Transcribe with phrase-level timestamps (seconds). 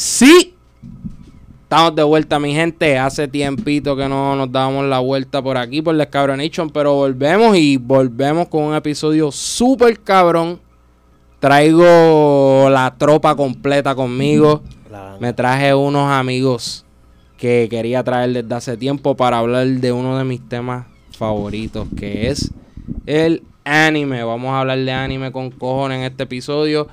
[0.00, 0.54] Sí.
[1.64, 2.96] Estamos de vuelta, mi gente.
[2.96, 7.54] Hace tiempito que no nos dábamos la vuelta por aquí, por la Cabronation, pero volvemos
[7.54, 10.58] y volvemos con un episodio súper cabrón.
[11.38, 14.62] Traigo la tropa completa conmigo.
[15.20, 16.86] Me traje unos amigos
[17.36, 22.28] que quería traer desde hace tiempo para hablar de uno de mis temas favoritos, que
[22.30, 22.50] es
[23.04, 24.24] el anime.
[24.24, 26.88] Vamos a hablar de anime con cojones en este episodio.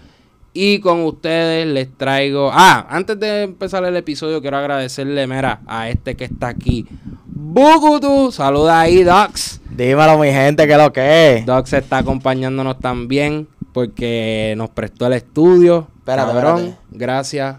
[0.59, 2.49] Y con ustedes les traigo.
[2.51, 6.83] Ah, antes de empezar el episodio, quiero agradecerle, mira, a este que está aquí.
[7.27, 9.61] Bugutu, saluda ahí, Docs.
[9.69, 11.45] Dímelo, mi gente, que lo que es.
[11.45, 15.89] Docs está acompañándonos también porque nos prestó el estudio.
[15.99, 16.81] Espérate, Cabrón, espérate.
[16.89, 17.57] gracias.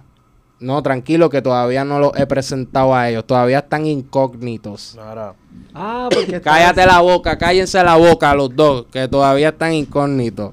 [0.59, 3.25] No, tranquilo, que todavía no los he presentado a ellos.
[3.25, 4.99] Todavía están incógnitos.
[5.73, 10.53] Ah, porque Cállate la boca, cállense la boca los dos, que todavía están incógnitos.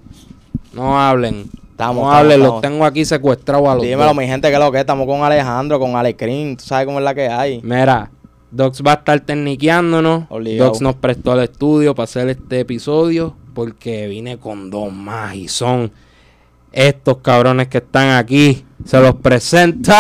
[0.74, 1.50] No hablen.
[1.76, 4.16] Estamos, no hablen, los tengo aquí secuestrados a los Dímelo, dos.
[4.16, 4.82] mi gente, que lo que es.
[4.84, 6.56] Estamos con Alejandro, con Alecrim.
[6.56, 7.60] Tú sabes cómo es la que hay.
[7.64, 8.10] Mira,
[8.50, 10.24] Docs va a estar tecniqueándonos.
[10.30, 10.70] Obligado.
[10.70, 15.50] Docs nos prestó el estudio para hacer este episodio porque vine con dos más y
[15.50, 15.92] son
[16.72, 18.64] estos cabrones que están aquí.
[18.86, 19.92] Se los presento.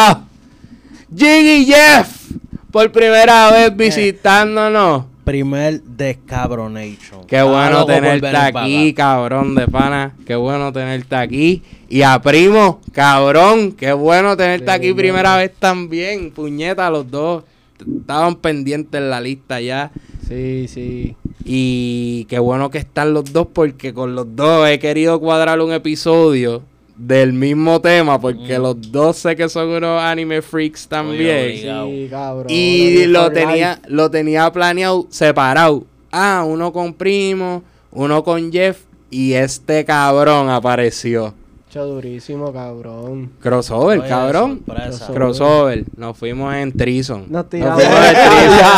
[1.13, 2.31] Jiggy Jeff,
[2.71, 3.69] por primera Eh.
[3.69, 5.03] vez visitándonos.
[5.25, 7.25] Primer Descabronation.
[7.25, 10.15] Qué bueno tenerte aquí, cabrón de pana.
[10.25, 11.63] Qué bueno tenerte aquí.
[11.89, 16.29] Y a primo, cabrón, qué bueno tenerte aquí primera vez también.
[16.29, 17.43] Puñeta, los dos
[17.79, 19.91] estaban pendientes en la lista ya.
[20.27, 21.15] Sí, sí.
[21.43, 25.73] Y qué bueno que están los dos porque con los dos he querido cuadrar un
[25.73, 26.61] episodio
[26.97, 31.57] del mismo tema porque los dos sé que son unos anime freaks también.
[31.57, 32.47] Sí, cabrón.
[32.49, 33.87] Y lo tenía, life.
[33.89, 35.83] lo tenía planeado separado.
[36.11, 41.33] Ah, uno con Primo, uno con Jeff y este cabrón apareció.
[41.69, 43.31] Hecho durísimo, cabrón.
[43.41, 44.61] Crossover, Oye, cabrón.
[44.65, 45.07] sorpresa.
[45.13, 45.83] Crossover.
[45.97, 47.25] Nos fuimos en Trison.
[47.27, 48.69] Nos tiramos fuimos en Trison.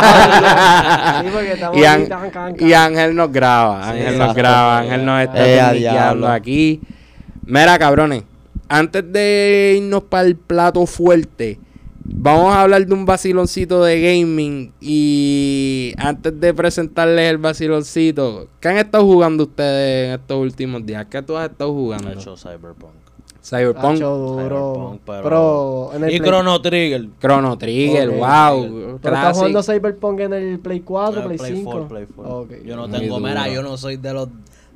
[2.60, 3.90] Y, Ángel nos graba.
[3.90, 4.80] Ángel nos graba.
[4.80, 6.28] Ángel nos está Eh, diablo.
[6.28, 6.82] aquí.
[7.48, 8.24] Mira, cabrones.
[8.70, 11.58] Antes de irnos para el plato fuerte,
[12.04, 14.74] vamos a hablar de un vaciloncito de gaming.
[14.82, 21.06] Y antes de presentarles el vaciloncito, ¿qué han estado jugando ustedes en estos últimos días?
[21.10, 22.12] ¿Qué tú has estado jugando?
[22.12, 22.92] Hecho Cyberpunk.
[23.42, 23.96] Cyberpunk.
[23.96, 27.08] Cyberpunk, pero- pero en el Y Play- Chrono Trigger.
[27.22, 28.16] Chrono Trigger, Ok.
[28.18, 29.00] wow.
[29.02, 31.72] Pero estás jugando Cyberpunk en el Play 4, Play, Play 5.
[31.72, 32.38] 4, Play 4.
[32.40, 32.52] Ok.
[32.66, 33.28] Yo no Muy tengo, duro.
[33.30, 34.28] mira, yo no soy de los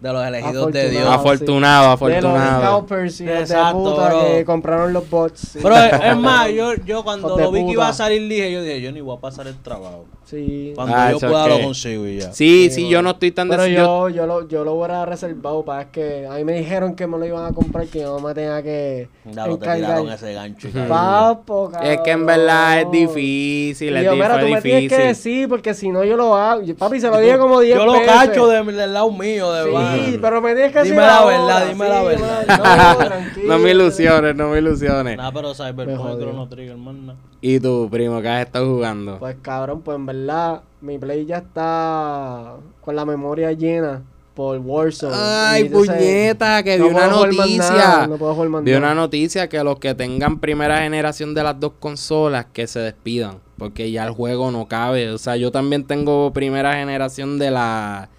[0.02, 1.06] de los elegidos de Dios.
[1.08, 2.62] Afortunado, De afortunado.
[2.62, 4.20] los scalpers y los de Exacto, puta bro.
[4.26, 5.40] que compraron los bots.
[5.54, 5.60] sí.
[5.62, 7.74] Pero es, más, yo, yo cuando de lo vi que puta.
[7.74, 10.06] iba a salir, dije, yo dije, yo ni voy a pasar el trabajo.
[10.26, 10.72] Sí.
[10.76, 12.32] Cuando Ah, yo pueda lo consigo y ya.
[12.32, 15.82] Sí, Sí, yo no estoy tan Pero yo, yo, lo, yo lo hubiera reservado para
[15.82, 18.26] es que a mí me dijeron que me lo iban a comprar, que yo no
[18.26, 19.78] me tenía que Ya lo te encargar.
[19.78, 20.70] tiraron ese gancho.
[20.70, 20.88] y cabrón.
[20.90, 25.50] Papo, Es que en verdad es difícil, es yo, mira, tú me tienes que decir,
[25.50, 26.62] porque si no yo lo hago.
[26.78, 30.18] Papi, se lo dije como 10 Yo lo cacho de- del lado mío, de Sí,
[30.22, 32.46] pero me tienes que decir Dime la ahora, verdad, dime la verdad.
[32.48, 33.48] no, tranquilo.
[33.48, 35.18] no me ilusiones, no me ilusiones.
[35.18, 37.06] Nada, pero Cyberpunk Chrono Trigger, man.
[37.08, 37.16] no.
[37.42, 39.18] ¿Y tú, primo, qué has estado jugando?
[39.20, 44.02] Pues cabrón, pues en verdad, mi play ya está con la memoria llena
[44.36, 45.14] por Warzone.
[45.16, 47.74] Ay, puñeta, que no vi una puedo jugar más noticia.
[47.74, 51.44] nada, no puedo jugar más Vi una noticia que los que tengan primera generación de
[51.44, 53.40] las dos consolas que se despidan.
[53.58, 55.12] Porque ya el juego no cabe.
[55.12, 58.10] O sea, yo también tengo primera generación de la.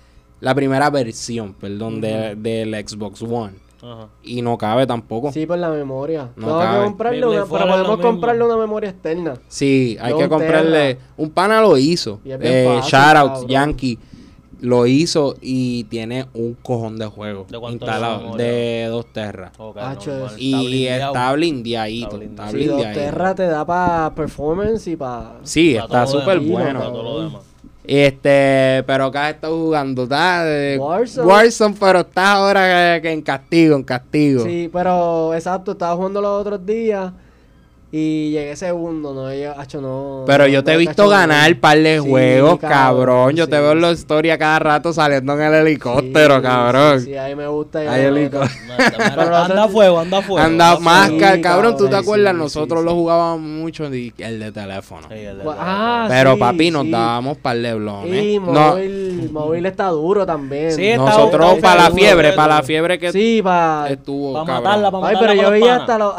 [0.42, 3.52] La primera versión, perdón, de, del Xbox One.
[3.80, 4.08] Ajá.
[4.22, 5.32] Y no cabe tampoco.
[5.32, 6.30] Sí, por la memoria.
[6.36, 6.78] No cabe.
[6.78, 7.98] que comprarle una, pero podemos mismo.
[8.00, 9.34] comprarle una memoria externa.
[9.48, 10.94] Sí, hay Yo que comprarle.
[10.96, 11.06] Terra.
[11.16, 12.20] Un pana lo hizo.
[12.24, 13.48] Eh, fácil, shout out, cabrón.
[13.48, 13.98] Yankee.
[14.60, 19.06] Lo hizo y tiene un cojón de juego ¿De cuánto es la instalado de dos
[19.12, 19.50] terras.
[19.58, 20.30] Ok, Hacho, normal.
[20.36, 22.06] es- Y está blindeadito.
[22.22, 22.50] Está blindeado.
[22.52, 23.00] Si dos blindeadito.
[23.00, 25.40] Terra te da para performance y para...
[25.42, 27.40] Sí, está todo lo súper demás, bueno.
[27.84, 31.26] Este, pero acá está jugando, de Warzone.
[31.26, 34.44] Warzone, pero está ahora que, que en castigo, en castigo.
[34.44, 37.12] Sí, pero exacto, estaba jugando los otros días
[37.94, 40.24] y llegué segundo, no llegué, hacho, no.
[40.26, 42.70] Pero yo te he visto ganar par de Sí, juegos, cabrón,
[43.06, 43.36] cabrón.
[43.36, 47.00] Yo te veo en la historia cada rato saliendo en el helicóptero, Sí, cabrón.
[47.00, 47.84] Sí, sí, ahí me gusta.
[47.84, 48.04] y Ahí
[49.26, 50.38] lo anda fuego, anda a fuego.
[50.46, 51.20] Anda más, fuego.
[51.20, 52.32] ca- Sí, cabrón, ¿tú te cabrón, acuerdas?
[52.32, 55.08] sí, Nosotros sí, lo jugábamos mucho y el de teléfono.
[55.08, 56.90] Sí, el de- Ah, Pero sí, papi, nos sí.
[56.90, 58.40] dábamos par de blones.
[58.40, 60.72] No, móvil, móvil está duro también.
[60.72, 63.88] Sí, está nosotros para la duro, fiebre, para la fiebre que Sí, para...
[63.90, 64.64] estuvo, Pa' cabrón.
[64.64, 66.14] matarla, pa' Ay, matarla pero yo veía hasta, lo-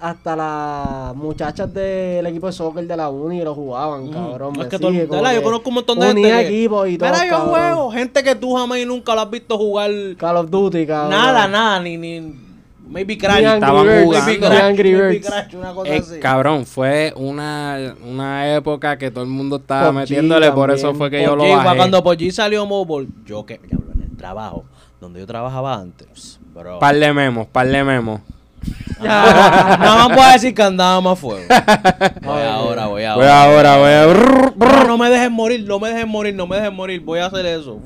[0.00, 4.52] hasta las muchachas del equipo de soccer de la uni y lo jugaban, cabrón.
[4.54, 7.24] Es me que todo- sigue, yo conozco un montón de gente equipos y todo, Mira,
[7.24, 7.48] yo cabrón.
[7.50, 7.90] juego.
[7.92, 9.90] Gente que tú jamás y nunca lo has visto jugar.
[10.18, 11.10] Call of Duty, cabrón.
[11.10, 12.47] Nada, nada, ni, ni
[12.88, 13.42] Maybe Crash.
[13.44, 14.26] Estaban Birds, jugando.
[14.26, 15.26] Maybe The Crash, Angry maybe Birds.
[15.28, 16.20] Crash, una cosa Eh, así.
[16.20, 21.22] cabrón, fue una, una época que todo el mundo estaba metiéndole, por eso fue que
[21.22, 21.76] yo lo bajé.
[21.76, 24.64] Cuando PUBG salió mobile, yo que, en el trabajo,
[25.00, 26.78] donde yo trabajaba antes, bro.
[26.78, 28.20] Par de memos, par de memos.
[29.00, 31.46] Nada más puedo decir que andaba más fuego.
[32.22, 33.16] Voy ahora, voy ahora.
[33.16, 34.54] Voy ahora, voy a...
[34.56, 37.00] No, no me dejen morir, no me dejen morir, no me dejen morir.
[37.00, 37.78] Voy a hacer eso.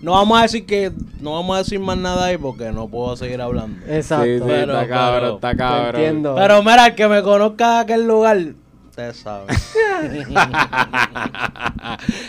[0.00, 3.16] No vamos a decir que, no vamos a decir más nada ahí porque no puedo
[3.16, 3.84] seguir hablando.
[3.86, 4.24] Exacto.
[4.24, 5.94] Sí, sí, Pero, está cabrón, pero, está Te cabrón.
[5.96, 6.34] entiendo.
[6.36, 8.38] Pero mira, el que me conozca de aquel lugar,
[8.88, 9.48] ustedes saben.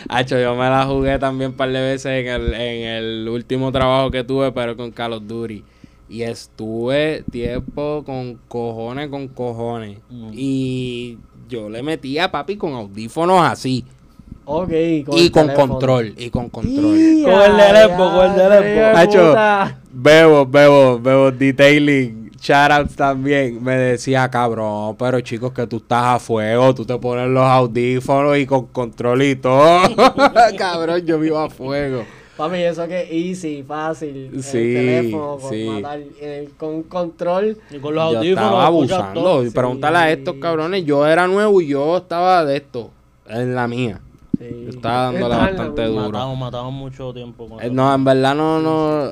[0.10, 3.71] Hacho, yo me la jugué también un par de veces en el, en el último
[3.71, 5.63] trabajo que tuve, pero con Call of Duty.
[6.10, 10.00] Y estuve tiempo con cojones, con cojones.
[10.10, 10.31] Mm.
[10.33, 13.86] Y yo le metía, papi, con audífonos así.
[14.51, 14.71] Ok.
[14.71, 15.15] y con
[15.45, 15.53] teléfono.
[15.53, 16.97] control, y con control.
[17.23, 19.77] Con el Expo, con el puta.
[19.91, 22.31] Bebo, bebo, bebo, detailing.
[22.41, 23.63] Shoutouts también.
[23.63, 26.73] Me decía, cabrón, pero chicos, que tú estás a fuego.
[26.73, 29.81] Tú te pones los audífonos y con control y todo.
[30.57, 32.03] cabrón, yo vivo a fuego.
[32.35, 34.31] Papi, eso que es easy, fácil.
[34.41, 35.65] Sí, el teléfono, con, sí.
[35.65, 37.57] matar, eh, con control.
[37.69, 38.45] Y con los Yo audífonos.
[38.49, 39.21] estaba escuchas abusando.
[39.21, 39.45] todo.
[39.45, 40.85] Y pregúntale a estos cabrones.
[40.85, 42.89] Yo era nuevo y yo estaba de esto.
[43.27, 43.99] En la mía.
[44.39, 44.65] Sí.
[44.69, 46.01] Estaba dándole Está en la bastante duro.
[46.12, 47.69] Matamos, matamos mucho tiempo con Eh.
[47.69, 49.12] No, en verdad no, no.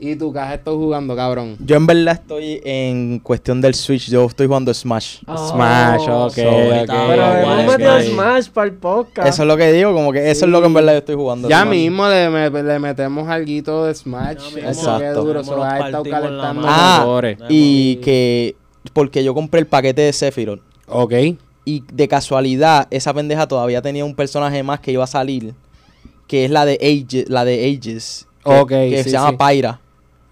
[0.00, 1.56] ¿Y tú qué has estado jugando, cabrón?
[1.60, 4.10] Yo en verdad estoy en cuestión del Switch.
[4.10, 5.18] Yo estoy jugando Smash.
[5.26, 5.48] Oh.
[5.50, 7.08] Smash, ok, so ahorita ok.
[7.08, 8.06] Pero hemos metido Smash.
[8.12, 9.28] Smash para el podcast.
[9.28, 11.14] Eso es lo que digo, como que eso es lo que en verdad yo estoy
[11.14, 11.48] jugando.
[11.48, 11.70] Ya Smash.
[11.70, 14.56] mismo le, me- le metemos algo de Smash.
[14.56, 15.24] Exacto.
[15.24, 15.44] duro.
[15.44, 16.62] Se ha estado calentando.
[16.68, 18.56] Ah, y que
[18.92, 21.14] porque yo compré el paquete de Sephiroth Ok.
[21.64, 25.54] Y de casualidad esa pendeja todavía tenía un personaje más que iba a salir,
[26.26, 29.36] que es la de Ages, la de Ages, que, Ok, que sí, se llama sí.
[29.38, 29.80] Pyra.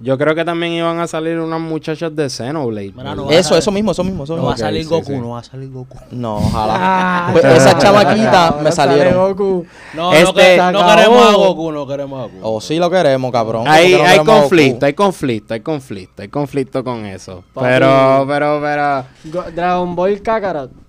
[0.04, 2.92] Yo creo que también iban a salir unas muchachas de Xenoblade.
[2.96, 4.48] No va a Eso, eso mismo, eso mismo, eso No mismo.
[4.48, 5.16] va a salir sí, Goku, sí.
[5.16, 5.96] no va a salir Goku.
[6.10, 6.74] No, ojalá.
[6.76, 9.14] Ah, Pues esas chamaquitas me salieron.
[9.14, 9.64] Goku.
[9.94, 12.38] No, no, Este- que- Se no queremos a Goku, no queremos a Goku.
[12.42, 13.68] O sí lo queremos, cabrón.
[13.68, 17.44] Hay, ¿Cómo que no hay conflicto, hay conflicto, hay conflicto, hay conflicto con eso.
[17.54, 17.66] Papi.
[17.68, 19.04] Pero, pero, pero.
[19.26, 20.81] Go- Dragon Ball Kakarot.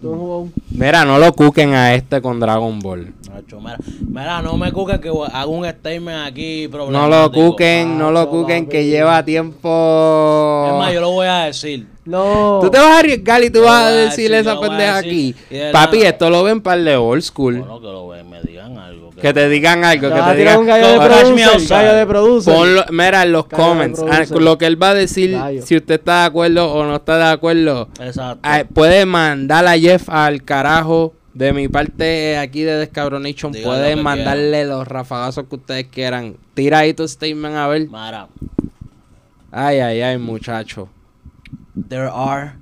[0.00, 0.48] ¿Tú has jugado?
[0.70, 3.12] Mira, no lo cuquen a este con Dragon Ball.
[3.28, 3.76] Nacho, mira,
[4.08, 8.66] mira, no me cuques que hago un statement aquí No lo cuquen, no lo cuquen,
[8.66, 10.68] que lleva tiempo.
[10.68, 11.86] Es más, yo lo voy a decir.
[12.04, 12.58] No.
[12.62, 14.64] Tú te vas a arriesgar y tú Lo vas a a decirle decir, esa lo
[14.64, 15.34] a pendeja aquí.
[15.72, 17.58] Papi, esto lo ven par de old school.
[17.58, 19.10] Bueno, que lo ve- me digan algo.
[19.10, 20.58] Que te digan algo, que vas a te digan.
[20.60, 21.68] un gallo de producer.
[21.68, 22.54] Gallo producer.
[22.54, 25.62] Ponlo, mira en los Gallo comments, ah, lo que él va a decir, Gallo.
[25.62, 28.40] si usted está de acuerdo o no está de acuerdo, Exacto.
[28.44, 31.14] ah, puede mandar a Jeff al carajo.
[31.32, 35.86] De mi parte, aquí de Descabronation, Digan lo pueden que mandarle los rafagazos que ustedes
[35.86, 36.36] quieran.
[36.54, 37.82] Tira ahí tu statement a ver.
[37.82, 38.26] Mira,
[39.52, 40.88] Ay, ay, ay, muchacho.
[41.88, 42.54] There are,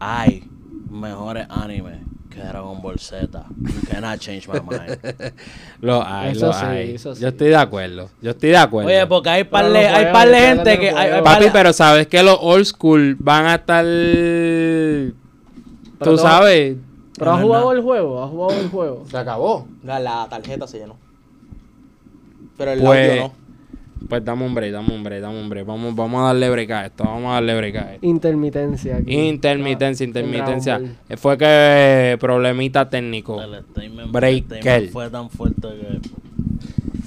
[0.00, 0.48] hay
[0.90, 1.98] mejores animes
[2.30, 3.44] que Dragon Ball Z.
[3.60, 4.98] You cannot change my mind.
[5.80, 6.94] Lo hay, Eso lo sí, hay.
[6.94, 7.22] eso sí.
[7.22, 8.10] Yo estoy de acuerdo.
[8.20, 8.88] Yo estoy de acuerdo.
[8.88, 10.90] Oye, porque hay par de, hay par de gente que...
[10.90, 13.84] Hay, hay Papi, pero sabes que los old school van a estar.
[13.84, 15.12] Pero
[15.98, 16.76] Tú sabes.
[17.16, 18.24] ¿Pero Es jugado el juego?
[18.24, 19.04] ¿Has jugado el juego?
[19.08, 19.68] Se acabó.
[19.84, 20.96] La, la tarjeta se llenó.
[22.56, 23.43] Pero el Pues, audio no.
[24.08, 25.66] Pues dame un break, dame un break, dame un break.
[25.66, 27.04] Vamos, vamos a darle break a esto.
[27.04, 28.06] Vamos a darle break a esto.
[28.06, 29.12] Intermitencia aquí.
[29.14, 30.80] Intermitencia, Ah, intermitencia.
[31.16, 33.40] Fue que problemita técnico.
[33.42, 34.88] El statement, Breaker.
[34.90, 36.00] fue tan fuerte que...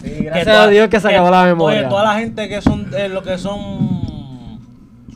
[0.01, 1.79] Sí, que gracias toda- a Dios que se acabó la memoria.
[1.79, 2.87] Oye, toda la gente que son...
[2.95, 4.59] eh, lo que son...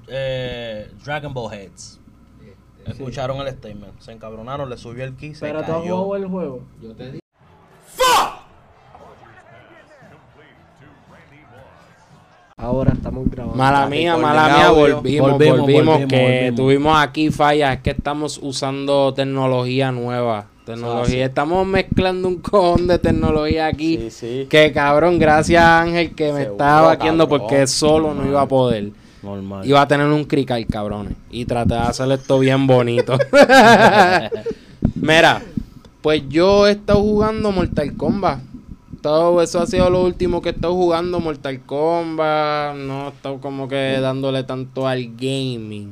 [0.07, 2.00] Eh, Dragon Ball Heads.
[2.88, 3.93] Escucharon el statement.
[4.00, 5.97] Se encabronaron, le subió el ki, se Pero tú has cayó.
[6.03, 6.63] jugado el juego.
[12.62, 13.58] Ahora estamos grabando.
[13.58, 16.56] Mala mía, mala mía, volvimos, Volvimos, volvimos, volvimos, que volvimos.
[16.56, 23.00] tuvimos aquí fallas, es que estamos usando tecnología nueva, tecnología, estamos mezclando un cojón de
[23.00, 24.48] tecnología aquí, Sí, sí.
[24.48, 28.91] que cabrón, gracias Ángel que me Seguro, estaba vaqueando porque solo no iba a poder,
[29.24, 29.65] Normal.
[29.68, 33.18] iba a tener un crical, cabrones, y traté de hacer esto bien bonito.
[34.96, 35.41] Mira,
[36.01, 38.39] pues yo he estado jugando Mortal Kombat.
[39.01, 42.75] Todo eso ha sido lo último que he estado jugando Mortal Kombat.
[42.75, 45.89] No he estado como que dándole tanto al gaming.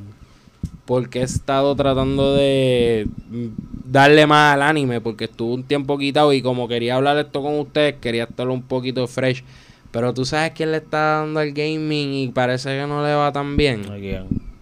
[0.84, 3.46] Porque he estado tratando de mm,
[3.84, 5.00] darle más al anime.
[5.00, 8.62] Porque estuve un tiempo quitado y como quería hablar esto con ustedes, quería estarlo un
[8.62, 9.42] poquito fresh.
[9.90, 13.32] Pero tú sabes quién le está dando al gaming y parece que no le va
[13.32, 13.82] tan bien.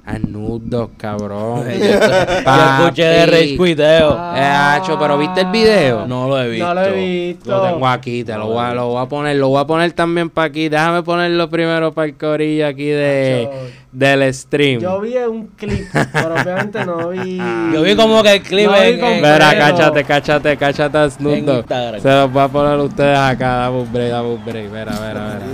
[0.09, 1.65] A Snoop Dogg, cabrón.
[1.69, 3.59] Yo escuché de Rage.
[3.59, 4.13] Quiteo.
[4.35, 6.07] Eh, hacho, pero ¿viste el video?
[6.07, 6.67] No lo he visto.
[6.67, 7.51] No lo he visto.
[7.51, 9.93] Lo tengo aquí, te lo voy, a, lo voy a poner, lo voy a poner
[9.93, 10.71] también para aquí.
[10.71, 13.51] Déjame ponerlo primero para el corillo aquí de,
[13.93, 14.81] del stream.
[14.81, 17.37] Yo vi un clip, pero obviamente no vi.
[17.75, 22.01] Yo vi como que el clip No, en, Verá, cáchate, cáchate, cáchate a Snoop Dogg.
[22.01, 24.71] Se los voy a poner a ustedes acá, dame un break, dame un break.
[24.71, 25.47] Verá, verá, verá.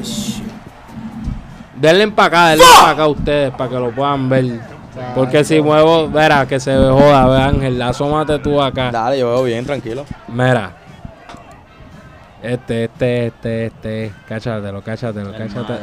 [1.85, 4.59] Denle para acá, denle para acá a ustedes para que lo puedan ver.
[5.15, 8.91] Porque si muevo, verá, que se joda, ve Ángel, asómate tú acá.
[8.91, 10.07] Dale, yo veo bien, tranquilo.
[10.29, 10.73] Mira.
[12.43, 14.15] Este, este, este, este.
[14.27, 15.79] Cáchatelo, cáchatelo, cáchatelo.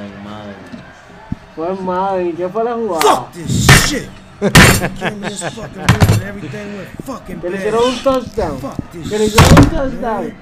[1.55, 3.27] Fue madre, ¿y qué fue la jugada?
[3.33, 4.09] this shit.
[4.41, 5.43] In this
[7.05, 8.57] fucking Que le hicieron un touchdown.
[8.57, 10.33] Fuck Que le hicieron un touchdown.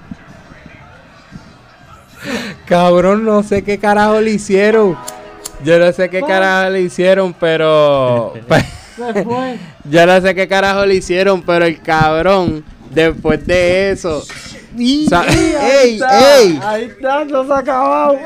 [2.65, 4.97] Cabrón, no sé qué carajo le hicieron.
[5.63, 8.33] Yo no sé qué carajo le hicieron, pero.
[9.85, 14.23] Yo no sé qué carajo le hicieron, pero el cabrón, después de eso.
[14.77, 16.59] ¡Ey, ey!
[16.61, 18.19] Ahí está, no se ha acabado.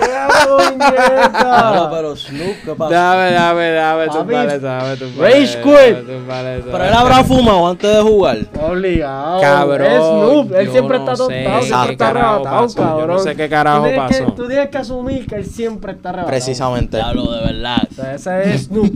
[0.00, 1.88] ¡Ea Claro, puñeta!
[1.90, 2.90] pero Snoop, ¿qué pasó?
[2.90, 6.26] Dame, dame, dame, Papi, tumbar eso, dame, tumbar Rage eso, quit.
[6.26, 6.62] dame.
[6.70, 8.38] Pero él habrá fumado antes de jugar.
[8.60, 9.40] Obligado.
[9.40, 10.52] Cabrón, Es Snoop.
[10.54, 12.96] Él yo siempre no está sé tostado, qué siempre está carajo arrebatado, pasó, yo no
[12.98, 13.22] cabrón.
[13.24, 14.32] sé qué carajo Tú tienes que- pasó.
[14.34, 16.30] tú tienes que asumir que él siempre está arrebatado.
[16.30, 16.96] Precisamente.
[16.96, 17.88] Diablo, de verdad.
[17.90, 18.92] O sea, ese es Snoop.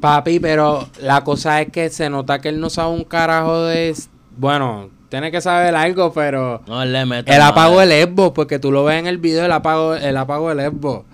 [0.00, 3.94] Papi, pero la cosa es que se nota que él no sabe un carajo de...
[4.36, 6.62] Bueno, tiene que saber algo, pero...
[6.66, 7.34] No, le mete.
[7.34, 10.50] Él apagó el Xbox, porque tú lo ves en el video, él apagó, él apagó
[10.52, 11.04] el Xbox.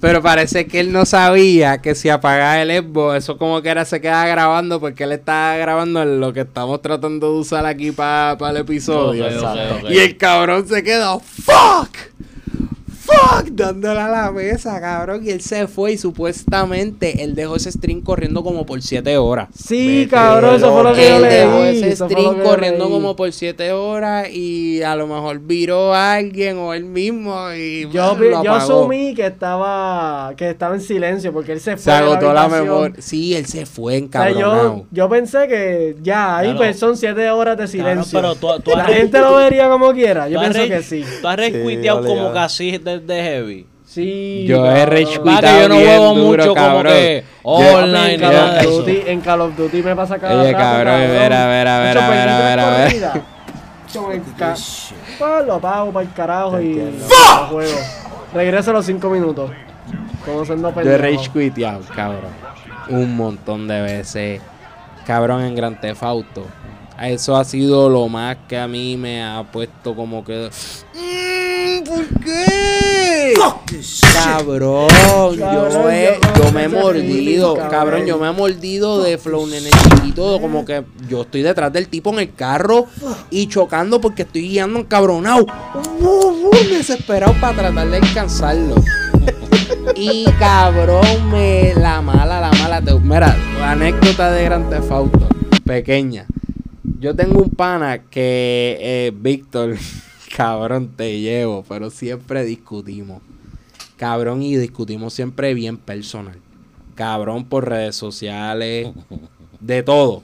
[0.00, 3.84] Pero parece que él no sabía que si apagaba el Xbox, eso como que era
[3.84, 8.36] se queda grabando, porque él estaba grabando lo que estamos tratando de usar aquí para
[8.50, 9.26] el episodio.
[9.26, 9.90] Ok, ok, ok.
[9.90, 11.96] Y el cabrón se quedó, ¡fuck!
[13.32, 13.48] ¡Fuck!
[13.52, 15.22] Dándole a la mesa, cabrón.
[15.24, 19.48] Y él se fue y supuestamente él dejó ese stream corriendo como por 7 horas.
[19.54, 21.82] Sí, Vete, cabrón, eso fue lo que yo Él dejó leí.
[21.82, 26.74] ese stream corriendo como por 7 horas y a lo mejor viró a alguien o
[26.74, 31.52] él mismo y Yo, bueno, lo yo asumí que estaba que estaba en silencio porque
[31.52, 31.82] él se fue.
[31.84, 32.96] Se agotó la memoria.
[33.00, 34.76] Sí, él se fue O sea, encabronado.
[34.78, 36.58] yo, yo pensé que ya, ahí Claro.
[36.58, 38.18] pues son siete horas de silencio.
[38.20, 40.28] pero tú- tú la gente lo vería como quiera.
[40.28, 41.04] Yo pienso que sí.
[41.20, 43.66] Tú has Sí, recuiteado como casi desde Heavy.
[43.84, 44.46] Sí.
[44.48, 48.20] Yo he rage que yo no bien juego duro, mucho como que Yo- online en
[48.20, 48.62] Call, of.
[48.64, 50.94] Duty, en Call of Duty me pasa cada Oye, rato, cabrón,
[52.84, 53.16] corridas.
[53.86, 54.54] Hacho, me ca-
[55.18, 57.78] Pues lo apago para el carajo y lo juego.
[58.32, 59.50] Regreso a los cinco minutos.
[60.24, 61.02] Como siendo Yo he pendejo.
[61.02, 62.30] rage quiteado, cabrón.
[62.88, 64.40] Un montón de veces.
[65.06, 66.46] Cabrón, en Gran Theft Auto.
[67.04, 70.50] Eso ha sido lo más que a mí me ha puesto como que...
[70.94, 73.34] Mm, ¿Por qué?
[74.12, 74.88] Cabrón,
[75.36, 78.06] yo, Cabrón, he- yo- yo me he mordido, cabrón, cabrón.
[78.06, 82.10] yo me he mordido de flow nene chiquito, como que yo estoy detrás del tipo
[82.10, 82.86] en el carro
[83.30, 85.46] y chocando porque estoy guiando encabronado,
[86.70, 88.74] desesperado para tratar de alcanzarlo.
[89.96, 92.80] Y cabrón, me la mala, la mala.
[92.80, 95.28] te- mira, anécdota de Gran Theft Auto,
[95.64, 96.26] pequeña.
[97.02, 99.76] Yo tengo un pana que, eh, Víctor,
[100.36, 103.20] cabrón, te llevo, pero siempre discutimos.
[103.96, 106.38] Cabrón, y discutimos siempre bien personal.
[106.94, 108.92] Cabrón por redes sociales,
[109.60, 110.22] de todo.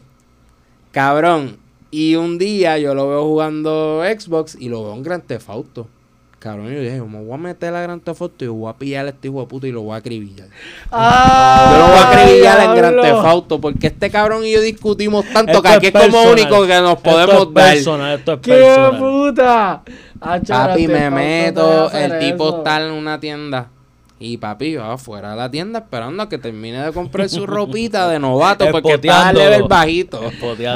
[0.93, 1.57] Cabrón,
[1.91, 5.89] y un día yo lo veo jugando Xbox y lo veo en Gran Theft Auto.
[6.39, 9.07] Cabrón, yo dije, me voy a meter a Gran Theft Auto y voy a pillar
[9.07, 10.47] a este hijo de puta y lo voy a acribillar.
[10.93, 13.03] Ah, Yo lo voy a acribillar en Gran diablo.
[13.03, 16.65] Theft Auto porque este cabrón y yo discutimos tanto Esto que aquí es como único
[16.65, 17.73] que nos Esto podemos es dar.
[17.75, 18.99] personal, esto es ¡Qué personal.
[19.01, 19.83] puta!
[20.49, 22.59] Papi, me meto, el tipo eso.
[22.59, 23.69] está en una tienda.
[24.21, 28.09] Y papi, yo afuera de la tienda esperando a que termine de comprar su ropita
[28.09, 29.51] de novato porque está a Espoteándolo.
[29.51, 30.21] level bajito.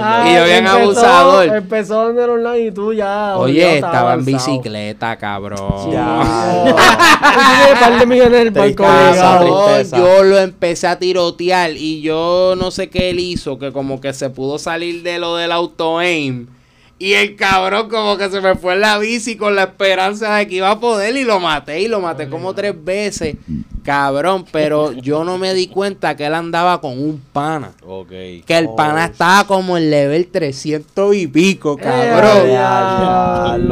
[0.00, 1.56] Ah, Y yo bien empezó- abusador.
[1.56, 3.36] Empezó en el online y tú ya.
[3.36, 5.90] Oye, estaba en bicicleta, cabrón.
[5.90, 6.74] Ya.
[9.92, 14.12] Yo lo empecé a tirotear y yo no sé qué él hizo, que como que
[14.12, 16.46] se pudo salir de lo del auto aim.
[17.02, 20.46] Y el cabrón como que se me fue en la bici con la esperanza de
[20.46, 23.34] que iba a poder y lo maté y lo maté como tres veces.
[23.82, 27.72] Cabrón, pero yo no me di cuenta que él andaba con un pana.
[27.84, 28.10] Ok.
[28.46, 32.46] Que el pana estaba como en level 300 y pico, cabrón.
[32.46, 32.62] Eh.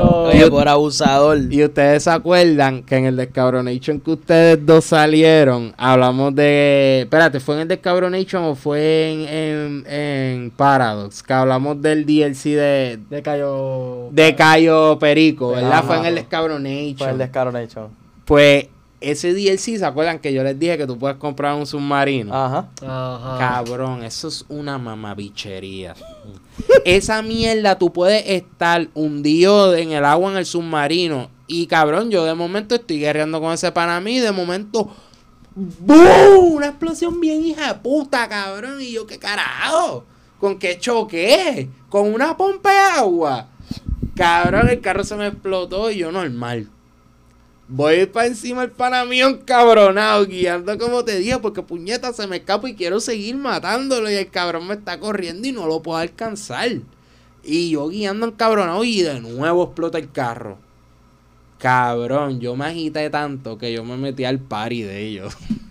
[0.01, 1.39] Oye, por abusador.
[1.51, 7.03] Y ustedes se acuerdan que en el Descabronation que ustedes dos salieron, hablamos de.
[7.03, 11.23] Espérate, ¿fue en el Descabronation o fue en, en, en Paradox?
[11.23, 14.09] Que hablamos del DLC de, De Cayo.
[14.11, 15.73] de Cayo Perico, ¿verdad?
[15.73, 15.83] Ajá.
[15.83, 16.97] Fue en el Descabronation.
[16.97, 17.89] Fue el Descaronation.
[18.25, 18.69] Pues
[19.01, 22.35] ese DLC, ¿se acuerdan que yo les dije que tú puedes comprar un submarino?
[22.35, 22.69] Ajá.
[22.83, 23.39] Ajá.
[23.39, 25.95] Cabrón, eso es una mamabichería.
[26.85, 31.31] Esa mierda tú puedes estar hundido en el agua en el submarino.
[31.47, 34.21] Y cabrón, yo de momento estoy guerreando con ese pana mí.
[34.21, 34.91] De momento,
[35.55, 36.55] ¡boom!
[36.55, 38.81] Una explosión bien hija de puta, cabrón.
[38.81, 40.05] Y yo, ¿qué carajo?
[40.39, 41.69] ¿Con qué choqué?
[41.91, 43.49] Con una pompa de agua.
[44.15, 46.69] Cabrón, el carro se me explotó y yo normal.
[47.67, 52.37] Voy para encima del pana mío encabronado, guiando como te dije, porque puñeta se me
[52.37, 55.99] escapa y quiero seguir matándolo y el cabrón me está corriendo y no lo puedo
[55.99, 56.71] alcanzar.
[57.43, 60.59] Y yo guiando encabronado y de nuevo explota el carro.
[61.61, 65.37] Cabrón, yo me agité tanto que yo me metí al party de ellos.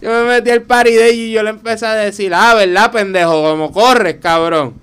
[0.00, 2.92] yo me metí al party de ellos y yo le empecé a decir, ah, ¿verdad,
[2.92, 3.42] pendejo?
[3.42, 4.74] Como corres, cabrón.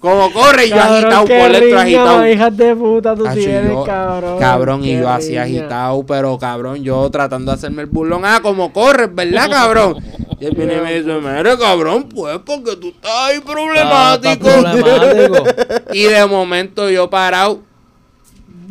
[0.00, 2.26] Como corres, y yo agitado por dentro, agitado.
[2.26, 4.38] hijas de puta tú tienes, yo- cabrón.
[4.40, 5.42] Cabrón, y yo así riña.
[5.42, 8.22] agitado, pero cabrón, yo tratando de hacerme el burlón.
[8.24, 9.94] Ah, como corres, ¿verdad, cabrón?
[10.40, 14.40] Y él viene y me dice, mire, cabrón, pues, porque tú estás ahí Está- está
[14.40, 14.48] problemático.
[14.48, 15.44] problemático.
[15.94, 17.60] y de momento yo parado,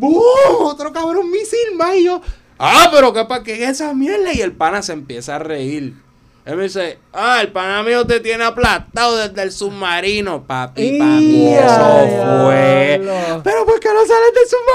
[0.01, 0.65] ¡bum!
[0.65, 1.95] Otro cabrón misil más.
[1.95, 2.21] Y yo,
[2.57, 4.33] ah, pero ¿qué para qué es esa mierda?
[4.33, 5.93] Y el pana se empieza a reír.
[6.43, 11.35] Él me dice, ah, el pana mío te tiene aplastado desde el submarino, papi, papi.
[11.49, 12.80] ¡Ia, Eso fue.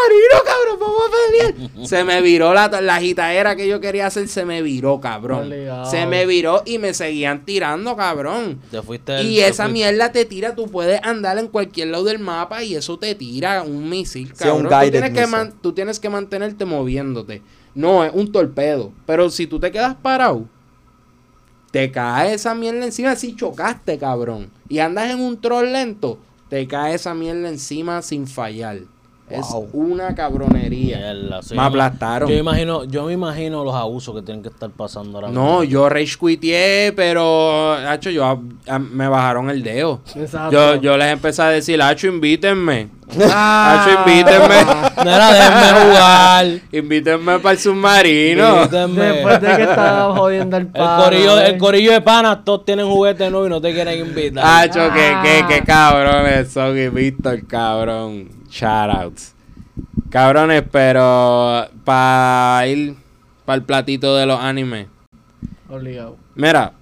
[0.07, 0.79] Sales del submarino, cabrón?
[0.81, 1.87] Vamos a pelear.
[1.89, 5.53] Se me viró la, la agitadera que yo quería hacer, se me viró, cabrón.
[5.91, 8.61] Se me viró y me seguían tirando, cabrón.
[8.71, 12.05] Te fuiste Y te esa fuiste- mierda te tira, tú puedes andar en cualquier lado
[12.05, 14.85] del mapa y eso te tira un misil, Sí, un cabrón.
[14.85, 17.43] tú, tienes que man- tú tienes que mantenerte moviéndote.
[17.75, 18.93] No, es un torpedo.
[19.07, 20.47] Pero si tú te quedas parado,
[21.71, 24.51] te cae esa mierda encima si chocaste, cabrón.
[24.69, 28.79] Y andas en un troll lento, te cae esa mierda encima sin fallar.
[29.29, 29.69] Es Wow.
[29.73, 30.99] una cabronería.
[30.99, 32.29] Mierda, sí, me yo- aplastaron.
[32.31, 35.65] Yo imagino, yo me imagino los abusos que tienen que estar pasando ahora No, mismo.
[35.65, 40.01] yo rage pero, hacho, yo a- a- me bajaron el dedo.
[40.15, 40.53] Exacto.
[40.53, 42.89] Yo, yo les empecé a decir, hacho, invítenme.
[43.33, 43.83] Ah.
[43.85, 44.65] Hacho, invítenme.
[45.05, 46.47] Mira, déjenme jugar.
[46.73, 48.57] invítenme para el submarino.
[48.59, 49.03] Invítenme.
[49.07, 51.05] Después de que estaba jodiendo el El pana.
[51.05, 51.47] corillo, ¿eh?
[51.51, 54.45] el corillo de panas, todos tienen juguetes nuevos y no te quieren invitar.
[54.45, 55.47] Hacho, que, que, Ah.
[55.49, 58.29] que cabrones son y Víctor, cabrón.
[58.61, 59.35] Shoutouts.
[60.11, 62.95] Cabrones, pero para ir
[63.45, 64.87] para el platito de los animes.
[65.69, 66.17] Obligado.
[66.35, 66.73] Mira,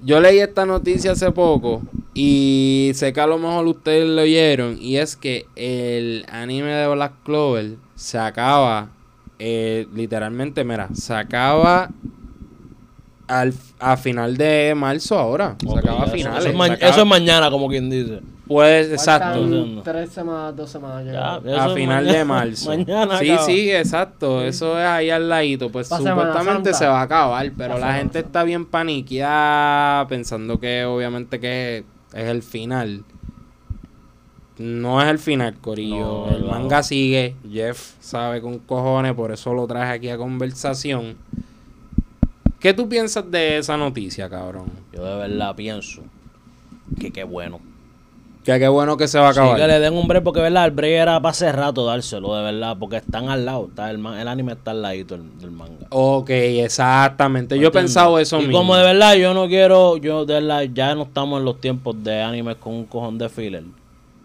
[0.00, 1.82] yo leí esta noticia hace poco
[2.14, 6.88] y sé que a lo mejor ustedes lo oyeron y es que el anime de
[6.88, 8.88] Black Clover se acaba,
[9.38, 11.90] eh, literalmente, mira, se acaba
[13.28, 15.56] al, a final de marzo ahora.
[15.60, 16.38] Se acaba a finales.
[16.40, 18.20] Eso, es se ma- acaba- eso es mañana, como quien dice.
[18.50, 19.42] Pues, exacto.
[19.42, 21.04] Faltan tres semanas, dos semanas.
[21.06, 21.40] Ya, A
[21.72, 22.68] final mañana- de marzo.
[22.76, 23.46] Mañana sí, acaba.
[23.46, 24.42] sí, exacto.
[24.42, 25.70] Eso es ahí al ladito.
[25.70, 27.48] Pues supuestamente se va a acabar.
[27.56, 28.26] Pero la gente Santa.
[28.26, 33.04] está bien paniqueada pensando que obviamente que es el final.
[34.58, 36.26] No es el final, Corillo.
[36.28, 36.50] No, el no.
[36.50, 37.36] manga sigue.
[37.50, 41.16] Jeff sabe con cojones, por eso lo traje aquí a conversación.
[42.58, 44.66] ¿Qué tú piensas de esa noticia, cabrón?
[44.92, 46.02] Yo de verdad pienso
[46.98, 47.60] que qué bueno.
[48.44, 49.58] Que qué bueno que se va a Sí, acabar.
[49.60, 52.42] que le den un break, porque verdad, el break era para hace rato dárselo, de
[52.44, 55.86] verdad, porque están al lado, está el, el anime está al ladito del, del manga.
[55.90, 57.58] Ok, exactamente.
[57.58, 58.58] Yo he pensado eso y mismo.
[58.58, 62.02] como de verdad yo no quiero, yo de verdad ya no estamos en los tiempos
[62.02, 63.62] de animes con un cojón de filler.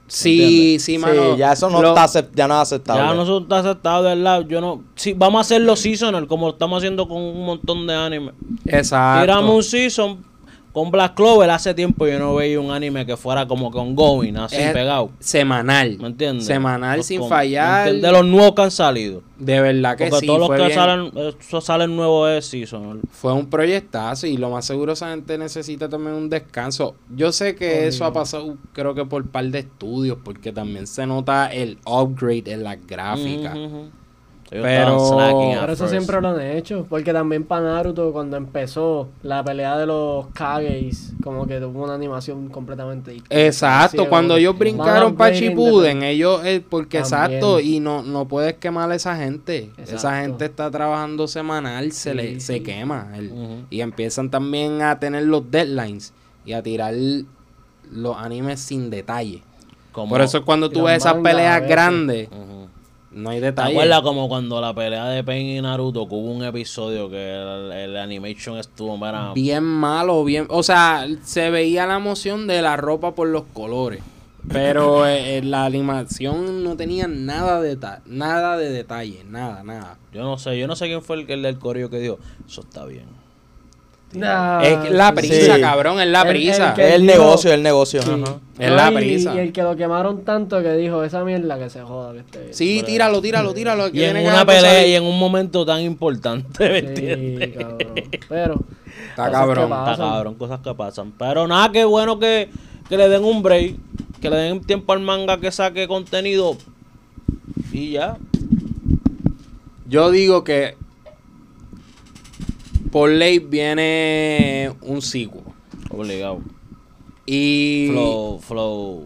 [0.08, 0.84] Sí, ¿Entiendes?
[0.84, 1.36] sí, Sí, mano.
[1.36, 3.04] ya eso no, Lo- está ya no es aceptable.
[3.04, 6.54] Ya no está aceptado, de verdad, yo no, sí, vamos a hacerlo seasonal, como lo
[6.54, 8.34] estamos haciendo con un montón de animes.
[8.66, 9.22] Exacto.
[9.24, 10.18] Tiramos un season
[10.76, 14.36] con Black Clover, hace tiempo yo no veía un anime que fuera como con going,
[14.36, 15.10] así Es pegado.
[15.20, 15.98] Semanal.
[16.00, 16.46] ¿Me entiendes?
[16.46, 17.94] Semanal Pues sin fallar.
[17.94, 19.24] De los nuevos que han salido.
[19.40, 20.28] De verdad que Porque sí.
[20.28, 20.74] todos los que bien.
[20.74, 23.00] salen, eso salen nuevos es season.
[23.10, 26.96] fue un proyectazo y lo más seguro esa gente necesita también un descanso.
[27.16, 31.08] Yo sé que eso ha pasado creo que por par de estudios porque también se
[31.08, 33.56] nota el upgrade en las gráficas.
[33.56, 33.92] Ujú.
[34.50, 35.90] Pero- Pero eso first.
[35.90, 36.86] siempre lo han hecho.
[36.88, 41.96] Porque también para Naruto, cuando empezó la pelea de los Kages, como que tuvo una
[41.96, 43.36] animación completamente distinta.
[43.36, 47.24] Exacto, Sí, cuando ellos brincaron para Chipuden, de- ellos, eh, porque También.
[47.40, 49.72] exacto, y no, no puedes quemar a esa gente.
[49.78, 53.10] Esa gente está trabajando semanal, se, Sí, le, se quema.
[53.16, 53.66] el-.
[53.72, 56.14] Y empiezan también a tener los deadlines
[56.46, 56.94] y a tirar
[57.92, 59.42] los animes sin detalle.
[59.92, 62.30] Como- Por eso es cuando tú ves esas peleas grandes.
[63.16, 63.72] No hay ¿Te detalle.
[63.72, 67.72] acuerdas como cuando la pelea de Pain y Naruto que hubo un episodio que el,
[67.72, 70.46] el animation estuvo mira, Bien malo, bien...
[70.50, 74.04] O sea, se veía la emoción de la ropa por los colores.
[74.52, 79.98] Pero eh, eh, la animación no tenía nada de nada de detalle, nada, nada.
[80.14, 82.62] Yo no sé, yo no sé quién fue el, el del coreo que dijo, eso
[82.62, 83.06] está bien.
[84.16, 85.62] Nah, es la prisa, Sí.
[85.62, 86.74] cabrón, es la El- el prisa.
[86.74, 88.02] que- Es el dijo- negocio, el negocio.
[88.02, 88.10] Sí.
[88.60, 89.36] Es No, la prisa.
[89.36, 92.54] Y el que lo quemaron tanto que dijo, esa mierda que se joda que esté.
[92.54, 93.92] Sí, tíralo, tíralo, tíralo.
[93.92, 97.50] que Y en una pelea y en un momento tan importante, ¿me entiendes?
[97.58, 97.94] cabrón.
[98.30, 98.60] Pero.
[99.10, 99.64] Está cabrón.
[99.74, 101.12] Está cabrón, cosas que pasan.
[101.18, 102.50] Pero nada, que bueno que,
[102.90, 103.76] que le den un break,
[104.22, 106.56] que le den tiempo al manga que saque contenido.
[107.74, 108.18] Y ya.
[109.88, 110.76] Yo digo que
[112.96, 115.42] por ley viene un sequel.
[115.90, 116.40] Obligado.
[117.26, 119.04] Y Flow, flow.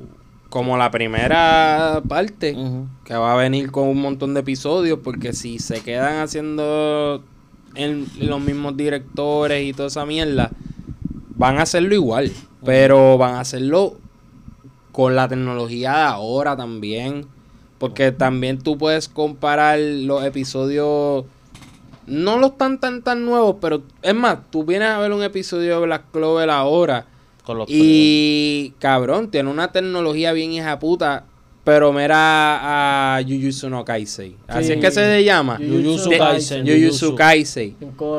[0.48, 2.56] como la primera parte,
[3.04, 7.24] que va a venir con un montón de episodios, porque si se quedan haciendo
[7.74, 10.52] en los mismos directores y toda esa mierda,
[11.36, 12.32] van a hacerlo igual,
[12.64, 13.98] pero van a hacerlo
[14.92, 17.26] con la tecnología de ahora también,
[17.80, 21.26] porque también tú puedes comparar los episodios,
[22.10, 25.80] no los tan tan tan nuevos, pero es más, tú vienes a ver un episodio
[25.80, 27.06] de Black Clover ahora.
[27.44, 31.26] Con los Y cabrón, tiene una tecnología bien hija puta.
[31.64, 34.36] Pero mira a Jujutsu no Kaisei.
[34.48, 34.74] Así Sí.
[34.74, 35.58] es que se le llama.
[35.58, 37.16] Jujutsu Kaisen, Jujutsu.
[37.16, 37.76] Kaisei.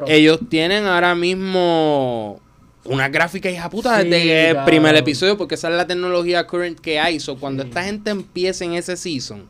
[0.06, 2.38] Ellos tienen ahora mismo
[2.84, 5.36] una gráfica hija puta Sí, desde el primer episodio.
[5.36, 7.18] Porque esa es la tecnología current que hay.
[7.18, 9.44] So, cuando esta gente empiece en ese season.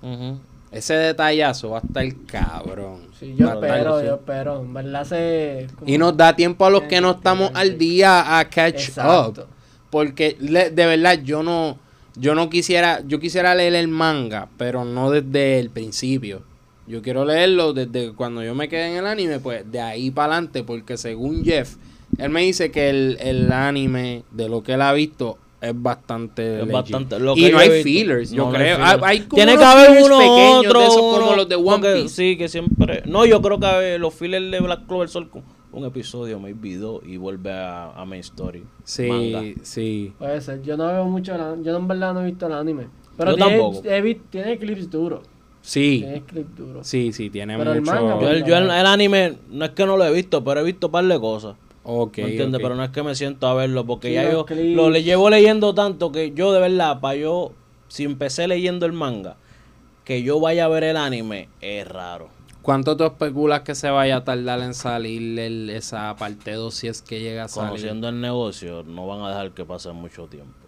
[0.72, 3.00] Ese detallazo va a estar cabrón.
[3.18, 4.60] Sí, yo Va a estar- espero, yo espero.
[4.60, 5.66] En verdad se.
[5.86, 9.42] Y nos da tiempo a los que no estamos al día a catch Exacto.
[9.42, 9.46] up.
[9.90, 11.76] Porque le- de verdad yo no
[12.16, 16.42] yo no quisiera yo quisiera leer el manga, pero no desde el principio.
[16.86, 20.32] Yo quiero leerlo desde cuando yo me quedé en el anime, pues de ahí para
[20.34, 21.76] adelante, porque según Jeff,
[22.18, 26.54] él me dice que el, el anime de lo que él ha visto es bastante
[26.54, 26.72] Es legit.
[26.72, 27.82] bastante- lo y no yo hay visto.
[27.84, 28.76] fillers, yo No, hay creo.
[28.76, 28.92] fillers.
[28.92, 30.80] Hay, hay como Tiene que haber uno otro.
[30.80, 32.08] de esos como uno, los de One porque Piece.
[32.14, 33.02] Sí, que siempre.
[33.06, 35.30] No, yo creo que los fillers de Black Clover son
[35.72, 38.64] un episodio, maybe dos, y vuelve a, a main story.
[38.84, 39.42] Sí, Manga.
[39.62, 40.12] sí.
[40.18, 40.62] Puede ser.
[40.62, 41.36] Yo no veo mucho.
[41.62, 42.88] Yo en verdad no he visto el anime.
[43.16, 43.82] Pero Yo tiene, tampoco.
[43.84, 45.20] he tiene clips duros.
[45.60, 45.98] Sí.
[46.00, 46.86] Tiene clips duros.
[46.86, 49.70] Sí, sí, tiene Pero el manga, Yo, pues, el, yo el, el anime, no es
[49.72, 51.54] que no lo he visto, pero he visto un par de cosas.
[51.82, 52.60] Ok, ¿Me entiendes?
[52.60, 54.74] Pero no es que me siento a verlo, porque Sí, ya yo clips.
[54.74, 57.52] lo le llevo leyendo tanto que yo de verdad, para yo,
[57.88, 59.36] si empecé leyendo el manga,
[60.04, 62.28] que yo vaya a ver el anime, es raro.
[62.62, 66.88] ¿Cuánto tú especulas que se vaya a tardar en salir el- esa parte 2 si
[66.88, 67.70] es que llega a salir?
[67.70, 70.59] Conociendo el negocio, no van a dejar que pase mucho tiempo.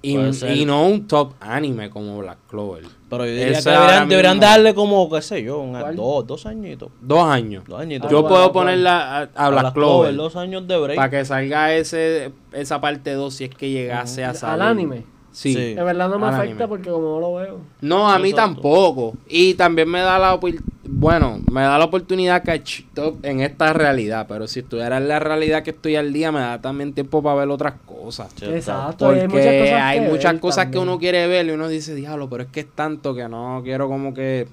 [0.00, 2.84] Y, no un top anime como Black Clover.
[3.10, 5.96] Pero yo diría que deberían, darle como, qué sé yo, un- ¿Cuál?
[5.96, 6.90] dos, dos añitos.
[7.00, 7.64] Dos años.
[7.66, 8.08] Dos añitos.
[8.10, 10.96] Yo Ah, puedo ponerla a, a Black, Clover, dos años de break.
[10.96, 14.62] para que salga ese esa parte 2 si es que llegase a salir.
[14.62, 15.04] Al anime.
[15.38, 15.54] Sí.
[15.54, 15.74] Sí.
[15.74, 16.66] De verdad no me afecta anime.
[16.68, 17.60] porque como no lo veo.
[17.80, 18.54] No, a mí Exacto.
[18.54, 19.14] tampoco.
[19.28, 23.72] Y también me da la opor- bueno, me da la oportunidad catch up en esta
[23.72, 27.22] realidad, pero si estuviera en la realidad que estoy al día, me da también tiempo
[27.22, 28.34] para ver otras cosas.
[28.42, 29.06] Exacto.
[29.06, 30.88] Porque hay muchas cosas, hay que muchas ver cosas que también.
[30.88, 33.86] uno quiere ver y uno dice, diablo, pero es que es tanto que no quiero
[33.86, 34.48] como que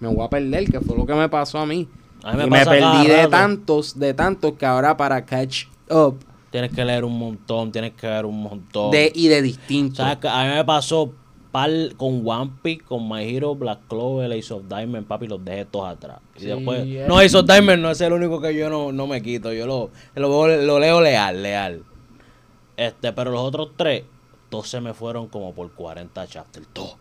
[0.00, 1.86] me voy a perder, que fue lo que me pasó a mí.
[2.24, 3.28] A mí me y me perdí de rato.
[3.30, 6.16] tantos, de tantos que ahora para catch up
[6.52, 8.92] Tienes que leer un montón, tienes que ver un montón.
[8.92, 9.96] de y de distintos.
[9.96, 10.18] ¿Sabes?
[10.26, 11.12] A mí me pasó
[11.50, 15.64] par con One Piece, con My Hero, Black Clover, Ace of Diamond, papi, los dejé
[15.64, 16.18] todos atrás.
[16.36, 19.06] Y Sí, después, no, Ace of Diamond no es el único que yo no, no
[19.06, 21.82] me quito, yo lo, lo, lo leo leal, leal.
[22.76, 24.04] Este, pero los otros tres,
[24.48, 26.96] todos se me fueron como por 40 chapters, todos.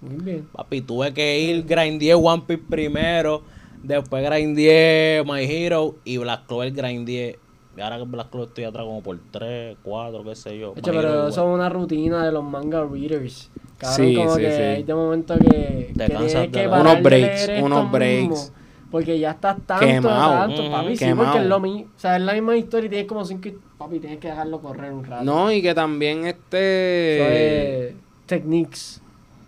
[0.00, 0.48] Muy bien.
[0.52, 3.42] Papi, tuve que ir, grindé One Piece primero,
[3.82, 7.38] después grindé My Hero y Black Clover grindé.
[7.76, 10.74] Y ahora que Black Clover estoy atrás como por 3, 4, qué sé yo.
[10.82, 13.50] Pero eso es una rutina de los manga readers.
[13.78, 14.62] Cabrón, Sí, como sí, que sí.
[14.62, 17.90] hay de momento que, Te que tienes de que parar Unos breaks, leer unos esto
[17.92, 18.28] breaks.
[18.28, 18.54] mismo,
[18.90, 20.32] porque ya estás tanto, Quemado.
[20.54, 20.96] tanto, papi.
[20.96, 21.90] Sí, porque es lo mismo.
[21.96, 23.48] O sea, es la misma historia y tienes como cinco...
[23.76, 25.24] Papi, tienes que dejarlo correr un rato.
[25.24, 27.94] No, y que también Eso este es
[28.26, 29.02] techniques.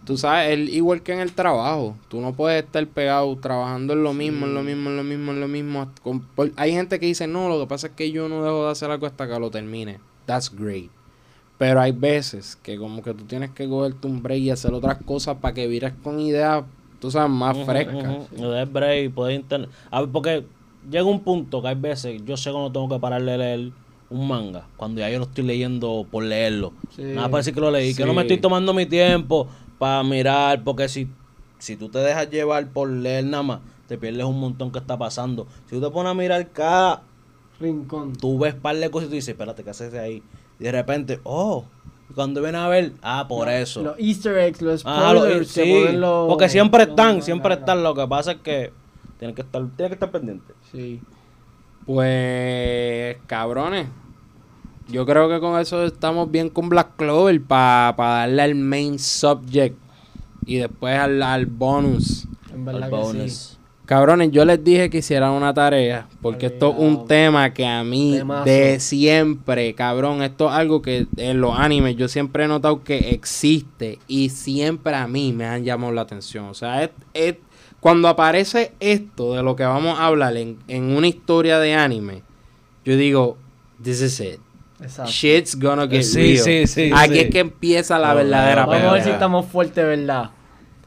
[0.07, 4.05] Tú sabes, el, igual que en el trabajo, tú no puedes estar pegado trabajando en
[4.05, 5.89] lo mismo, en lo mismo, en lo mismo, en lo mismo.
[6.03, 8.67] con- por- hay gente que dice, no, lo que pasa es que yo no dejo
[8.67, 9.99] de hacer algo hasta que lo termine.
[10.25, 10.91] That's great.
[11.59, 14.99] Pero hay veces que como que tú tienes que cogerte un break y hacer otras
[15.05, 16.65] cosas para que vires con ideas,
[17.01, 18.17] tú sabes, más Ujú, frescas.
[18.33, 18.43] ujú.
[18.43, 20.45] Le des break, puedes inter- A ver, porque
[20.89, 23.73] llega un punto que hay veces, yo sé cuando tengo que parar de leer
[24.09, 26.75] un manga, cuando ya yo lo estoy leyendo por leerlo.
[26.95, 27.03] Sí.
[27.03, 28.27] Nada para decir que lo leí, que no me Sí.
[28.29, 31.09] estoy tomando mi tiempo para mirar, porque si,
[31.59, 34.97] si tú te dejas llevar por leer nada más, te pierdes un montón que está
[34.99, 35.47] pasando.
[35.67, 37.03] Si tú te pones a mirar cada,
[37.61, 38.15] Rincón.
[38.15, 40.23] tú ves par de cosas y tú dices, espérate, ¿qué haces ahí?
[40.59, 41.65] Y de repente, oh,
[42.15, 43.83] cuando viene a ver, ah, por eso.
[43.83, 47.55] Los easter eggs, los Ah, lo- spoilers, se sí, los- porque siempre los están, siempre
[47.55, 47.83] están.
[47.83, 48.73] Lo que pasa es que
[49.19, 50.57] tienen que estar, tienen que estar pendientes.
[50.73, 51.01] Sí.
[51.87, 53.87] Pues, cabrones.
[54.89, 59.77] Yo creo que con eso estamos bien con Black Clover para darle al main subject
[60.45, 62.27] y después al, al bonus.
[62.53, 63.33] En verdad Al que bonus.
[63.33, 63.53] sí.
[63.85, 67.85] Cabrones, yo les dije que hicieran una tarea, porque esto es un tema que a
[67.85, 68.45] mí Temazo.
[68.45, 73.11] de siempre, cabrón, esto es algo que en los animes yo siempre he notado que
[73.11, 76.47] existe y siempre a mí me han llamado la atención.
[76.47, 77.37] O sea, es, es-
[77.79, 82.23] cuando aparece esto de lo que vamos a hablar en, en una historia de anime,
[82.85, 83.37] yo digo,
[83.81, 84.41] this is it.
[84.81, 85.11] Exacto.
[85.11, 86.39] Shit's gonna get Sí, real.
[86.45, 87.21] sí, sí, Aquí sí.
[87.21, 88.67] es que empieza la Ok, verdadera.
[88.67, 90.31] Vamos a ver si estamos fuertes, ¿verdad?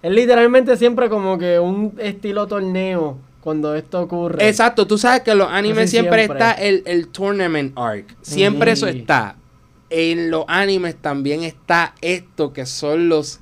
[0.02, 4.48] Es literalmente siempre como que un estilo torneo cuando esto ocurre.
[4.48, 6.46] Exacto, tú sabes que en los animes siempre, siempre.
[6.46, 8.16] está el, el tournament arc.
[8.22, 9.36] Siempre eso está.
[9.90, 13.40] En los animes también está esto que son los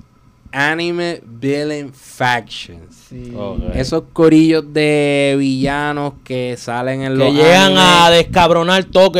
[0.50, 2.94] anime villain factions.
[3.10, 3.34] Sí.
[3.74, 7.84] Esos corillos de villanos que salen en Que los llegan animes.
[7.84, 9.12] a descabronar todo,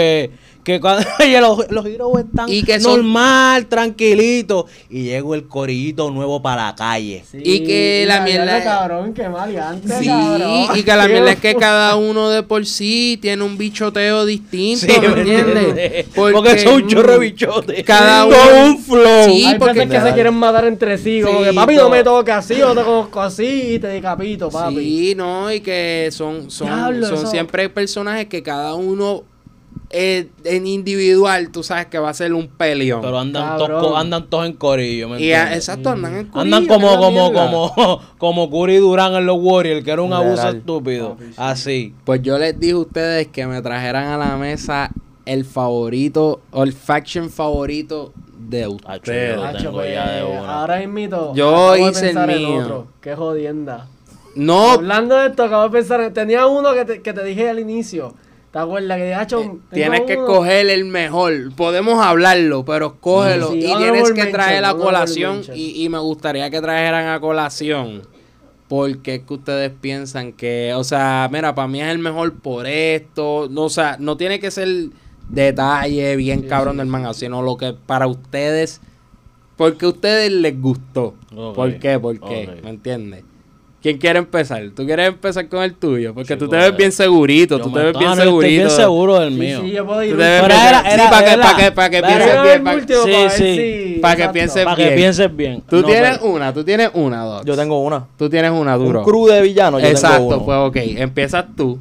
[0.64, 5.34] que, que cuando oye, los, los heroes están Y que son- normal, tranquilitos, y llega
[5.34, 7.24] el corillito nuevo para la calle.
[7.30, 10.76] Sí, Y que la mierda- cabrón, qué maleante, Sí, cabrón.
[10.76, 14.86] y que la mierda es que cada uno de por sí tiene un bichoteo distinto,
[14.86, 16.06] Sí, ¿me ¿me entiendes?
[16.14, 17.84] Porque, son un chorro de bichotes.
[17.84, 19.24] Cada Con uno- un flow.
[19.26, 22.02] Sí, Hay porque- veces que se quieren matar entre sí, como que papi no me
[22.04, 24.76] toca así, yo te conozco así y te decapito, papi.
[24.76, 29.22] Sí, no, y que son, son, Diablo, son eso- siempre personajes que cada uno
[29.90, 33.00] eh, en individual, tú sabes que va a ser un peleón.
[33.00, 35.58] Pero andan todos andan todos en corillo, ¿me y a- entiendes?
[35.68, 37.50] exacto, andan en Andan corillo, como, la como, mierda.
[37.50, 41.10] como, como Curry Durán en los Warriors, que era un abuso estúpido.
[41.14, 41.34] Papi, sí.
[41.36, 41.94] Así.
[42.04, 44.90] Pues yo les dije a ustedes que me trajeran a la mesa
[45.24, 49.38] el favorito, o el faction favorito de ustedes.
[49.58, 50.60] Tengo pues, ya de una.
[50.60, 51.34] Ahora mismo.
[51.34, 52.60] Yo hice el pensar en mío.
[52.62, 52.86] otro.
[53.00, 53.86] Qué jodienda.
[54.34, 56.12] No, Hablando de esto, acabo de pensar en.
[56.14, 58.14] Tenía uno que te, que te dije al inicio.
[58.52, 58.96] ¿Te acuerdas?
[58.96, 60.22] Que dije, "Hacho, tengo tienes que uno".
[60.26, 61.54] escoger el mejor.
[61.54, 63.52] Podemos hablarlo, pero cógelo.
[63.52, 65.42] Sí, y tienes que traer a colación.
[65.54, 68.02] Y, y me gustaría que trajeran a colación.
[68.68, 72.66] Porque es que ustedes piensan que, o sea, mira, para mí es el mejor por
[72.66, 73.48] esto.
[73.50, 74.68] No, o sea, no tiene que ser
[75.28, 78.80] detalle bien cabrón del manga, sino lo que para ustedes,
[79.56, 81.14] porque a ustedes les gustó.
[81.34, 81.98] Ok, ¿Por qué?
[81.98, 82.60] ¿Por qué?
[82.62, 83.24] ¿Me entiendes?
[83.80, 84.60] ¿Quién quiere empezar?
[84.74, 86.12] ¿Tú quieres empezar con el tuyo?
[86.12, 88.26] Porque Sí, tú te ves bien segurito, Yo tú te ves no, bien no, estoy
[88.26, 88.50] segurito.
[88.64, 89.60] bien seguro del Sí, mío.
[89.62, 90.16] sí, yo puedo ir.
[90.16, 91.24] bien- sí, para
[91.56, 92.64] que, para que, que pienses bien.
[92.64, 93.98] para- el último Sí, sí.
[94.02, 94.94] Para que pienses Para que bien.
[94.96, 95.62] pienses bien.
[95.68, 97.44] Tú No, tienes pero- una, tú tienes una, dos.
[97.44, 98.04] Yo tengo una.
[98.18, 98.98] Tú tienes una, duro.
[99.00, 100.44] Un crew de villanos, yo Exacto, tengo uno.
[100.44, 100.76] pues ok.
[100.98, 101.78] Empiezas tú.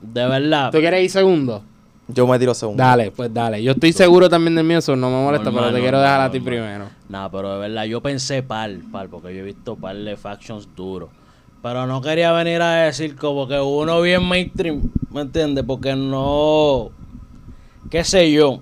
[0.00, 0.70] De verdad.
[0.70, 1.62] ¿Tú quieres ir segundo?
[2.06, 2.80] Yo me tiro segundo.
[2.82, 3.60] Dale, pues dale.
[3.62, 6.30] Yo estoy seguro también del mío, eso no me molesta, pero te quiero dejar a
[6.30, 6.84] ti primero.
[7.08, 10.68] Nah, pero de verdad, yo pensé par, par, porque yo he visto par de factions
[10.76, 11.08] duros.
[11.64, 15.64] Pero no quería venir a decir como que uno bien mainstream, ¿me entiendes?
[15.66, 16.90] Porque no.
[17.90, 18.60] ¿Qué sé yo?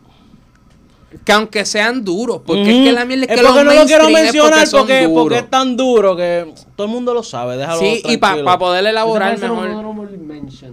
[1.25, 2.71] Que aunque sean duros, porque Ujú.
[2.71, 4.81] es que la mierda es que es los porque no lo quiero es mencionar son
[4.83, 7.57] porque, porque, es tan duro que todo el mundo lo sabe.
[7.57, 9.69] Déjalo Sí, y para poder elaborar mejor.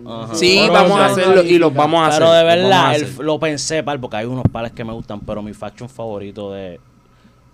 [0.05, 0.35] Ajá.
[0.35, 2.19] Sí, vamos a hacerlo y los vamos a hacer.
[2.21, 5.19] Pero de los verdad, el- lo pensé, par, porque hay unos pares que me gustan,
[5.21, 6.79] pero mi faction favorito de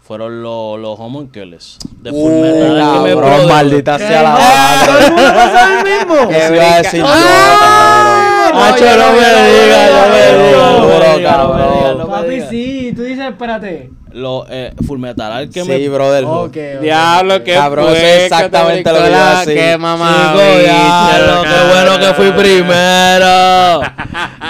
[0.05, 3.49] fueron los, los homunculus de Uh, Alchemist Cabrón, Brotherhood.
[3.49, 6.15] maldita sea la Ah, ¿Todo el mundo pasa el mismo?
[6.31, 8.63] Eso iba a decir yo, cabrón.
[8.63, 11.73] Hacho, no me digas, no me digas, no me Duro, digas, no me cabrón.
[11.77, 12.49] digas, no me Papi, digas.
[12.49, 12.93] sí.
[12.95, 13.89] Tú dices, espérate.
[14.15, 16.23] Los eh, Fullmetal Alchemist Sí, brother.
[16.23, 17.43] Ok, ok, Diablo, ok.
[17.43, 19.55] qué Cabrón, fue, eso es que exactamente te lo que iba a decir.
[19.55, 20.31] Qué mamá.
[20.33, 23.81] Chico, diablo, qué bueno que fui primero.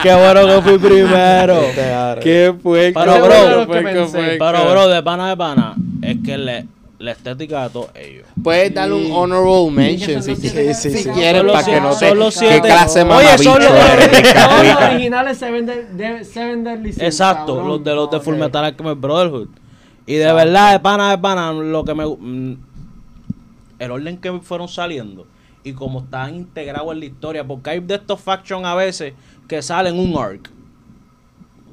[0.04, 1.62] Qué bueno que fui primero.
[2.22, 6.66] Qué fue, Pero, bro, que Pero, bro, de pana de pana, es que le-
[7.06, 8.28] la estética de todos ellos.
[8.44, 12.08] Puedes darle un honorable mention si, quieres, si para que no te...
[12.50, 15.66] ¿Qué clase Oye, son los- originales Seven
[16.64, 18.24] Deadly Sins, Exacto, los de los de Ok.
[18.24, 19.48] Fullmetal Alchemist Brotherhood.
[20.06, 22.06] Y de verdad, de pana, de pana, lo que me...
[22.06, 22.58] mm,
[23.80, 25.28] el orden que fueron saliendo
[25.64, 29.14] y como están integrados en la historia, porque hay de estos factions a veces
[29.48, 30.50] que salen un arc.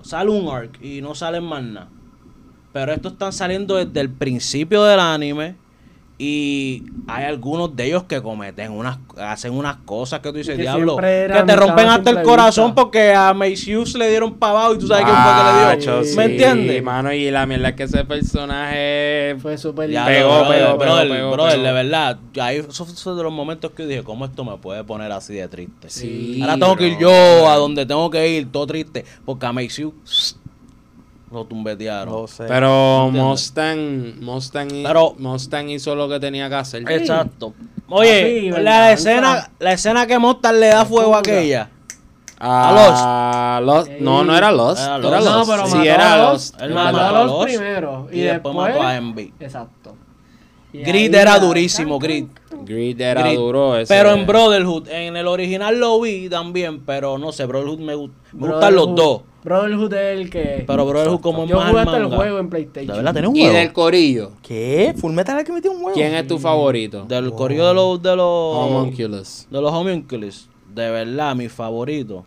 [0.02, 1.88] Sale un arc y no salen más nada.
[2.72, 5.56] Pero estos están saliendo desde el principio del anime
[6.18, 10.62] y hay algunos de ellos que cometen unas, hacen unas cosas que tú dices, Que
[10.62, 12.80] diablo, que te rompen hasta el corazón vista".
[12.82, 16.04] porque a Macius le dieron para abajo y tú sabes quién fue que le dio.
[16.04, 16.82] Sí, ¿Me sí, entiendes?
[16.84, 19.36] mano, y la mierda es que ese personaje...
[19.40, 21.64] Fue súper Ya, Pegó, brother, pegó, brother, pegó, pegó, brother, pegó.
[21.64, 24.84] de verdad, ahí esos son de los momentos que yo dije, ¿cómo esto me puede
[24.84, 25.90] poner así de triste?
[25.90, 27.10] Sí, Ahora tengo que ir yo
[27.50, 30.36] a donde tengo que ir, todo triste, porque a Macius
[31.32, 32.12] Lo tumbetearon.
[32.12, 32.44] No sé.
[32.46, 33.10] Pero.
[33.10, 36.90] Mustang, Mustang, Pero- Mustang hizo lo que tenía que hacer.
[36.90, 37.54] Exacto.
[37.88, 41.68] Oye, la escena, la escena que Mostar le da fuego a aquella.
[42.44, 43.90] A Lost.
[44.00, 44.82] No, no era Lost.
[44.82, 45.26] Era Era Lost.
[45.30, 46.60] No, pero Sí, mató era a Lost.
[46.60, 48.08] Él mató a a Lost Lost primero.
[48.10, 49.32] y después mató a Envy.
[49.38, 49.81] Exacto.
[50.72, 52.26] Y Grid ahí era durísimo, Grid.
[52.64, 53.76] Greed era duro.
[53.76, 57.94] ese- Pero en Brotherhood, en el original lo vi también, pero no sé, Brotherhood me,
[57.94, 59.20] gu- me gustan los dos.
[59.44, 60.64] Brotherhood es el que.
[60.66, 62.16] Pero Brotherhood como Yo más jugué hasta el manga.
[62.16, 62.96] juego en ¿De PlayStation.
[62.96, 63.54] verdad tenés un Y huevo?
[63.54, 64.30] del corillo.
[64.40, 64.94] ¿Qué?
[64.96, 65.92] Full Metal es que metió un huevo.
[65.94, 67.04] ¿Quién es tu favorito?
[67.06, 69.46] Del corrido de los de los Homunculus.
[69.50, 70.48] de los homunculus.
[70.72, 72.24] De verdad, mi favorito.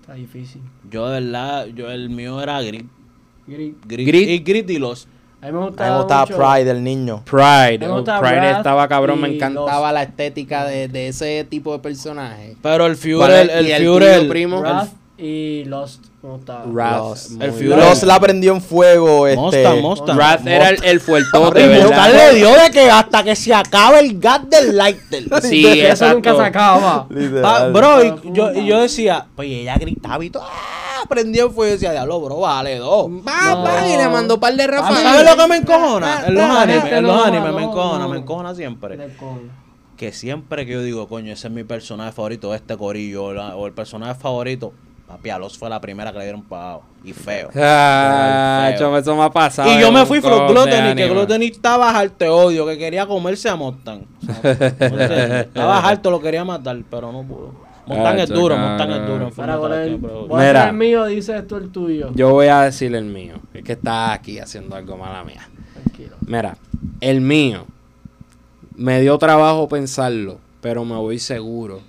[0.00, 0.60] Está difícil.
[0.90, 2.86] Yo de verdad, yo el mío era Grit.
[3.46, 3.74] Grid.
[3.86, 4.28] Grit, Grit.
[4.28, 5.06] y Grit y los.
[5.42, 7.22] A mí me A mí gustaba, me gustaba mucho- Pride, el niño.
[7.24, 7.78] Pride.
[7.78, 9.20] Me oh, gusta Pride estaba cabrón.
[9.22, 12.56] Me encantaba la estética de, de ese tipo de personaje.
[12.62, 14.60] Pero el ¿Cuál Führer, el, ¿Y el Führer, tuyo, primo?
[14.60, 16.09] Wrath y Lost.
[16.22, 17.30] Wrath.
[17.40, 19.26] El la prendió en fuego.
[19.26, 19.64] Este.
[20.14, 22.12] Wrath era el, el fuertote, Y ¿verdad?
[22.12, 25.24] Le dio de que hasta que se acabe el gas del lighter.
[25.42, 26.36] Sí, Eso nunca exacto.
[26.36, 27.06] se acaba.
[27.42, 31.04] Pa- bro, y yo, y yo decía, pues ella gritaba y todo, ¡ah!
[31.08, 33.10] prendió el fuego y decía, diablo, bro, vale dos.
[33.24, 35.02] Pa, y le mandó un par de ¿Tú ráfagas.
[35.02, 36.22] ¿Sabes lo que me encojona?
[36.26, 38.98] En los animes, en los animes me encojona, me encojona siempre.
[39.96, 43.56] Que siempre que yo digo, coño, ese es mi personaje favorito este corillo, o, la-
[43.56, 44.72] o el personaje favorito,
[45.10, 46.82] papi, fue la primera que le dieron pagado.
[47.04, 47.48] Y feo.
[47.56, 48.96] Ah, Feo.
[48.96, 49.70] eso me ha pasado.
[49.70, 51.08] Y yo me fui de Gluttony, que.
[51.08, 54.02] Gluttony estaba harto odio, que quería comerse a Mustang.
[54.80, 57.52] estaba harto, lo quería matar, pero no pudo.
[57.86, 58.56] Mustang Ah, es duro.
[58.56, 59.14] Mustang es duro.
[59.14, 60.68] en Ahora, Fullmetal ¿cuál es el- Alchemist, voy a Mira.
[60.68, 62.10] el mío, dices tú el tuyo.
[62.14, 63.34] Yo voy a decir el mío.
[63.54, 65.48] Es que está aquí haciendo algo mala mía.
[65.74, 66.16] Tranquilo.
[66.26, 66.56] Mira,
[67.00, 67.66] el mío.
[68.76, 71.80] Me dio trabajo pensarlo, pero me voy seguro.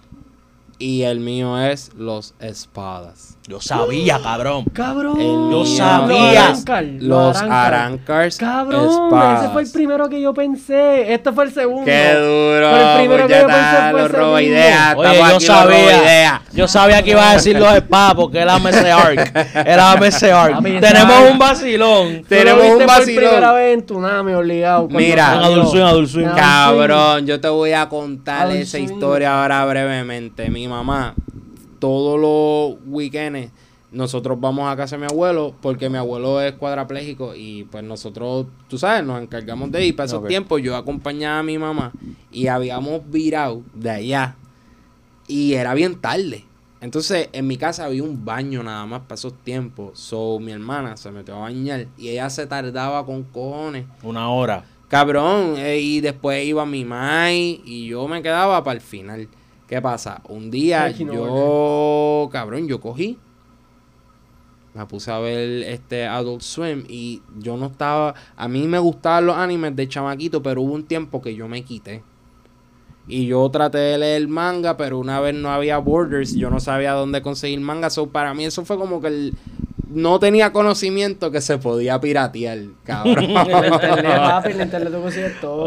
[0.82, 3.38] Y el mío es los espadas.
[3.48, 4.66] Yo sabía, cabrón.
[4.72, 5.20] Cabrón.
[5.20, 6.52] El Yo sabía.
[6.52, 11.12] es Los Arancars Cabrón, ese fue el primero que yo pensé.
[11.14, 11.86] Este fue el segundo.
[11.86, 12.70] Qué duro.
[12.72, 14.96] Pero el primero que yo pensé fue robo ideas.
[14.96, 16.42] Oye, yo sabía.
[16.54, 19.66] Yo sabía que iba a decir los espadas porque él ama ese arc.
[19.66, 20.62] Él ama ese arc.
[20.62, 22.24] Tenemos un vacilón.
[22.28, 23.24] Tenemos un vacilón.
[23.24, 24.88] primera vez en Tsunami, obligado.
[24.90, 25.40] Mira.
[25.42, 30.50] En Cabrón, yo te voy a contar esa historia ahora brevemente.
[30.50, 31.16] Mi mamá,
[31.82, 33.52] todos los weekends,
[33.92, 38.46] nosotros vamos a casa de mi abuelo porque mi abuelo es cuadrapléjico y pues nosotros,
[38.70, 39.96] tú sabes, nos encargamos de ir.
[39.96, 41.92] Para esos tiempos yo acompañaba a mi mamá
[42.32, 44.36] y habíamos virado de allá
[45.28, 46.46] y era bien tarde.
[46.80, 50.00] Entonces en mi casa había un baño nada más para esos tiempos.
[50.00, 53.86] So mi hermana se metió a bañar y ella se tardaba con cojones.
[54.04, 54.64] Una hora.
[54.88, 59.28] Cabrón, eh, y después iba mi mai y yo me quedaba para el final.
[59.72, 60.22] ¿Qué pasa?
[60.28, 63.18] Un día yo, cabrón, yo cogí.
[64.74, 68.14] Me puse a ver este Adult Swim y yo no estaba...
[68.36, 71.64] A mí me gustaban los animes de chamaquito, pero hubo un tiempo que yo me
[71.64, 72.04] quité.
[73.08, 76.92] Y yo traté de leer manga, pero una vez no había borders, yo no sabía
[76.92, 77.90] dónde conseguir manga.
[77.90, 79.34] So, para mí eso fue como que el-
[79.90, 83.26] no tenía conocimiento que se podía piratear, cabrón.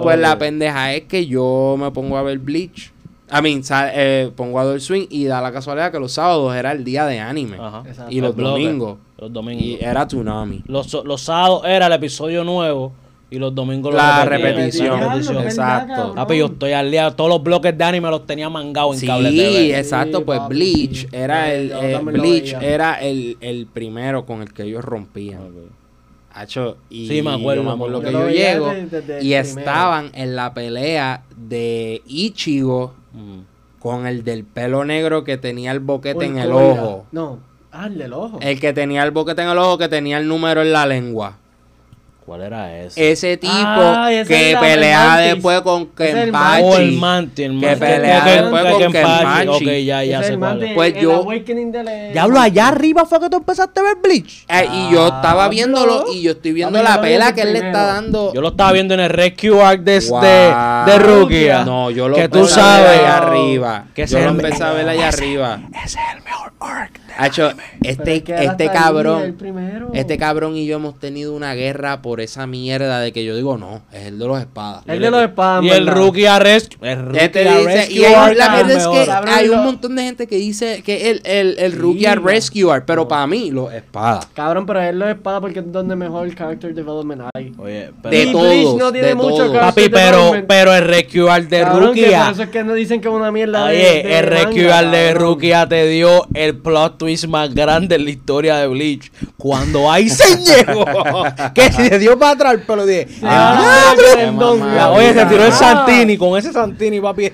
[0.02, 2.92] Pues la pendeja es que yo me pongo a ver Bleach.
[3.36, 6.84] I mean, eh, pongo a Swing y da la casualidad que los sábados era el
[6.84, 7.56] día de anime.
[7.60, 7.82] Ajá.
[8.08, 8.62] Y los bloque.
[8.62, 8.98] domingos.
[9.18, 9.64] Los domingos.
[9.64, 10.62] Y era Tsunami.
[10.66, 12.92] Los, los sábados era el episodio nuevo
[13.30, 15.00] y los domingos lo La repetición.
[15.00, 15.42] La repetición.
[15.42, 15.86] Exacto.
[15.86, 16.14] ¿verdad, cabrón?
[16.16, 17.10] Papi, yo estoy al día.
[17.10, 19.78] Todos los bloques de anime los tenía mangados en Sí, cable TV.
[19.78, 20.18] exacto.
[20.18, 24.42] Sí, Pues papi, Bleach era Sí, el eh, lo Bleach era el, el primero con
[24.42, 25.40] el que ellos rompían.
[25.42, 25.72] Ok.
[26.36, 29.28] Hacho, y Sí, me acuerdo, yo me acuerdo que Yo lo llego desde- desde y
[29.30, 29.40] primero.
[29.60, 33.40] estaban en la pelea de Ichigo Mm.
[33.78, 37.06] con el del pelo negro que tenía el boquete en el ojo.
[37.12, 37.38] No,
[37.70, 38.38] ah, el del ojo.
[38.40, 41.38] El que tenía el boquete en el ojo, que tenía el número en la lengua.
[42.26, 43.12] ¿Cuál era ese?
[43.12, 46.62] Ese tipo Ah, ese que pelea después con el Kenpachi.
[46.64, 47.80] Oh, el Manti, el Que Manti.
[47.80, 48.92] pelea Que- que- después que- con.
[48.92, 49.48] Kenpachi.
[49.48, 50.74] Ok, ya, ya sé cuál es.
[50.74, 51.26] Pues el yo-
[51.82, 54.46] la- Diablo, allá arriba fue que tú empezaste a ver Bleach.
[54.48, 57.58] Eh, y yo estaba viéndolo y yo estoy viendo la pela el que él le
[57.58, 58.32] está dando.
[58.32, 60.20] Yo lo estaba viendo en el Rescue Arc de, Wow.
[60.22, 61.64] de, de Rukia.
[61.66, 63.00] No, yo lo Que tú empecé a ver sabes.
[63.00, 63.84] allá arriba.
[63.94, 65.60] Que yo lo empecé a ver allá arriba.
[65.84, 67.00] Ese es el mejor arc.
[67.18, 67.50] De Hacho,
[67.82, 69.36] este, que este el cabrón,
[69.94, 73.56] este cabrón y yo hemos tenido una guerra por esa mierda de que yo digo,
[73.58, 74.82] no, es el de los espadas.
[74.86, 75.86] El de los espadas, Y el.
[75.86, 76.76] Rookie Rescue.
[76.90, 79.64] El Este Rookie dice, Rescue y hay- la es verdad es que Cabrón, hay un
[79.64, 82.22] montón de gente que dice que el, el, el Rookie Sí, a no.
[82.22, 84.26] Rescue Art, pero para mí, los espadas.
[84.34, 87.52] Cabrón, pero es los espadas porque es donde mejor character development hay.
[87.58, 91.60] Oye, pero- De Bleach no tiene de mucho Papi, pero, pero el Rescue Arc de
[91.60, 92.22] Cabrón, que Rukia.
[92.24, 94.62] por eso es que no dicen que es una mierda de- Oye, de el Rescue
[94.62, 95.14] manga, Arc de.
[95.14, 99.12] Rukia te dio el plot twist más grande en la historia de Bleach.
[99.36, 100.84] Cuando Aizen llegó,
[101.54, 102.86] que se dio para atrás el pelo.
[102.86, 103.94] Dije, Ah,
[104.94, 105.52] oye, se tiró el.
[105.52, 106.16] Santini.
[106.16, 107.30] Con ese Santini, papi.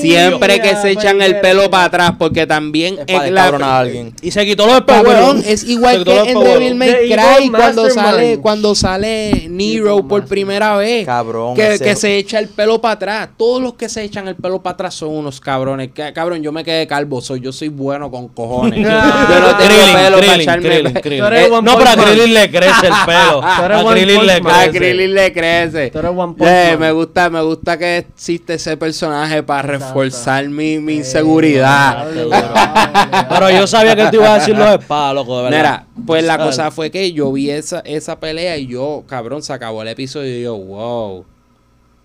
[0.00, 4.14] Siempre que se echan el pelo para atrás, porque también Es la- a alguien.
[4.22, 5.46] Y se quitó los Cabrón, espejuelos.
[5.46, 6.40] es Se igual que en.
[6.40, 11.04] Devil May Cry cuando sale cuando sale Nero por primera vez.
[11.06, 13.28] Cabrón, Que, que se echa el pelo para atrás.
[13.36, 15.90] Todos los que se echan el pelo para atrás son unos cabrones.
[16.14, 18.80] Cabrón, yo me quedé calvo, soy yo soy bueno con cojones.
[19.10, 21.20] yo no tengo Krillin, pelo para Krillin, echarme Krillin, pe- Krillin.
[21.20, 22.14] Tú eres Eh, One No, pero a Punch Man.
[22.14, 23.40] Krillin le crece el pelo.
[23.40, 24.54] Tú eres A One Krillin le Punch Man.
[24.54, 24.78] A crece.
[24.78, 25.90] Krillin le crece.
[25.90, 26.80] Tú eres One Punch Eh, Man.
[26.80, 29.84] me gusta, me gusta que existe ese personaje para Exacto.
[29.86, 32.06] reforzar mi, mi inseguridad.
[33.28, 35.58] Pero yo sabía que te iba a decir los espadas, loco, de verdad.
[35.58, 39.52] Mira, pues la cosa fue que yo vi esa, esa pelea y yo, cabrón, se
[39.52, 41.24] acabó el episodio y yo, wow.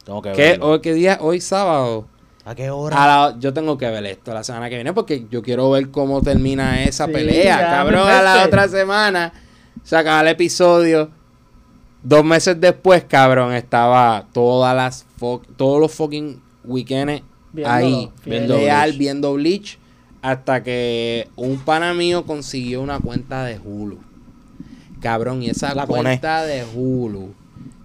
[0.05, 0.67] Tengo que ¿Qué, verlo.
[0.67, 1.17] hoy, ¿qué día?
[1.21, 2.05] Hoy sábado.
[2.45, 3.03] ¿A qué hora?
[3.03, 5.89] A la- yo tengo que ver esto la semana que viene porque yo quiero ver
[5.89, 7.59] cómo termina esa Sí, pelea.
[7.59, 9.33] ya, Cabrón, a la otra semana
[9.83, 11.09] se acaba el episodio.
[12.03, 15.05] Dos meses después, cabrón, estaba todas las
[15.57, 18.99] todos los fucking weekends Viéndolo, ahí, viendo leal, Bleach.
[18.99, 19.79] viendo Bleach,
[20.21, 23.97] hasta que un pana mío consiguió una cuenta de Hulu.
[25.01, 26.01] Cabrón, y esa La pone.
[26.03, 27.33] cuenta de Hulu,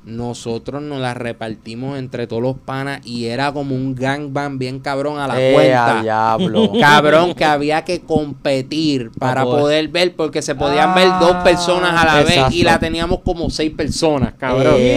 [0.04, 5.18] nosotros nos la repartimos entre todos los panas y era como un gangbang bien cabrón
[5.18, 6.02] a la Eh, cuenta.
[6.02, 6.72] diablo.
[6.80, 9.60] Cabrón, que había que competir para poder.
[9.60, 13.50] poder ver, porque se podían ver dos personas a la vez y la teníamos como
[13.50, 14.76] seis personas, cabrón.
[14.78, 14.96] Eh.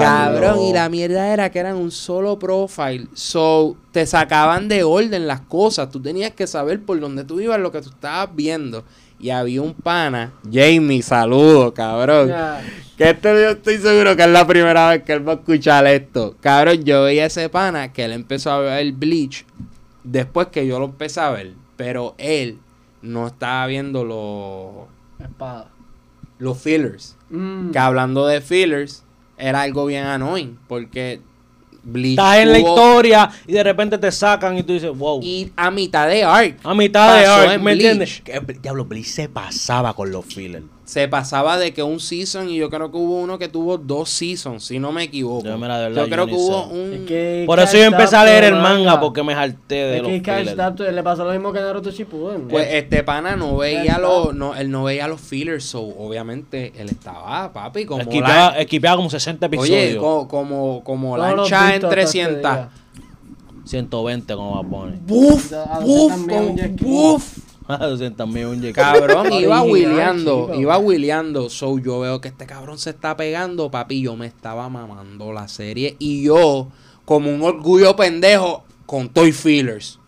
[0.00, 3.06] Cabrón, y la mierda era que eran un solo profile.
[3.14, 5.90] So, te sacaban de orden las cosas.
[5.90, 8.84] Tú tenías que saber por dónde tú ibas, lo que tú estabas viendo.
[9.18, 12.32] Y había un pana, Jamie, saludo, cabrón.
[12.96, 15.86] Que este yo estoy seguro que es la primera vez que él va a escuchar
[15.86, 16.34] esto.
[16.40, 19.44] Cabrón, yo veía a ese pana que él empezó a ver Bleach
[20.02, 21.52] después que yo lo empecé a ver.
[21.76, 22.58] Pero él
[23.02, 24.88] no estaba viendo los,
[25.26, 25.68] Espada.
[26.38, 27.16] los fillers.
[27.28, 27.70] Mm.
[27.70, 29.02] Que hablando de fillers,
[29.36, 30.58] era algo bien annoying.
[30.66, 31.20] Porque
[31.86, 32.18] Bleach.
[32.18, 35.20] Estás en la historia y de repente te sacan y tú dices, wow.
[35.22, 36.58] Y a mitad de arc.
[36.64, 37.86] a mitad de pasó arc, en ¿me Bleach.
[37.92, 38.20] entiendes?
[38.22, 40.64] Que, diablo, Bleach se pasaba con los fillers.
[40.86, 44.08] Se pasaba de que un season, y yo creo que hubo uno que tuvo dos
[44.08, 45.44] seasons, si no me equivoco.
[45.44, 46.74] Yo, mira, de verdad, Yo creo yo que hubo sé.
[46.74, 46.92] un.
[46.92, 50.02] Es que Por eso yo empecé a leer el manga porque me harté de Es
[50.02, 50.94] los que fillers.
[50.94, 52.46] Le pasó lo mismo que Naruto Shippuden.
[52.46, 56.88] Pues este pana no veía los, no, él no veía los fillers, so obviamente él
[56.88, 59.74] estaba, papi, como Esquipeaba, la- esquipeaba como 60 episodios.
[59.90, 62.42] Oye, co- como, como lancha en visto hasta este 300.
[62.42, 62.68] día.
[63.64, 64.98] 120 como va a poner.
[65.00, 67.72] Buf, a buf, ski.
[67.72, 67.80] buf.
[67.80, 68.72] 200 mil un.
[68.72, 71.50] Cabrón, iba wheeleando, iba wheeleando.
[71.50, 74.02] So yo veo que este cabrón se está pegando, papi.
[74.02, 75.96] Yo me estaba mamando la serie.
[75.98, 76.68] Y yo,
[77.04, 79.98] como un orgullo pendejo, con Toy Feelers.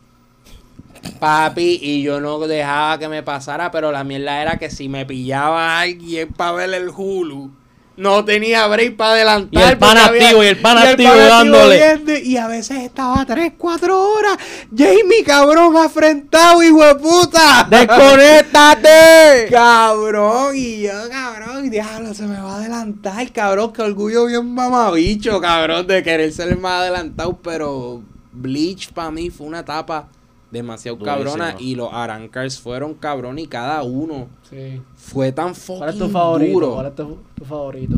[1.21, 5.07] Papi, y yo no dejaba que me pasara, pero la mierda era que si me
[5.07, 7.53] pillaba alguien para ver el Hulu,
[7.99, 9.63] no tenía break para adelantar.
[9.63, 11.77] Y el porque activo, y el pana y activo dándole.
[11.77, 14.39] viendo, y a veces estaba 3, 4 horas.
[14.75, 17.67] Jamie, cabrón, afrentado, hijo de puta.
[17.69, 19.49] ¡Desconéctate!
[19.51, 25.41] Cabrón, y yo, cabrón, diablo, se me va a adelantar, cabrón, que orgullo bien mamabicho,
[25.41, 30.09] cabrón, de querer ser el más adelantado, pero Bleach para mí fue una etapa
[30.51, 34.81] demasiado cabrona y los Arancars fueron cabrón y cada uno Sí.
[34.97, 36.53] fue tan ¿Cuál es fucking tu favorito?
[36.53, 36.75] duro.
[36.75, 37.97] ¿Cuál es tu, tu favorito?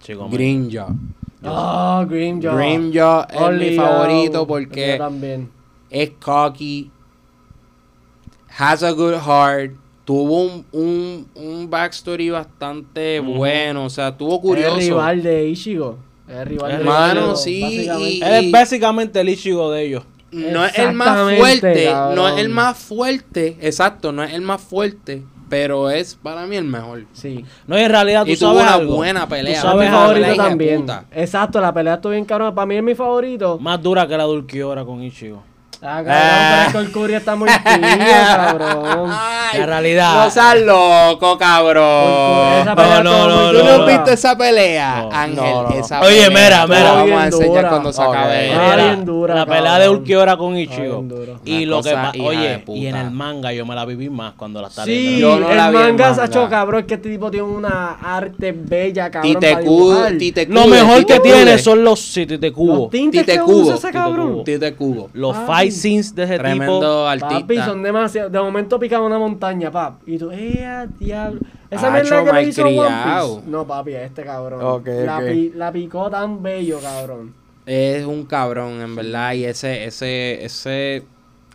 [0.00, 0.28] Chico.
[0.30, 0.88] Grimjaw.
[1.42, 2.56] Ah, Grimjaw.
[2.56, 5.50] Grimjaw es mi favorito porque también.
[5.90, 6.90] es cocky,
[8.58, 9.72] has a good heart,
[10.04, 14.76] tuvo un, un, un backstory bastante bueno, o sea, tuvo Es curioso.
[14.76, 15.98] el rival de Ichigo.
[16.28, 18.10] Es el rival de Hermano, Ichigo, sí, básicamente.
[18.10, 20.02] y- Él es básicamente el Ichigo de ellos.
[20.32, 24.60] No es el más fuerte, no es el más fuerte, exacto, no es el más
[24.60, 27.04] fuerte, pero es para mí el mejor.
[27.12, 27.44] Sí.
[27.66, 28.94] No, y en realidad tú Y tuvo sabes una algo.
[28.96, 29.60] buena pelea.
[29.60, 30.80] Tú Es mi sabes Una favorito de también.
[30.82, 31.04] puta.
[31.10, 32.54] Exacto, la pelea estuvo bien cabrón.
[32.54, 33.58] Para mí es mi favorito.
[33.58, 35.42] Más dura que la Dulquiora con Ichigo.
[35.82, 36.66] Ah, Ah.
[36.72, 39.10] pero el Curry está muy cabrón.
[39.10, 40.24] Ay, La realidad.
[40.24, 42.60] No seas loco, cabrón.
[42.62, 45.10] Esa pelea no, no, muy ¿Tú no, no has visto esa pelea, No.
[45.10, 45.36] Ángel?
[45.36, 45.76] No, no, no.
[45.76, 46.92] Esa Oye, pelea, mira, mira.
[46.92, 47.68] Vamos Bien a enseñar dura.
[47.70, 48.52] cuando se acabe.
[48.52, 48.96] Ah,
[49.34, 51.04] la pelea de Ulquiora con Ah, Ichigo.
[51.46, 54.68] y lo que oye, y en el manga yo me la viví más cuando la
[54.68, 55.40] estaba Sí, viendo.
[55.40, 58.52] No la el vi manga se hecho cabrón, es que este tipo tiene una arte
[58.52, 62.88] bella, cabrón, Tite Lo mejor que tiene son los sí, Tite Los Cubo.
[62.90, 64.32] Tite Cubo, usa ese Tite cabrón.
[64.32, 64.42] Cubo.
[64.44, 65.08] Tite Cubo.
[65.14, 65.69] Los Papi.
[65.70, 66.42] Fight scenes de ese tipo.
[66.44, 67.40] Tremendo artista.
[67.40, 68.30] Papi, son demasiado.
[68.30, 70.06] De momento picaba una montaña, pap.
[70.06, 71.40] Y tú, ¡eh, a diablo!
[71.70, 72.74] Esa mierda que le hizo One.
[72.78, 73.42] Piece.
[73.48, 74.60] No, papi, este cabrón.
[74.62, 75.24] Ok, la, ok.
[75.26, 77.34] pi- la picó tan bello, cabrón.
[77.66, 79.34] Es un cabrón, en verdad.
[79.34, 81.04] Y ese, ese, ese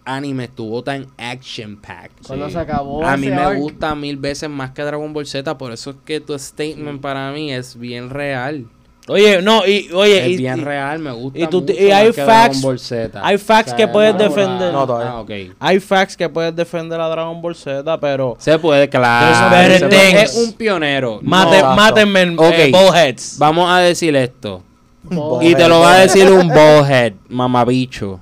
[0.05, 2.27] anime estuvo tan action packed.
[2.27, 5.57] Cuando se acabó A mí me arc, gusta mil veces más que Dragon Ball Z,
[5.57, 8.67] por eso es que tu statement para mí es bien real.
[9.07, 11.91] Oye, no, y oye, es y, bien y- real, me gusta y tú- mucho y
[11.91, 13.21] hay facts- Dragon Ball Z.
[13.23, 14.73] hay facts O que puedes no, defender.
[14.73, 15.45] No, todavía.
[15.51, 15.53] Ah.
[15.59, 19.77] Hay facts que puedes defender a Dragon Ball Z, pero Se puede, claro.
[19.77, 20.23] Se puede.
[20.23, 21.19] Es un pionero.
[21.21, 22.45] mate, mátenme en Ok.
[22.51, 23.37] eh, bullheads.
[23.37, 24.63] Vamos a decir esto.
[25.03, 25.43] Ball.
[25.45, 28.19] Y te lo va a decir un ballhead, mamabicho.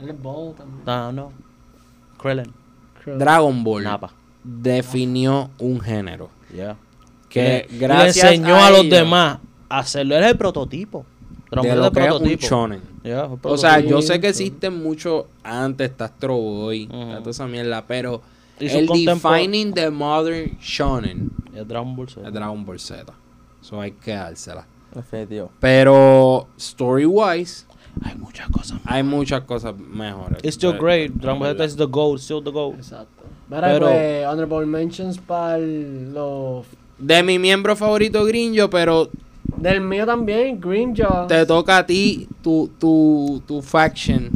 [0.00, 0.80] Él es Ball también.
[0.86, 1.32] No, no.
[2.18, 2.50] Krillin.
[3.18, 4.10] Dragon Ball Napa.
[4.42, 6.30] definió un género.
[6.54, 6.76] Yeah.
[7.28, 9.38] Que Le- gracias le enseñó a, los demás
[9.68, 10.16] hacerlo.
[10.16, 11.04] Él es el prototipo.
[11.50, 12.46] Dragon de Ball lo que es un prototipo.
[12.46, 12.80] shonen.
[13.04, 17.46] Yeah, O sea, yo sé que existen muchos antes, está Astro Boy, está toda esa
[17.46, 18.22] mierda, pero
[18.58, 22.26] el defining the modern shonen Es Dragon Ball Z.
[22.26, 23.04] es Dragon Ball Z.
[23.62, 24.66] Eso hay que dársela.
[24.94, 25.50] Definitivo.
[25.60, 27.66] Pero story wise,
[28.02, 28.80] Hay muchas cosas.
[28.86, 30.38] hay muchas cosas mejores.
[30.42, 31.12] It's still great.
[31.12, 32.74] Dragon Ball Z is the goal, still the goal.
[32.74, 33.22] Exacto.
[33.50, 36.64] Pero- pues, honorable mentions para los...
[36.98, 39.10] De mi miembro favorito Grinjo, pero
[39.56, 41.26] Del mío también, Green Jaw.
[41.26, 44.30] te toca a ti tu, tu, tu faction.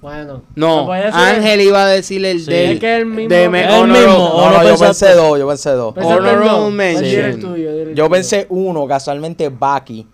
[0.00, 0.42] Bueno.
[0.54, 2.50] No, decir- Ángel iba a decirle el Sí.
[2.50, 4.68] del Es que el mismo de que- me- El honorable- mismo, No, ¿O no, no
[4.68, 5.94] yo pensé dos, yo pensé dos.
[5.96, 7.40] Honorable mention.
[7.40, 10.06] Pues Yo pensé uno, casualmente Baki.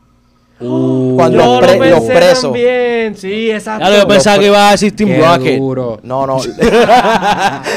[0.63, 2.43] Uh, Cuando Yo los, lo pre- los pensé presos.
[2.43, 3.89] también, sí, exacto.
[3.89, 5.59] Ya yo pensaba que iba a decir Team Rocket.
[5.59, 6.01] duro.
[6.03, 6.37] No, no.
[6.45, 6.59] Ese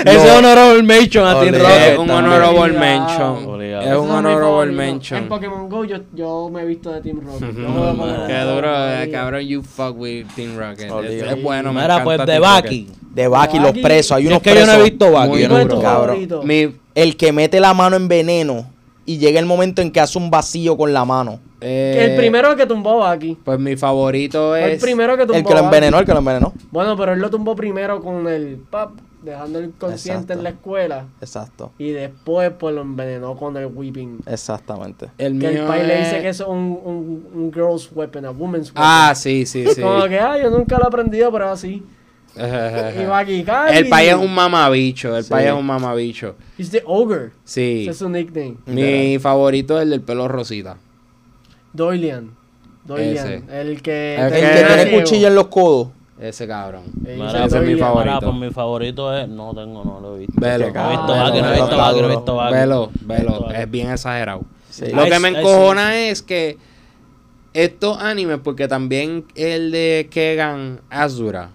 [0.06, 1.54] es honorable mention a Team.
[1.56, 1.94] Rocket.
[1.94, 3.62] Es un honorable mention.
[3.82, 5.24] Es un honorable mention.
[5.24, 7.56] En Pokémon Go yo, yo me he visto de Team Rocket.
[8.28, 10.92] Qué duro, eh, cabrón, you fuck with Team Rocket.
[10.92, 11.18] Olé.
[11.20, 12.90] Es, es bueno, me Mira, pues de Baki.
[13.14, 13.82] De Baki, los Baki.
[13.82, 14.18] presos.
[14.18, 14.80] Hay Es unos que yo no presos.
[14.80, 15.30] he visto Baki.
[15.30, 16.36] Muy yo no ¿Cuál he es visto.
[16.42, 16.48] Rocket.
[16.48, 18.66] Mi, El que mete la mano en veneno
[19.06, 21.40] y llega el momento en que hace un vacío con la mano.
[21.62, 23.38] eh, El primero que tumbó aquí.
[23.44, 24.74] Pues mi favorito es...
[24.74, 26.54] el primero que tumbó El que lo envenenó, el que lo envenenó.
[26.72, 28.92] Bueno, pero él lo tumbó primero con el pap,
[29.22, 30.34] dejando el consciente Exacto.
[30.34, 31.06] en la escuela.
[31.22, 31.72] Exacto.
[31.78, 34.20] Y después pues lo envenenó con el whipping.
[34.26, 35.08] Exactamente.
[35.18, 38.32] El Que el pai le dice que eso es un, un, un girl's weapon, a
[38.32, 38.84] woman's weapon.
[38.86, 39.82] Ah, sí, sí, sí.
[39.82, 41.84] Como que, ah, yo nunca lo he aprendido, pero así.
[42.38, 45.30] el país es un mamabicho, el Sí.
[45.30, 46.36] país es un mamabicho.
[46.58, 47.32] He's the ogre.
[47.44, 47.82] Sí.
[47.84, 48.56] Ese es su nickname.
[48.66, 50.78] Mi favorito es el del pelo rosita.
[51.74, 52.32] Doylian.
[52.86, 53.16] Doylian.
[53.28, 53.44] Ese.
[53.62, 54.16] El que...
[54.16, 55.00] El El que que tiene ciego.
[55.00, 55.88] cuchillo en los codos.
[56.20, 56.84] Ese cabrón.
[57.06, 58.20] Ese es mi favorito.
[58.22, 59.28] Pues mi favorito es.
[59.28, 60.34] No tengo, no lo he visto.
[60.38, 60.68] Velo.
[60.68, 61.64] Qué No he visto Ah, Baki, no he velo,
[62.08, 63.52] visto velo, no he visto.
[63.52, 64.42] Es bien exagerado.
[64.70, 64.86] Sí.
[64.94, 66.58] Lo que me encojona es que
[67.54, 71.50] estos animes, porque también el de Kegan Azura,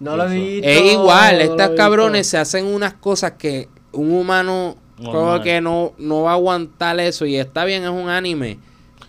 [0.00, 0.68] No lo he visto.
[0.68, 1.38] es igual.
[1.46, 1.74] no visto.
[1.76, 5.12] cabrones se hacen unas cosas que un humano Normal.
[5.14, 7.24] como que no, no va a aguantar eso.
[7.26, 8.58] Y está bien, es un anime.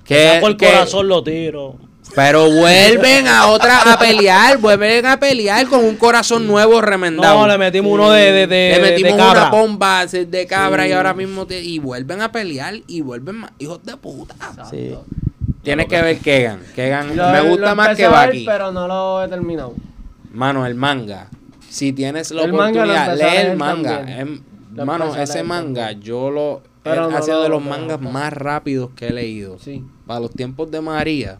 [0.06, 1.76] Que saco el que- corazón lo tiro.
[2.14, 7.40] Pero vuelven a otra a pelear, vuelven a pelear con un corazón nuevo remendado.
[7.40, 9.42] No, le metimos uno de, de, de, Le metimos de cabra.
[9.44, 13.52] una bomba de cabra y ahora mismo te- y vuelven a pelear y vuelven más
[13.60, 14.36] hijos de puta.
[14.70, 14.94] Sí.
[15.64, 16.60] Tienes que ver Kegan.
[16.76, 18.44] Kegan Lo- me lo gusta más que Baki.
[18.46, 19.74] pero no lo he terminado.
[20.32, 21.30] Mano, el manga.
[21.70, 24.20] Si tienes la El oportunidad, lee leer el manga.
[24.20, 24.42] Em-
[24.86, 26.02] mano, ese manga también.
[26.02, 29.14] yo lo Pero ha no sido lo- de los no, mangas más rápidos que he
[29.14, 29.58] leído.
[29.60, 31.40] Sí, Para los tiempos de María,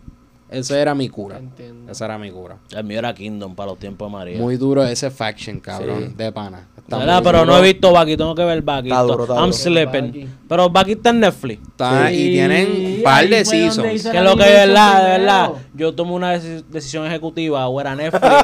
[0.50, 1.38] esa era mi cura.
[1.38, 1.92] entiendo.
[1.92, 2.58] Esa era mi cura.
[2.72, 4.38] El mío era Kingdom para los tiempos de María.
[4.40, 6.14] Muy duro ese faction, cabrón, Sí.
[6.16, 6.68] de pana.
[6.88, 7.22] ¿Verdad?
[7.24, 7.52] Pero duro.
[7.54, 8.90] no he visto Baki, tengo que ver Baki.
[8.90, 9.54] Está duro, está I'm duro.
[9.54, 10.08] sleeping.
[10.08, 10.28] Baki.
[10.50, 11.62] Pero Baki está en Netflix.
[11.68, 14.04] Está- Sí, y tienen un par de seasons.
[14.12, 15.52] Que lo que es verdad, de verdad.
[15.74, 18.36] Yo tomé una deci- decisión ejecutiva, o era Netflix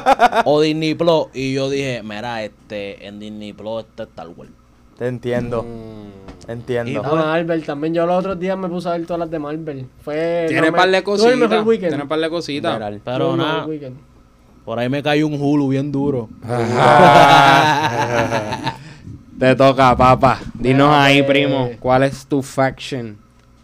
[0.44, 1.26] o Disney Plus.
[1.34, 4.50] Y yo dije, mira, este, en Disney Plus está Star Wars.
[4.98, 5.62] Te entiendo.
[5.62, 6.50] Mm.
[6.50, 7.02] Entiendo.
[7.04, 7.92] Ah, Marvel también.
[7.92, 9.86] Yo los otros días me puse a ver todas las de Marvel.
[10.02, 10.46] Fue.
[10.48, 11.64] Tiene no par de cositas.
[11.78, 12.80] Tiene par de cositas.
[13.04, 13.66] Pero nada.
[14.68, 16.28] Por ahí me cayó un Hulu bien duro.
[19.38, 20.40] Te toca, papá.
[20.52, 23.16] Dinos ahí, primo, ¿cuál es tu faction?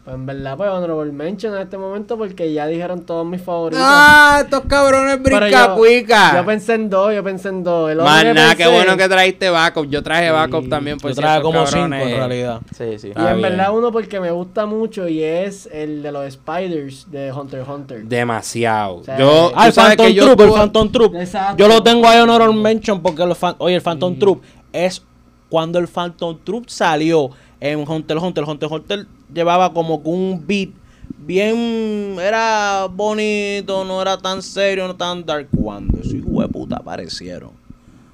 [0.04, 3.82] Pues en verdad, pues honorable mention en este momento porque ya dijeron todos mis favoritos.
[3.82, 4.40] ¡Ah!
[4.42, 6.36] Estos cabrones Pero brinca yo- cuica.
[6.36, 7.90] Yo pensé en dos, yo pensé en dos.
[7.90, 9.88] El que nada, qué bueno que trajiste backup.
[9.88, 10.68] Yo traje backup Sí.
[10.68, 10.98] también.
[10.98, 12.60] Por Yo traje como cinco en realidad.
[12.76, 13.08] Sí, sí.
[13.08, 13.42] Y Ah, en bien.
[13.52, 17.68] verdad uno porque me gusta mucho y es el de los Spiders de Hunter x
[17.70, 18.04] Hunter.
[18.04, 18.96] Demasiado.
[18.96, 21.14] O sea, yo, Ah, el Phantom que yo Troop, el Phantom Troop.
[21.14, 21.56] Exacto.
[21.56, 25.02] Yo lo tengo ahí honorable mention porque el fan- oye, el Phantom Troop es
[25.48, 27.30] cuando el Phantom Troop salió
[27.60, 28.44] en Hunter x Hunter.
[28.44, 30.70] Hunter x Hunter llevaba como que un beat
[31.18, 35.48] bien, era bonito, no era tan serio, no tan dark.
[35.56, 37.50] Cuando esos hijos de puta aparecieron,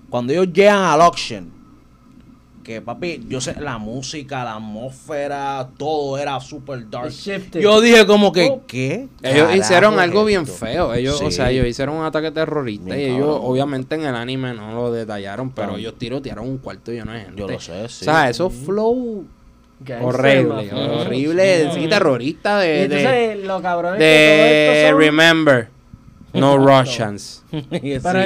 [0.08, 1.60] cuando ellos llegan al auction,
[2.62, 7.10] que papi, yo sé, la música, la atmósfera, todo era super dark.
[7.54, 8.60] Yo dije como que, Oh.
[8.66, 9.08] ¿qué?
[9.22, 10.92] Ellos hicieron algo bien feo.
[10.94, 13.40] Ellos, o sea, ellos hicieron un ataque terrorista Bien y ellos, cabrón.
[13.44, 17.40] obviamente, en el anime no lo detallaron, pero ellos tirotearon un cuarto lleno de gente.
[17.40, 18.02] Yo lo sé, sí.
[18.02, 19.24] O sea, eso flow
[19.82, 21.00] Gangster, horrible, mafioso.
[21.00, 25.00] horrible, sí, terrorista Y de, de, entonces, lo cabrón es que de todo esto son...
[25.00, 25.68] Remember,
[26.34, 27.44] no Russians.
[27.50, 27.70] Pero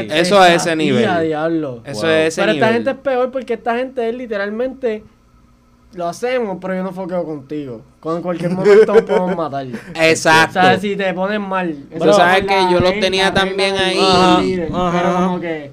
[0.01, 0.09] Sí.
[0.11, 1.09] Eso a ese nivel.
[1.27, 1.81] diablo.
[1.85, 2.11] Eso Wow.
[2.11, 5.05] es ese Pero esta gente es peor porque esta gente es literalmente...
[5.95, 7.81] Lo hacemos, pero yo no foqueo contigo.
[8.01, 9.65] Con cualquier momento podemos matar.
[9.95, 10.59] Exacto.
[10.59, 11.73] O sea, si te ponen mal.
[11.89, 14.57] Pero sabes es que yo los tenía también ahí.
[14.67, 15.71] Pero como que,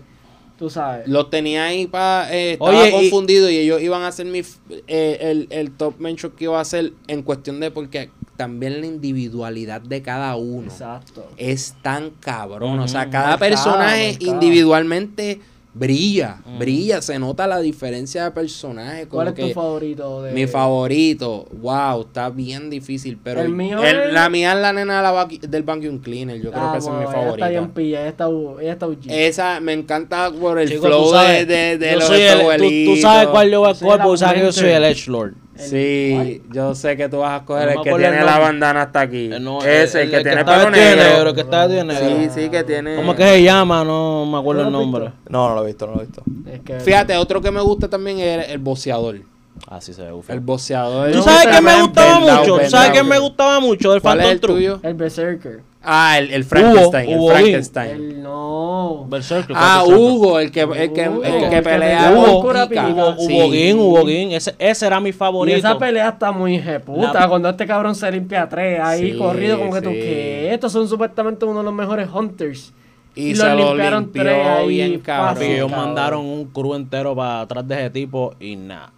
[0.61, 1.07] tú sabes.
[1.07, 2.31] Los tenía ahí para.
[2.31, 3.57] Eh, estaba Oye, confundido y...
[3.57, 4.43] ellos iban a hacer mi.
[4.87, 7.71] eh, el, el top mention que iba a hacer en cuestión de.
[7.71, 11.27] Porque también la individualidad de cada uno Exacto.
[11.37, 12.79] es tan cabrón.
[12.79, 14.31] O sea, cada Marcado, personaje marcado.
[14.33, 15.41] individualmente
[15.73, 16.41] brilla.
[16.59, 17.01] Brilla.
[17.01, 19.07] Se nota la diferencia de personaje.
[19.07, 20.23] Como ¿Cuál es que tu favorito?
[20.23, 20.31] De...
[20.33, 21.45] Mi favorito.
[21.53, 23.17] Wow, está bien difícil.
[23.23, 26.41] Pero El mío el- es- la mía es la nena de la del vacuum cleaner.
[26.41, 27.73] Yo creo Ah, que esa es mi bueno, Ella está bien favorita.
[27.73, 28.99] pilla, ella está, u- ella está UG.
[29.09, 32.21] Esa me encanta por el Chico, flow tú sabes, de, de, de yo los soy
[32.21, 34.83] el- tú- tú, sabes cuál yo voy a porque sabes que yo soy el.
[34.83, 35.33] Edge Lord.
[35.55, 38.83] Sí, yo sé que tú vas a coger No el que el tiene la bandana
[38.83, 39.29] hasta aquí.
[39.39, 41.03] No, Ese, el, que tiene pelo negro.
[41.03, 42.07] negro, que está de negro.
[42.07, 42.95] Sí, sí, que tiene.
[42.95, 43.83] ¿Cómo que se llama?
[43.83, 45.05] No me acuerdo ¿No el nombre.
[45.05, 45.17] visto?
[45.29, 46.23] No, no lo he visto, no lo he visto.
[46.49, 49.19] Es que- Fíjate, otro que me gusta también es el boceador.
[49.67, 50.11] Así se ve.
[50.13, 50.29] uf.
[50.29, 51.11] El boceador.
[51.11, 52.57] ¿Tú sabes que me gustaba mucho?
[52.59, 54.79] ¿Tú sabes que me gustaba mucho del ¿Cuál es Phantom tuyo?
[54.81, 55.61] El Berserker.
[55.83, 57.09] Ah, el, el Frankenstein.
[57.09, 57.43] Hugo, Hugo el Bean.
[57.43, 57.91] Frankenstein.
[57.91, 59.05] El no.
[59.09, 59.99] Berserker, Ah, Berserker.
[60.03, 62.39] Hugo, el que, el que, Hugo, el que el que pelea pelea con Hugo.
[62.39, 63.73] Hugo, Sí.
[63.73, 64.09] Hugo Hugo.
[64.09, 65.57] Ese, ese era mi Y favorito.
[65.57, 67.13] esa pelea está muy jeputa.
[67.21, 70.53] La- Cuando este cabrón se limpia a tres ahí Sí, corrido, como que tú, que
[70.53, 72.73] estos son supuestamente uno de los mejores hunters.
[73.15, 75.33] Y, Y se lo limpiaron limpió tres ahí bien cabrón.
[75.33, 75.85] Papi, ellos cabrón.
[75.87, 78.93] mandaron un crew entero para atrás de ese tipo y nada.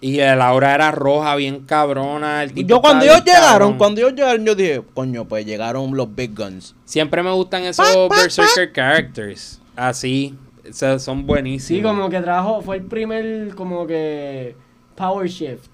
[0.00, 2.42] Y el aura era roja, bien cabrona.
[2.42, 3.78] El Y tipo yo cuando ellos llegaron, cabrón.
[3.78, 6.74] cuando ellos llegaron, yo dije, coño, pues llegaron los big guns.
[6.84, 9.60] Siempre me gustan esos Berserker characters.
[9.74, 10.34] Así.
[10.68, 11.78] o sea, son buenísimos.
[11.78, 14.54] Sí, como que trajo, fue el primer como que
[14.96, 15.66] power shift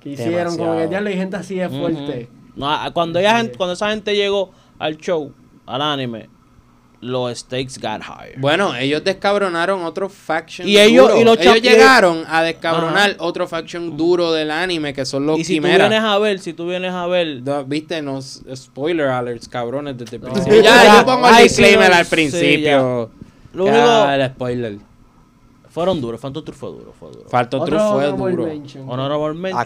[0.00, 2.28] que hicieron, como que ya hay gente así de fuerte.
[2.56, 5.32] No, cuando, ella, cuando esa gente llegó al show,
[5.66, 6.28] al anime,
[7.04, 8.38] los stakes got higher.
[8.38, 11.20] Bueno, ellos descabronaron otro faction Y ellos- duro.
[11.20, 13.16] y los ellos llegaron a descabronar Ajá.
[13.24, 16.52] otro faction duro del anime, que son los y si tú vienes a ver, si
[16.54, 20.62] tú vienes a ver, No, Viste, nos spoiler alerts, cabrones, desde el principio.
[20.62, 23.10] Ya, Ya, yo pongo el ay, sí, disclaimer al sí, principio.
[23.54, 24.78] Ya, único, el spoiler.
[25.68, 27.24] fueron duros, Phantom Troop fue duro, fue duro.
[27.26, 28.46] Otro fue honorable duro.
[28.46, 28.88] mention.
[28.88, 29.60] Honorable mention.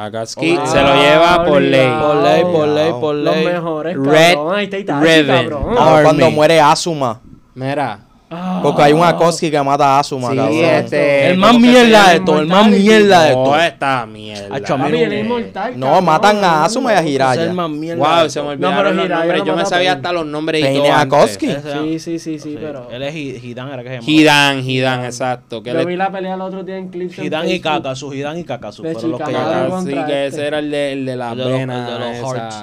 [0.00, 1.88] Oh, se lo lleva por ley.
[2.00, 3.46] Por ley, por ley, por Los ley.
[3.46, 4.54] mejores, Red cabrón.
[4.54, 5.36] Ahí está Itachi, Ribbon.
[5.48, 5.78] cabrón.
[5.78, 6.02] Army.
[6.04, 7.20] cuando muere Asuma.
[7.54, 7.98] Mira.
[8.30, 8.60] Ah.
[8.62, 10.54] Porque hay un Akotsuki que mata a Asuma, Sí, cabrón.
[10.58, 13.58] este, El más ¿cómo que se mierda de todo, el más mierda de todo.
[13.58, 14.54] esta mierda.
[14.54, 16.04] A mí no el me- inmortal, No, cabrón.
[16.04, 17.00] matan a Asuma y a
[17.32, 19.44] Ese es el más mierda Wow, se me olvidaron pero los nombres.
[19.44, 20.74] Yo me sabía hasta los nombres y
[21.08, 21.24] todo.
[21.24, 21.38] Ese-
[21.82, 22.88] Sí, sí, sí, sí, pero...
[22.90, 24.06] Él es Hi- Hidan, era que se llama.
[24.10, 25.62] Hidan, Hidan, exacto.
[25.62, 27.60] Que Yo le- vi la pelea el otro día en clips Hidan y.
[27.60, 29.26] Kakasu, Hidan y Kakasu fueron los que.
[29.26, 30.26] Sí, que este.
[30.26, 31.34] ese era el de, el de la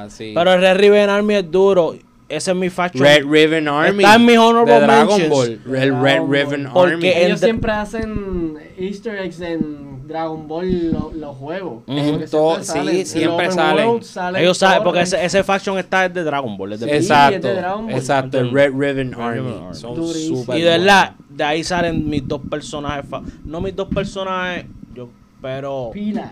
[0.10, 0.32] sí.
[0.36, 1.96] Pero el Red Ribbon Army es duro.
[2.28, 3.04] Ese es mi faction.
[3.04, 4.04] Red Ribbon Army.
[4.04, 5.30] Está en mis honorable de Dragon mentions.
[5.30, 5.52] Ball.
[5.52, 6.74] El Red Dragon Ribbon Ball.
[6.74, 7.08] Porque Army.
[7.10, 11.84] el- Ellos siempre hacen easter eggs en Dragon Ball lo- los juegos.
[11.86, 12.96] Como que En todo- siempre sí, salen.
[12.96, 14.04] En siempre salen.
[14.04, 16.74] Salen Ellos saben, porque ese, ese faction está de Dragon Ball.
[16.74, 17.48] es de- Sí, es Exacto.
[17.48, 17.96] de Dragon Ball.
[17.96, 18.40] Exacto.
[18.40, 19.54] El Red Ribbon Army.
[19.54, 19.76] Army.
[19.76, 23.06] Son súper Y de verdad, de ahí salen mis dos personajes.
[23.44, 24.66] No mis dos personajes,
[24.96, 25.10] yo,
[25.42, 25.92] pero.
[25.94, 26.32] Pilaf.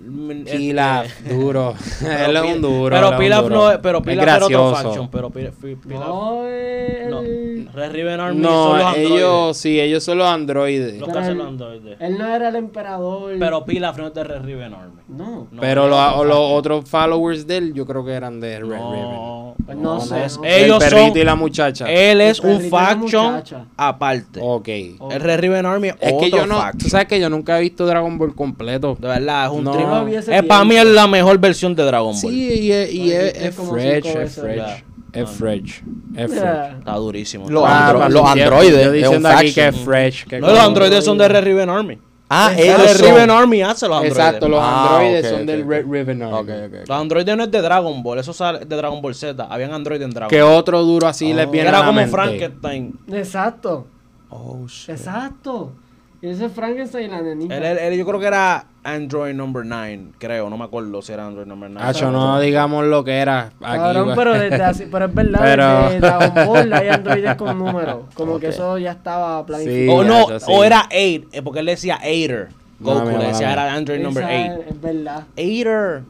[0.00, 1.74] Mm, Pilaf, este- duro.
[2.00, 2.94] pero Él es un duro.
[2.96, 3.54] Pero es Pilaf duro.
[3.56, 3.78] no es.
[3.78, 4.74] Pero Es Pilaf era otro gracioso.
[4.88, 5.10] faction.
[5.10, 5.54] Pero Pilaf.
[5.54, 7.10] Pilaf No, el...
[7.10, 7.72] no.
[7.72, 9.10] Red Ribbon Army son No, los androides.
[9.12, 10.98] ellos, sí, ellos son los androides.
[10.98, 11.96] Los que hacen él- los androides.
[12.00, 13.34] Él no era el emperador.
[13.38, 14.97] Pero Pilaf no es de Red Ribbon Army.
[15.08, 15.48] No.
[15.50, 18.90] No, Pero los, otros followers de él, yo creo que eran de Red Ribbon.
[18.90, 20.26] No, Pues no no sé.
[20.44, 21.18] Ellos el perrito son.
[21.18, 21.86] y la muchacha.
[21.90, 23.42] Él es un faction
[23.76, 24.40] aparte.
[24.42, 24.68] ok.
[24.98, 25.10] Oh.
[25.10, 26.78] El Red Ribbon Army es Es que otro yo no, faction.
[26.78, 28.96] tú sabes que yo nunca he visto Dragon Ball completo.
[29.00, 30.06] De verdad, es un No.
[30.08, 32.30] Es para mí es la mejor versión de Dragon Ball.
[32.32, 34.76] Sí, y, es- y es, es fresh, es fresh, Ya.
[35.12, 35.82] es No, fresh,
[36.16, 36.42] es fresh.
[36.42, 36.76] Yeah.
[36.78, 37.48] Está durísimo.
[37.48, 39.74] Los Ah, andro- los androides, Yo es un diciendo aquí que faction.
[39.74, 40.26] es fresh.
[40.26, 41.98] que No, los androides son de Red Ribbon Army.
[42.30, 43.06] Ah, El ellos Red son.
[43.14, 44.18] Ribbon Army hace los androides.
[44.18, 45.68] Exacto, los Ah, androides son ok, del ok.
[45.70, 46.52] Red Ribbon Army.
[46.86, 49.46] Los androides no es de Dragon Ball, eso sale de Dragon Ball Z.
[49.48, 50.52] Habían androides en Dragon Que Ball.
[50.52, 51.50] otro duro así les Oh.
[51.50, 52.10] viene a Era la como mente.
[52.12, 52.98] Frankenstein.
[53.12, 53.86] Exacto.
[54.30, 54.90] Oh, shit.
[54.90, 55.72] Exacto.
[56.20, 57.56] Y ese es Frankenstein y la nenita.
[57.56, 60.48] Él, él- él- yo creo que era Android number 9, creo.
[60.50, 61.88] No me acuerdo si era Android number 9.
[61.88, 63.46] Hacho, no digamos lo que era.
[63.60, 64.16] Aquí, Cabrón, pues.
[64.16, 67.96] pero, desde así, pero es verdad, Pero- desde Dragon Ball hay androides con números.
[68.14, 69.98] Como que eso ya estaba planificado.
[69.98, 70.46] O no, sí.
[70.48, 72.48] o era 8, porque él decía 8er.
[72.80, 73.52] Goku, Mami, le decía mami.
[73.52, 74.64] era Android number Esa 8.
[74.70, 75.24] Es, verdad.
[75.36, 76.02] Aider.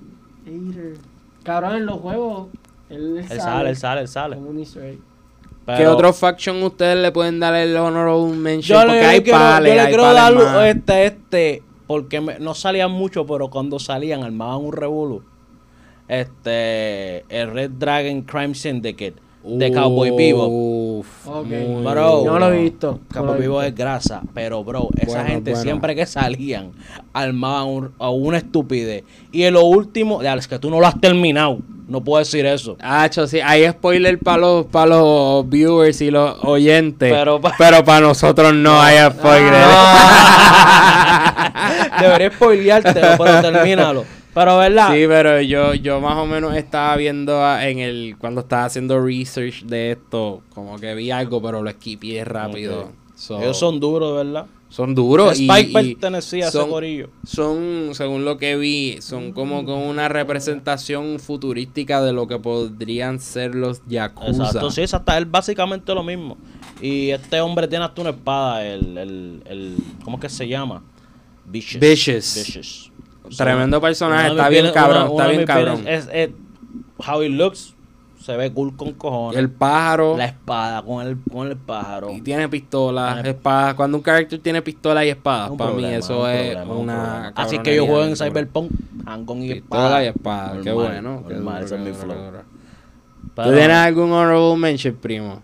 [0.44, 0.94] Hater.
[1.42, 2.48] Cabrón, en los juegos.
[2.90, 4.36] Él, Él sale, él sale, él sale.
[4.36, 4.98] Como un easter egg.
[5.76, 8.80] ¿Qué otro faction ustedes le pueden dar el honorable mention?
[8.80, 12.20] Yo Porque le, hay quiero, pales, yo le hay quiero pales dar este, este, porque
[12.20, 15.24] me- no salían mucho, pero cuando salían armaban un revolú.
[16.06, 19.16] Este, el Red Dragon Crime Syndicate
[19.48, 20.46] de Cowboy Vivo.
[20.48, 21.46] Uf, Ok.
[21.46, 22.22] muy Bro.
[22.26, 23.00] No lo he visto.
[23.12, 23.68] Cowboy Vivo visto.
[23.68, 25.62] es grasa, pero bro, esa Bueno, gente bueno.
[25.62, 26.72] siempre que salían
[27.12, 29.04] armaban un- a una estupidez.
[29.32, 32.44] Y en lo último, ya, es que tú no lo has terminado, no puedo decir
[32.46, 32.76] eso.
[32.80, 37.10] Hacho, sí, hay spoiler para los, para los viewers y los oyentes.
[37.12, 37.42] Pero Pero,
[37.80, 39.54] pa- para nosotros no hay spoiler.
[42.00, 44.04] Debería spoilearte, pero termínalo.
[44.38, 48.66] Pero verdad, Sí, pero yo, yo más o menos estaba viendo en el cuando estaba
[48.66, 52.92] haciendo research de esto, como que vi algo, pero lo esquipié rápido.
[53.16, 54.46] So, ellos son duros, ¿verdad?
[54.68, 57.10] son duros y, Spike y pertenecía a ese son, corillo.
[57.24, 63.18] son, según lo que vi, son como con una representación futurística de lo que podrían
[63.18, 64.44] ser los Yakuza.
[64.44, 66.36] Exacto, sí, es hasta él básicamente lo mismo.
[66.80, 70.84] Y este hombre tiene hasta una espada, el, el, el ¿cómo es que se llama?
[71.46, 71.80] Vicious.
[71.80, 72.34] Vicious.
[72.36, 72.92] Vicious.
[73.36, 75.86] Tremendo personaje, está bien cabrón, está bien cabrón.
[75.86, 76.30] Es, es
[77.06, 77.74] how it looks,
[78.20, 79.38] se ve cool con cojones.
[79.38, 82.10] El pájaro la espada con el, con el pájaro.
[82.10, 83.74] y tiene pistola, Tiene- espada.
[83.76, 86.74] Cuando un character tiene pistola y espada, Un para mí problema, eso un es problema,
[86.74, 87.28] una.
[87.36, 88.16] Así que yo juego en.
[88.16, 88.70] Cyberpunk,
[89.06, 90.04] handgun y Pistola espada.
[90.04, 91.24] y espada, qué Normal, bueno.
[91.28, 92.16] qué normal, duro, ese es mi flow.
[93.34, 95.42] ¿Tú tienes algún honorable mention, primo?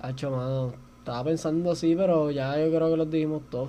[0.00, 0.72] Hacho, mano.
[0.98, 3.68] Estaba pensando así, pero ya yo creo que los dijimos todos.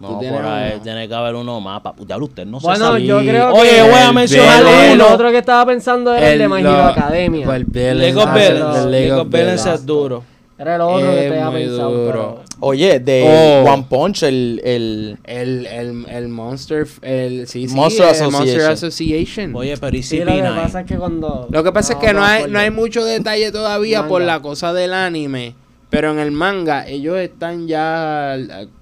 [0.00, 0.82] No, ¿Tú tienes por ahí uno?
[0.82, 1.82] tiene que haber uno más.
[1.82, 3.04] pa- Ya usted no se Bueno, sabe.
[3.04, 3.82] yo creo Oye, que.
[3.82, 5.08] voy a mencionar uno.
[5.08, 7.44] otro que estaba pensando era el, de My Hero lo- Academia.
[7.44, 9.66] pues, el League of el League Villains.
[9.66, 10.24] es duro.
[10.58, 11.90] Era el otro que te había pensado.
[12.04, 12.42] duro.
[12.62, 13.72] Oye, de Oh.
[13.72, 18.32] One Punch, el, el El, el, el Monster, el, sí, sí, Monster el Association.
[18.32, 19.54] Monster Association.
[19.56, 20.62] Oye, pero y Sí, lo que CP9.
[20.62, 21.46] pasa es que cuando.
[21.50, 24.72] Lo que pasa es que no hay, no hay mucho detalle todavía por la cosa
[24.72, 25.54] del anime.
[25.88, 28.36] Pero en el manga, ellos están ya.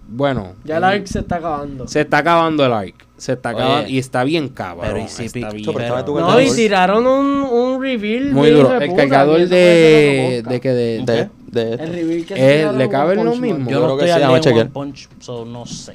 [0.09, 0.55] Bueno.
[0.65, 1.87] Ya el arc se está acabando.
[1.87, 2.95] Se está acabando el arc.
[3.19, 3.89] Se está Oye, acabando.
[3.91, 4.87] Y está bien cabrón.
[4.87, 5.71] pero y si está bien.
[5.75, 8.33] Pero No, y tiraron un, un reveal.
[8.33, 8.81] Muy duro.
[8.81, 10.43] El cargador que de.
[10.49, 10.69] ¿De qué?
[10.71, 13.65] De, de, de- de El reveal que se Eh, ¿le cabe lo mismo?
[13.65, 15.09] Yo Yo no creo que estoy sí, al vamos a día en One chequear.
[15.09, 15.95] Punch, so no sé.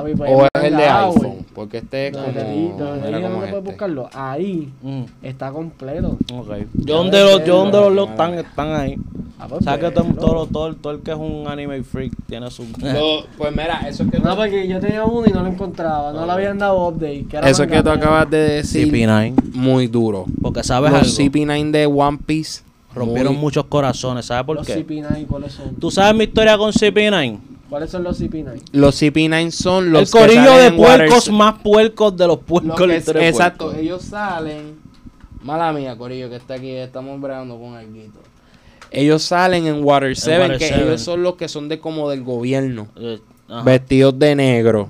[0.00, 1.46] Papi, pues, o es el de iPhone.
[1.54, 2.26] Porque este es como.
[2.26, 3.60] no, es puedes este.
[3.60, 4.08] buscarlo.
[4.12, 6.18] Ahí Mm, está completo.
[6.32, 6.48] ok.
[6.74, 8.96] Yo donde los, yo donde los están, están ahí.
[9.38, 12.50] Ah, pues, ¿Sabes que todo, todo, todo, todo el que es un anime freak tiene
[12.50, 12.64] su...
[13.38, 14.18] Pues mira, eso es que.
[14.18, 16.12] No, porque yo tenía uno y no lo encontraba.
[16.12, 17.26] No le habían dado update.
[17.28, 18.90] que era Eso que tú acabas de decir.
[18.90, 19.34] CP9.
[19.52, 20.24] Muy duro.
[20.40, 22.62] Porque sabes Los algo, CP9 de One Piece.
[22.94, 24.24] rompieron muy- muchos corazones.
[24.26, 24.74] ¿Sabes por Los qué?
[24.86, 25.74] CP9, ¿cuáles son?
[25.74, 27.38] ¿Tú sabes mi historia con CP9?
[27.68, 28.60] ¿Cuáles son los CP9?
[28.72, 32.42] Los CP9 son los el que corillo salen de puercos más puercos de los Lo
[32.42, 32.86] puercos.
[32.88, 33.82] la es- exacto, puercos.
[33.82, 34.76] ellos salen.
[35.42, 37.92] Mala mía, Corillo, que está aquí, estamos bregando con algo.
[38.90, 40.84] Ellos salen en Water 7, Water que Seven.
[40.88, 42.88] ellos son los que son de como del gobierno.
[42.96, 43.62] Eh, ajá.
[43.62, 44.88] Vestidos de negro.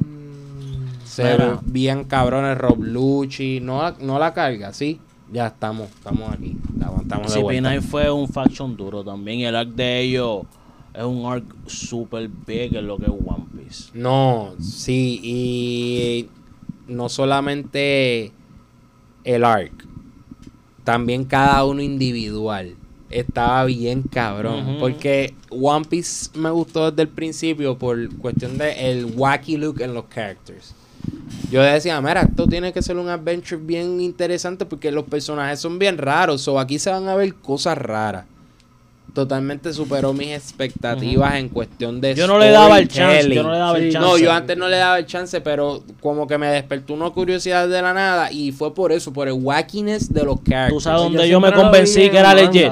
[1.04, 1.36] Se Mira.
[1.36, 3.60] ven bien cabrones, Rob Lucci.
[3.60, 5.00] No, la- no la carga, ¿sí?
[5.32, 6.56] Ya estamos, estamos aquí.
[6.74, 7.70] Estamos de vuelta.
[7.70, 9.40] CP9 fue un faction duro también.
[9.40, 10.42] El arc de ellos
[10.96, 13.90] es un arc super big en lo que es One Piece.
[13.92, 16.28] No, sí, y
[16.88, 18.32] no solamente
[19.24, 19.72] el arc,
[20.84, 22.76] también cada uno individual.
[23.10, 24.78] Estaba bien cabrón.
[24.80, 29.94] Porque One Piece me gustó desde el principio por cuestión de el wacky look en
[29.94, 30.74] los characters.
[31.50, 35.78] Yo decía, mira, esto tiene que ser un adventure bien interesante porque los personajes son
[35.78, 36.48] bien raros.
[36.48, 38.26] O aquí se van a ver cosas raras.
[39.16, 43.34] Totalmente superó mis expectativas en cuestión de Yo no le daba el chance.
[43.34, 44.06] Yo no le daba el chance.
[44.06, 47.66] No, yo antes no le daba el chance, pero como que me despertó una curiosidad
[47.66, 50.74] de la nada y fue por eso, por el wackiness de los characters.
[50.74, 52.70] Tú sabes Yo dónde yo me convencí que era legit.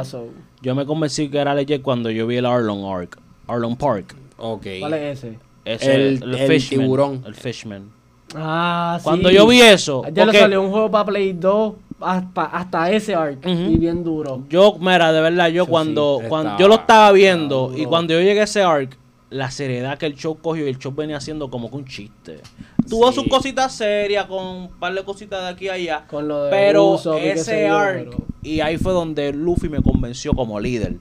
[0.61, 3.19] Yo me convencí que era legit cuando yo vi el Arlong Arc.
[3.47, 4.15] Arlong Park.
[4.37, 4.67] Ok.
[4.81, 5.39] ¿Cuál es ese?
[5.65, 7.25] Ese, El- el tiburón.
[7.27, 7.91] El Fishman.
[8.35, 9.05] Ah, sí.
[9.05, 13.15] Cuando yo vi eso, Ya le salió un juego para Play 2 hasta, hasta ese
[13.15, 13.47] arc.
[13.47, 14.45] Y bien duro.
[14.49, 17.83] yo, mira, de verdad, yo Eso cuando, sí, cuando estaba- yo lo estaba viendo estaba
[17.83, 18.97] y cuando yo llegué a ese arc,
[19.31, 22.41] la seriedad que el show cogió y el show venía haciendo como que un chiste.
[22.89, 23.21] Tuvo Sí.
[23.21, 26.05] sus cositas serias con un par de cositas de aquí y allá.
[26.09, 30.61] Con lo de Pero ese arc, pero- y ahí fue donde Luffy me convenció como
[30.61, 30.97] líder.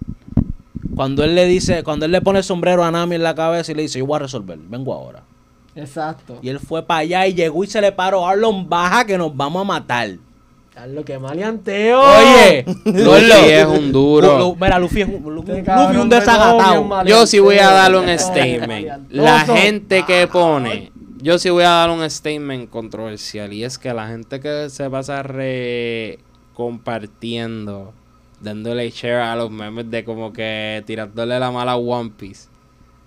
[0.95, 3.71] Cuando él le dice, cuando él le pone el sombrero a Nami en la cabeza
[3.71, 5.23] y le dice, yo voy a resolver, vengo ahora.
[5.75, 6.37] Exacto.
[6.41, 9.35] Y él fue para allá y llegó y se le paró, Arlon, baja que nos
[9.35, 10.09] vamos a matar.
[10.73, 12.01] Carlos, que maleanteo.
[12.01, 14.37] Oye, Luffy es un duro.
[14.39, 15.15] Lu- Lu- mira, Luffy es un,
[15.47, 17.03] Este Luffy un desagatado.
[17.05, 18.87] Yo sí voy a dar un Oh, statement.
[19.11, 23.93] La gente que pone Yo sí voy a dar un statement controversial y es que
[23.93, 26.17] la gente que se pasa re
[26.55, 27.93] compartiendo,
[28.41, 32.47] dándole share a los memes de como que tirándole la mala a One Piece.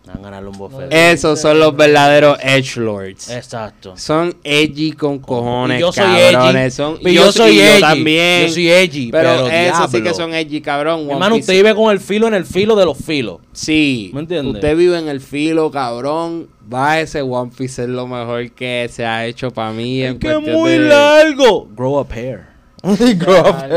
[0.06, 0.92] Van a ganarle un buffet.
[0.92, 3.28] Eh, Esos son los verdaderos edge lords.
[3.28, 3.96] Exacto.
[3.96, 6.62] Son edgy con cojones, Y yo soy cabrones.
[6.62, 6.70] edgy.
[6.70, 7.80] Son, Y yo soy y edgy.
[7.80, 8.46] también.
[8.46, 11.00] Yo soy edgy, pero, pero esos sí que son edgy, cabrón.
[11.00, 13.38] One hermano, Piece- usted vive con el filo en el filo de los filos.
[13.52, 14.10] Sí.
[14.14, 14.50] ¿Me entiende?
[14.52, 16.48] Usted vive en el filo, cabrón.
[16.72, 20.02] Va ese One Piece es lo mejor que se ha hecho para mí.
[20.02, 21.68] en ¡Que cuestión muy de- largo!
[21.76, 22.46] Grow up hair.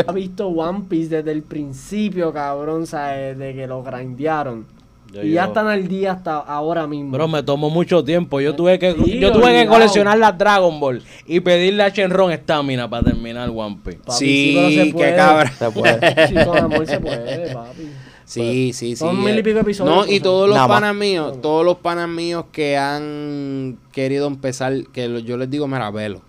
[0.07, 3.37] Ha visto One Piece desde el principio, cabrón, ¿sabes?
[3.37, 4.65] De que lo grindearon.
[5.13, 7.11] Yo- y ya están al día hasta ahora mismo.
[7.11, 8.39] Bro, me tomó mucho tiempo.
[8.41, 9.69] Yo tuve que, Sí, yo tuve que obligado.
[9.71, 13.97] coleccionar las Dragon Ball y pedirle a Shenron estamina para terminar One Piece.
[14.05, 15.15] Papi, Sí, pero se qué puede.
[15.15, 15.51] cabra.
[15.51, 16.27] Se puede.
[16.27, 17.81] Sí, con amor se puede, papi.
[18.25, 18.95] Sí, sí, sí.
[18.97, 19.43] Son mil y eh.
[19.43, 20.79] pico episodios, No, y pues, todos los nada más.
[20.81, 25.67] panas míos, todos los panas míos que han querido empezar, que lo- yo les digo,
[25.67, 26.21] mira, velo.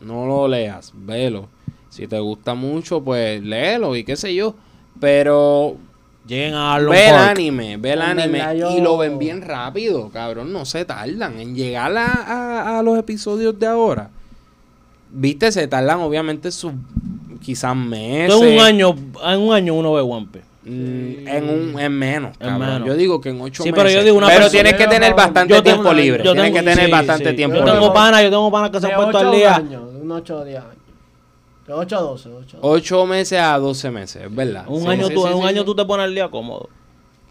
[0.00, 1.48] No lo leas, velo.
[1.90, 4.56] Si te gusta mucho, pues léelo y qué sé yo.
[4.98, 5.76] Pero
[6.26, 7.30] Lleguen a Arlong ve el Park.
[7.30, 10.52] anime, ve el En anime verdad, yo- y lo ven bien rápido, cabrón.
[10.52, 14.08] No se tardan en llegar a, a- a los episodios de ahora.
[15.10, 16.72] Viste, se tardan obviamente sus
[17.42, 18.40] quizás meses.
[18.40, 18.94] En un año,
[19.26, 20.46] en un año uno ve One Piece.
[20.64, 22.68] Mm, en un en menos, En cabrón.
[22.74, 22.86] menos.
[22.88, 23.84] Yo digo que en ocho Sí, meses.
[23.84, 26.22] pero yo digo una Pero persona- tienes que tener bastante Yo tengo- tiempo libre.
[26.24, 27.36] yo Tienes tengo- que tener sí, bastante sí.
[27.36, 27.80] tiempo Yo libre.
[27.80, 29.56] tengo panas, yo tengo panas que se han puesto 8 a al un día.
[29.56, 30.76] año, de un 8 a 10 años.
[31.66, 32.76] De 8 a 12, 8 a 12.
[32.78, 34.64] Ocho meses a 12 meses, es verdad.
[34.68, 35.66] Un Sí, año, sí, tú, sí, en un sí, año sí.
[35.66, 36.68] tú te pones al día cómodo.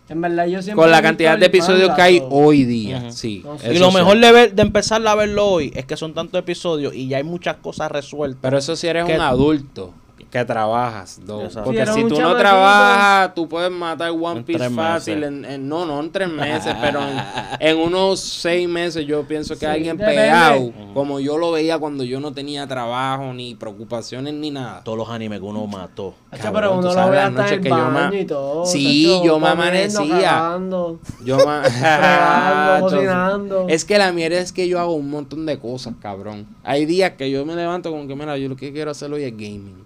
[0.09, 0.81] En verdad, yo siempre.
[0.83, 2.97] Con la cantidad de episodios manga, que hay hoy día.
[2.97, 3.11] Ujú.
[3.11, 3.41] Sí.
[3.45, 3.65] No sé.
[3.67, 3.95] eso y lo sí.
[3.97, 7.17] mejor de, ver, de empezar a verlo hoy es que son tantos episodios y ya
[7.17, 8.39] hay muchas cosas resueltas.
[8.41, 9.93] Pero eso si eres que- un adulto
[10.31, 11.19] que trabajas.
[11.25, 11.65] do- Exacto.
[11.65, 15.23] Porque Si si tú no trabajas, tú puedes matar One En Piece fácil.
[15.23, 17.17] En, en- no, no en tres meses, pero en,
[17.59, 22.03] en unos seis meses yo pienso que Sí, alguien pegado, como yo lo veía cuando
[22.05, 24.83] yo no tenía trabajo, ni preocupaciones, ni nada.
[24.83, 26.15] Todos los animes que uno mató.
[26.31, 28.65] Cabrón, pero uno lo ve hasta el yo ma- baño y todo.
[28.65, 30.29] Sí, yo me amanecía.
[30.29, 33.65] cagando, Yo fregando, cocinando.
[33.67, 36.47] Es que la mierda es que yo hago un montón de cosas, cabrón.
[36.63, 39.23] Hay días que yo me levanto como que, mira, yo lo que quiero hacer hoy
[39.23, 39.80] es gaming.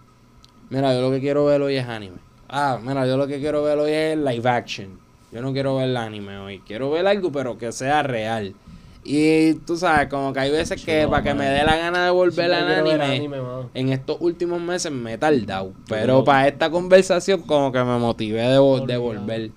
[0.69, 2.17] Mira, yo lo que quiero ver hoy es anime.
[2.49, 4.99] Ah, mira, yo lo que quiero ver hoy es live action.
[5.31, 6.59] Yo no quiero ver el anime hoy.
[6.59, 8.55] Quiero ver algo, pero que sea real.
[9.03, 12.05] Y tú sabes, como que hay veces que no, para que me dé la gana
[12.05, 13.37] de volver Sí, al anime,
[13.75, 15.73] en estos últimos meses me he tardado.
[15.87, 16.23] Pero no.
[16.23, 19.51] para esta conversación como que me motivé de, vo- de volver.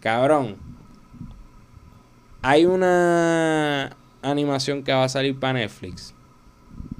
[0.00, 0.56] Cabrón.
[2.40, 6.14] Hay una animación que va a salir para Netflix.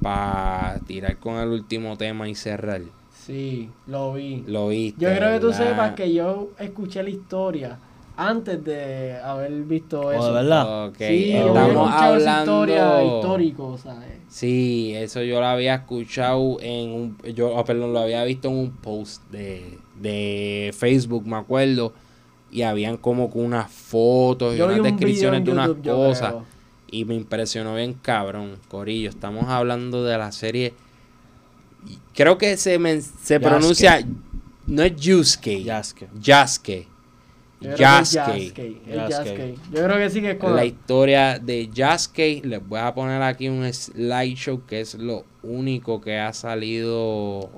[0.03, 2.83] Para tirar con el último tema y cerrar.
[3.29, 4.43] Sí, lo vi.
[4.47, 5.01] Lo viste.
[5.05, 5.69] Yo creo que tú ¿verdad?
[5.69, 7.79] sepas que yo escuché la historia
[8.17, 10.27] antes de haber visto Oh, eso.
[10.29, 10.93] de verdad.
[10.97, 12.41] Sí, estamos hablando.
[12.65, 14.09] historia histórico, ¿sabes?
[14.29, 17.19] Sí, eso yo lo había escuchado en un.
[17.35, 21.93] Yo, ah, perdón, lo había visto en un post de, de Facebook, me acuerdo.
[22.51, 26.35] Y habían como que unas fotos y Yo unas descripciones de unas YouTube, cosas.
[26.91, 29.11] Y me impresionó bien cabrón, Corillo.
[29.11, 30.73] Estamos hablando de la serie.
[32.15, 34.07] Creo que se, men- se pronuncia.
[34.67, 35.63] No es Yusuke.
[35.63, 36.09] Yasuke.
[36.21, 36.87] Yasuke.
[37.61, 39.55] Yo creo que es Yasuke.
[39.73, 42.43] Yo creo que sí que es con La historia de Yasuke.
[42.45, 47.51] Les voy a poner aquí un slideshow que es lo único que ha salido.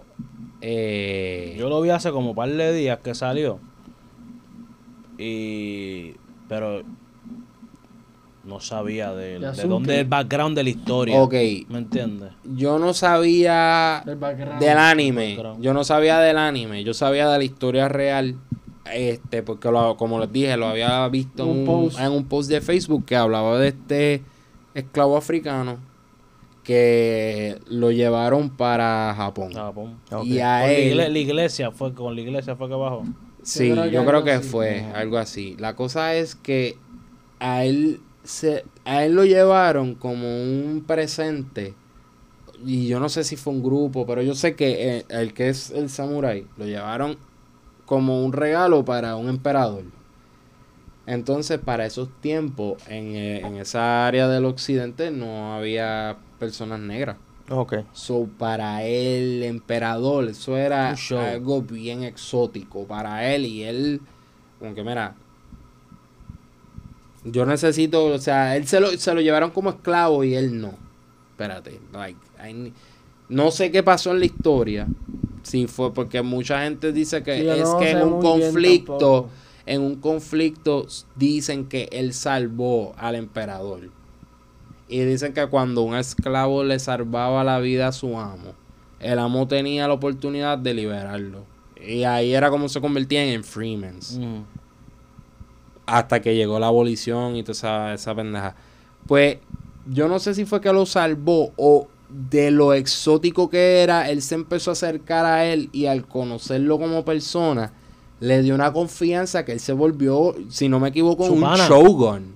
[0.61, 3.59] eh, Yo lo vi hace como un par de días que salió.
[5.19, 6.15] Y.
[6.49, 6.83] Pero.
[8.43, 11.21] No sabía de, de dónde es el background de la historia.
[11.21, 11.35] ok.
[11.69, 12.31] ¿Me entiendes?
[12.45, 14.03] Yo no sabía
[14.59, 15.37] del anime.
[15.61, 16.83] Yo no sabía del anime.
[16.83, 18.37] Yo sabía de la historia real.
[18.93, 22.01] Este, porque lo- como les dije, lo había visto en Un post.
[22.01, 24.23] en un post de Facebook que hablaba de este
[24.75, 25.79] esclavo africano
[26.65, 29.53] que lo llevaron para Japón.
[29.57, 29.95] Ah, pum.
[30.13, 30.25] Ok.
[30.25, 30.97] Y a él.
[30.97, 33.05] la iglesia fue con la iglesia fue que bajó.
[33.43, 34.49] Sí, Yo creo que yo creo algo que así.
[34.49, 35.57] fue algo así.
[35.59, 36.77] La cosa es que
[37.39, 41.75] a él se a él lo llevaron como un presente
[42.65, 45.49] y yo no sé si fue un grupo, pero yo sé que eh, el que
[45.49, 47.17] es el samurái lo llevaron
[47.87, 49.85] como un regalo para un emperador.
[51.07, 57.17] Entonces, para esos tiempos, en, eh, en esa área del occidente no había personas negras.
[57.49, 57.79] Ok.
[57.93, 63.45] So, para el emperador, eso era algo bien exótico para él.
[63.45, 64.01] Y él,
[64.61, 65.17] como que, mira,
[67.25, 70.75] yo necesito, o sea, él se lo, se lo llevaron como esclavo y él no.
[71.33, 72.73] Espérate, like, I
[73.31, 74.87] no sé qué pasó en la historia.
[75.43, 79.31] Si fue porque mucha gente dice que Sí, es no que en un conflicto,
[79.65, 83.89] en un conflicto dicen que él salvó al emperador.
[84.89, 88.53] Y dicen que cuando un esclavo le salvaba la vida a su amo,
[88.99, 91.45] el amo tenía la oportunidad de liberarlo.
[91.81, 94.19] Y ahí era como se convertían en freemans.
[94.19, 94.60] Mm.
[95.91, 98.55] Hasta que llegó la abolición y toda esa, esa pendeja.
[99.07, 99.39] Pues
[99.87, 104.23] yo no sé si fue que lo salvó o de lo exótico que era, él
[104.23, 107.73] se empezó a acercar a él y al conocerlo como persona,
[108.21, 111.67] le dio una confianza que él se volvió, si no me equivoco, Su un pana.
[111.69, 112.35] shogun.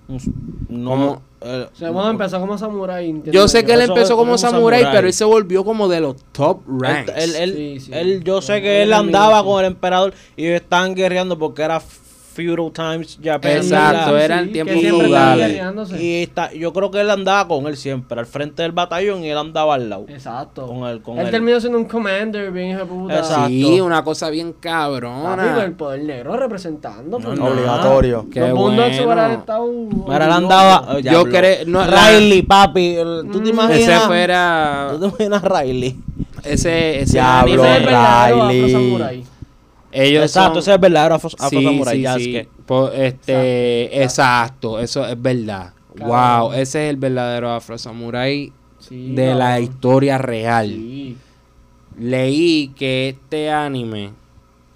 [0.69, 4.39] No, Como- eh, O sea, bueno, empezó como entiendo Yo sé que él empezó como
[4.39, 4.87] samurái.
[4.91, 7.13] pero él se volvió como de los top ranks.
[7.17, 7.91] él, él- Sí, sí.
[7.95, 11.81] él- yo sé que él andaba con el emperador y estaban guerreando porque era
[12.35, 13.53] feudal times Japan.
[13.53, 15.61] Exacto, eran que tiempos feudales.
[16.01, 19.31] Y está, yo creo que él andaba con él siempre, al frente del batallón y
[19.31, 20.07] él andaba al lado.
[20.09, 20.67] Exacto.
[20.67, 23.19] Con el- con él el- terminó siendo un commander bien hijo de puta.
[23.19, 23.49] Exacto.
[23.49, 25.65] Sí, una cosa bien Papi, cabrona.
[25.65, 27.19] el poder negro representando.
[27.19, 27.47] No, pues, no.
[27.47, 28.27] Obligatorio.
[28.33, 28.83] Qué Los bueno.
[28.85, 29.67] estado.
[29.73, 30.95] Mira, él andaba.
[30.95, 32.97] oh, Yo creo- no, Riley, papi.
[32.97, 33.55] el- ¿Tú te Mm.
[33.55, 33.81] imaginas?
[33.81, 34.89] Ese fuera.
[34.93, 35.97] ¿Tú te imaginas Riley?
[36.43, 39.25] Ese, ese Diablo, Riley.
[39.95, 42.05] Ellos Exacto, son- ese es el verdadero afro, afro Sí, samurai.
[42.19, 42.49] sí, que-
[43.07, 45.73] este, exacto, eso es verdad.
[45.97, 50.67] Wow, ese es el verdadero Afro Samurai Sí, de la historia real.
[50.69, 51.17] Sí.
[51.99, 54.11] Leí que este anime,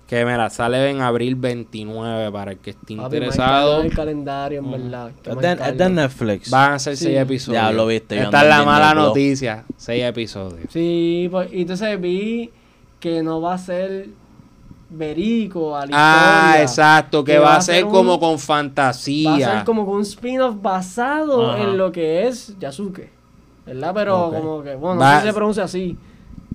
[0.07, 4.71] que mira, sale en abril 29 para el que esté Papi, interesado, el calendario, en
[4.71, 5.11] verdad.
[5.23, 5.89] que Es de, es de marcarlo.
[5.91, 6.51] Netflix.
[6.51, 7.05] van a ser Sí.
[7.07, 7.63] seis episodios.
[7.63, 10.69] Ya lo viste, Esta es la mala noticia, seis episodios.
[10.73, 12.51] Sí, pues, y entonces vi
[13.01, 14.07] que no va a ser
[14.91, 16.63] verídico a la Ah, historia.
[16.63, 19.37] exacto, que, va, a ser un- como con Va a fantasía.
[19.57, 21.63] ser como que un spin-off basado Ajá.
[21.63, 23.11] en lo que es Yasuke.
[23.67, 23.93] ¿Verdad?
[23.95, 25.97] Pero como que, bueno, Va- no sé si se pronuncia así.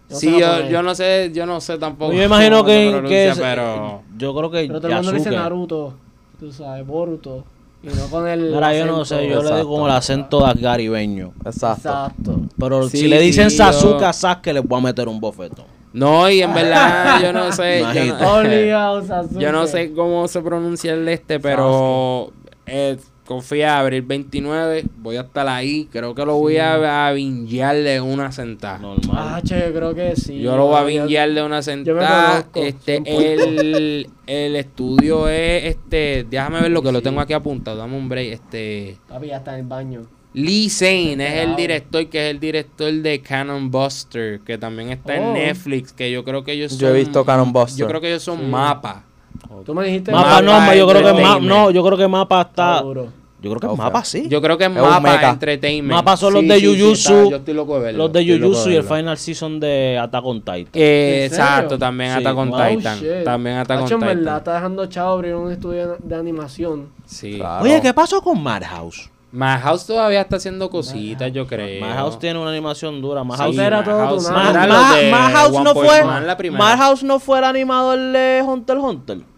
[0.10, 2.12] No sí, yo, yo no sé, yo no sé tampoco.
[2.12, 4.96] Yo imagino cómo se que, pronuncia, que es- pero yo creo que Pero todo el
[4.98, 5.32] mundo le dice.
[5.32, 5.94] Naruto,
[6.40, 7.44] tú sabes, Boruto.
[7.84, 8.52] Y no con el.
[8.52, 9.06] Mira, yo no acento.
[9.06, 9.56] sé, yo le Exacto.
[9.58, 11.34] digo como el acento de caribeño.
[11.46, 11.90] Exacto.
[11.90, 12.40] Exacto.
[12.58, 15.20] Pero Sí, si le dicen sí, Sasuke yo- a Sasuke, le voy a meter un
[15.20, 15.66] bofetón.
[15.94, 21.08] No, y en verdad yo no sé, yo no, yo sé cómo se pronuncia el
[21.08, 22.32] este, pero
[22.66, 27.76] eh, confía abril 29, voy a estar ahí, creo que lo voy a, a bingear
[27.78, 28.76] de una sentada.
[28.76, 29.44] Ah, Normal.
[29.44, 30.40] che, yo creo que sí.
[30.40, 32.46] Yo lo voy a bingear de una sentada.
[32.54, 33.04] Este, 100%.
[33.08, 38.10] el, el estudio es este, déjame ver lo que lo tengo aquí apuntado, dame un
[38.10, 40.02] break, este Papi, ya está en el baño.
[40.34, 45.14] Lee Zane es el director, que es el director de Cannon Buster, que también está
[45.14, 45.16] Oh.
[45.16, 46.80] en Netflix, que yo creo que ellos son...
[46.80, 47.80] Yo he visto Cannon Buster.
[47.82, 48.46] Yo creo que ellos son Sí.
[48.46, 49.04] mapa.
[49.66, 50.12] Tú me dijiste.
[50.12, 52.80] Mapa Mapa no, yo creo que ma- no, yo creo que Mapa está.
[52.80, 53.08] Seguro.
[53.42, 53.78] Yo creo que.
[53.78, 54.28] Mapa sí.
[54.30, 55.30] Yo creo que es Mapa.
[55.30, 55.94] Entertainment.
[55.96, 58.04] Mapa son los de Jujutsu, está- yo estoy loco de verlo.
[58.06, 60.70] Los de Jujutsu y el final season de Attack on Titan.
[60.74, 62.20] Eh, exacto, también Sí.
[62.20, 63.00] Attack on Wow, Titan.
[63.00, 63.24] shit.
[63.24, 64.38] También Attack on en verdad, Titan.
[64.38, 66.88] está dejando chavo abrir un estudio de animación.
[67.06, 67.36] Sí.
[67.38, 67.64] Claro.
[67.66, 69.10] Oye, ¿qué pasó con Madhouse?
[69.34, 71.82] Madhouse todavía está haciendo cositas, yo creo.
[71.82, 73.24] Madhouse tiene una animación dura.
[73.24, 73.28] Sí,
[73.58, 76.52] Madhouse, todo One no fue.
[76.52, 79.33] Madhouse no fue el animador de Hunter x Hunter.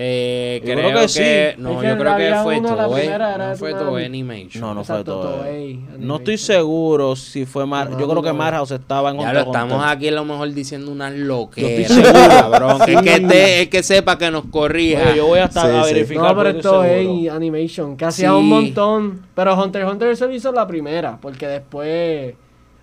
[0.00, 1.60] Eh, Yo creo, creo que, que sí.
[1.60, 3.08] No, Es que yo creo que fue Toei.
[3.08, 3.74] No fue.
[3.74, 4.60] Toei Animation.
[4.60, 5.34] No, no fue Exacto, todo.
[5.40, 7.90] Toei, No estoy seguro si fue Mar.
[7.98, 9.88] Yo creo que Madhouse estaba en Ya Hunter lo x estamos Hunter.
[9.96, 12.28] aquí a lo mejor diciendo unas loqueras, estoy seguro.
[12.28, 12.78] cabrón.
[13.02, 15.02] Que, te- el que sepa que nos corrija.
[15.02, 15.94] Oye, yo voy a estar Sí, a sí.
[15.94, 16.22] verificar.
[16.36, 18.34] No, pero es Animation, que hacía Sí.
[18.36, 19.22] un montón.
[19.34, 22.34] Pero Hunter x Hunter se hizo la primera, porque después.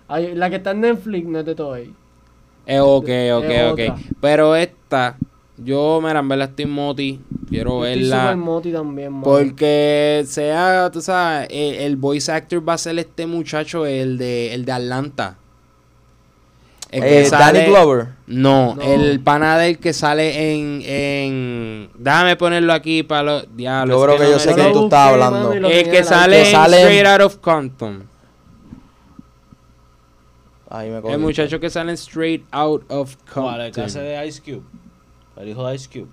[0.08, 1.90] hay- la que está en Netflix no es de Toei.
[2.66, 3.80] Eh, ok, ok, Es ok.
[3.80, 3.96] otra.
[4.20, 5.16] Pero esta,
[5.58, 7.20] yo, mira, en verdad estoy moti.
[7.48, 8.36] Quiero Estoy super verla.
[8.36, 9.24] moti también, mano.
[9.24, 14.52] Porque sea, tú sabes, el, el voice actor va a ser este muchacho, el de,
[14.54, 15.36] el de Atlanta.
[16.90, 18.08] El Eh, Danny Glover.
[18.28, 18.82] No, No.
[18.82, 21.90] el pana del que sale en, en...
[21.98, 23.56] Déjame ponerlo aquí para los...
[23.56, 25.52] Diablo, Yo creo que no yo sé quién tú estás hablando.
[25.52, 28.04] El que sale, Que en sale en- Straight Out of Compton.
[30.68, 33.60] Ahí me El muchacho que sale en Straight Out of ¿Cuál?
[33.62, 34.20] El que hace Compton.
[34.20, 34.62] de Ice Cube.
[35.36, 36.08] El hijo de Ice Cube.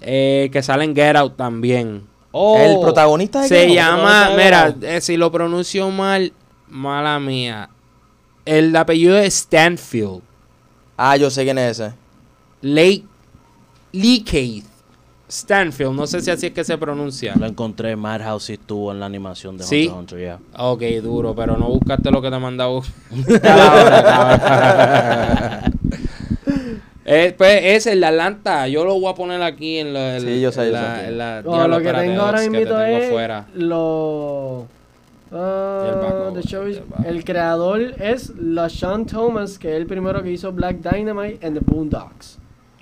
[0.00, 2.06] Eh, que sale en Get Out también.
[2.30, 6.32] Oh, El protagonista de Se llama, mira, eh, si lo pronuncio mal,
[6.68, 7.70] mala mía.
[8.44, 10.20] El apellido es Stanfield.
[10.96, 11.94] Ah, yo sé quién es ese.
[12.60, 13.04] Lake
[13.92, 14.66] Lee Keith.
[15.30, 17.34] Stanfield, no sé si así es que se pronuncia.
[17.36, 17.96] Lo encontré.
[17.96, 19.86] Madhouse sí estuvo en la animación de ¿Sí?
[19.86, 20.38] Hunter Hunter, ya.
[20.56, 22.80] Ok, duro, pero no buscaste lo que te mandaba.
[27.08, 28.68] eh, pues es el de Atlanta.
[28.68, 30.20] Yo lo voy a poner aquí en la.
[30.20, 31.10] Sí, yo sé, yo la- sé.
[31.10, 33.46] la- No, diablo, lo que espérate, tengo ahora te mismo tengo es fuera.
[33.54, 34.66] lo
[35.32, 39.86] ah, Y el the show is- el el creador es LaShawn Thomas, que es el
[39.86, 42.38] primero que hizo Black Dynamite and the Boondocks.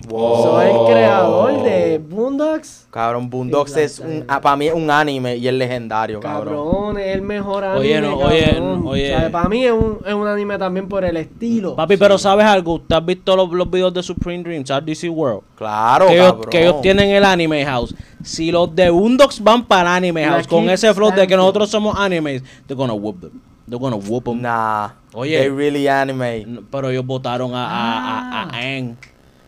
[0.07, 0.43] Wow.
[0.43, 2.87] Soy el creador de Boondocks.
[2.89, 6.55] Cabrón, Boondocks es un, para mí es un anime y es legendario, cabrón.
[6.55, 7.79] Cabrón, es el mejor anime.
[7.79, 9.15] Oye, no, oye, oye.
[9.15, 11.75] O sea, para mí es un, es un anime también por el estilo.
[11.75, 12.75] Papi, pero ¿sabes algo?
[12.75, 15.41] ¿Usted has visto los, los videos de Supreme Dreams, a DC World?
[15.55, 16.49] Claro, que, ellos, cabrón.
[16.51, 17.93] que ellos tienen el Anime House.
[18.23, 21.35] Si los de Boondocks van para el Anime La House con ese flow de que
[21.35, 23.41] nosotros somos animes, they're gonna whoop them.
[23.67, 24.41] They're gonna whoop them.
[24.41, 24.91] Nah.
[25.13, 25.37] Oye.
[25.37, 26.63] They really anime.
[26.71, 28.95] Pero ellos votaron a, a, a, a Aang.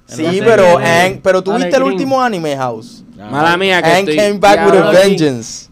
[0.10, 0.80] Sí, pero
[1.22, 3.04] pero tú Ale viste el último anime house.
[3.16, 4.16] Mala mía que Aang estoy...
[4.16, 5.70] came back with a vengeance.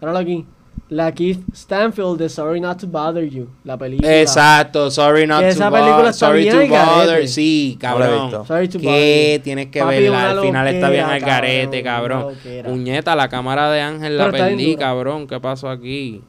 [0.00, 0.46] Ahora aquí.
[0.88, 3.48] La Keith Stanfield de Sorry Not to Bother You.
[3.64, 4.20] La película.
[4.20, 7.98] Exacto, sorry not Que to esa bother, película está sorry bien to bother, sí, No
[7.98, 8.22] la he cabrón.
[8.28, 8.44] visto.
[8.46, 9.42] Sorry to you.
[9.42, 12.34] tienes que Papi, verla, al final está bien al garete, cabrón.
[12.64, 16.22] Puñeta, la cámara de Ángel la perdí, cabrón, ¿qué pasó aquí?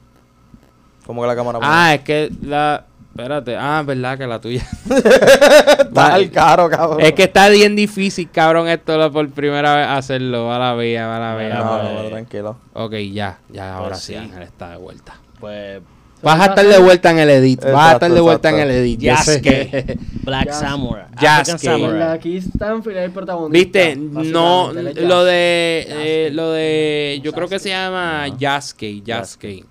[1.06, 1.60] Como que la cámara.
[1.62, 2.84] Ah, es que la
[3.18, 4.65] espérate, ah, verdad que la tuya.
[4.89, 7.01] está al caro, cabrón.
[7.01, 11.07] es que está bien difícil, cabrón, esto lo- por primera vez hacerlo, va la vía,
[11.07, 11.55] va la No, vía.
[11.55, 12.57] no, no, tranquilo.
[12.74, 14.20] Ok, ya, ya ahora Pues sí, sí.
[14.20, 15.15] Ángel está de vuelta.
[15.39, 15.82] Pues
[16.24, 18.72] Vas a estar de vuelta en el edit, vas a estar de vuelta en el
[18.72, 18.99] edit.
[19.01, 19.97] Yasuke.
[20.24, 21.05] Black Samurai.
[21.22, 22.20] Yasuke.
[22.20, 23.57] Keith Stanfield es el protagonista.
[23.80, 29.63] Viste, no, lo de, eh, lo de, yo creo que se llama Yasuke, Yasuke.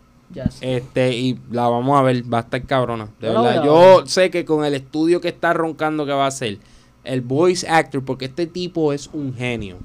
[0.60, 3.08] Este, y la vamos a ver, va a estar cabrona.
[3.20, 6.58] De verdad, yo sé que con el estudio que está roncando que va a hacer,
[7.04, 9.76] el voice actor, porque este tipo es un genio.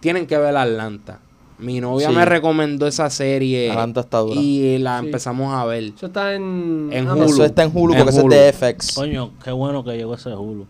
[0.00, 1.20] Tienen que ver Atlanta.
[1.58, 2.14] Mi novia Sí.
[2.14, 4.38] me recomendó esa serie Atlanta está dura.
[4.38, 5.06] y la Sí.
[5.06, 5.84] empezamos a ver.
[5.96, 6.90] Eso está en.
[6.92, 7.08] En.
[7.08, 7.24] Hulu.
[7.24, 8.94] Eso está en Hulu En porque eso es de FX.
[8.94, 10.66] Coño, qué bueno que llegó ese Hulu.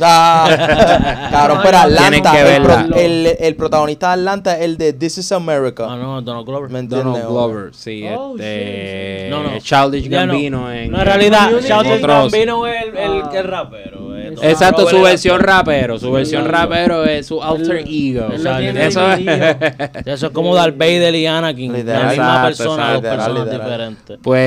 [0.00, 2.88] Ah, cabrón, pero Atlanta, que el, verla.
[2.96, 5.86] el, el protagonista de Atlanta es el de This is America.
[5.88, 6.70] Ah, no, Donald Glover.
[6.70, 7.04] ¿Me entiendes?
[7.12, 9.58] Donald Glover, sí, Oh, este, No, no.
[9.60, 10.32] Childish Ya no.
[10.32, 11.48] Gambino en, No, en realidad.
[11.50, 12.32] Childish Otros.
[12.32, 13.30] Gambino es el, el, Ah.
[13.34, 14.15] es rapero.
[14.42, 18.28] Exacto, Glover su versión rapero, su versión rapero es su alter ego.
[18.32, 19.26] Eso es.
[20.06, 21.72] Eso es como Darth Vader y Anakin.
[21.72, 22.02] Literal.
[22.02, 23.08] la misma Exacto, persona, exacto.
[23.08, 24.18] dos personas Literal, diferentes.
[24.22, 24.46] Pues.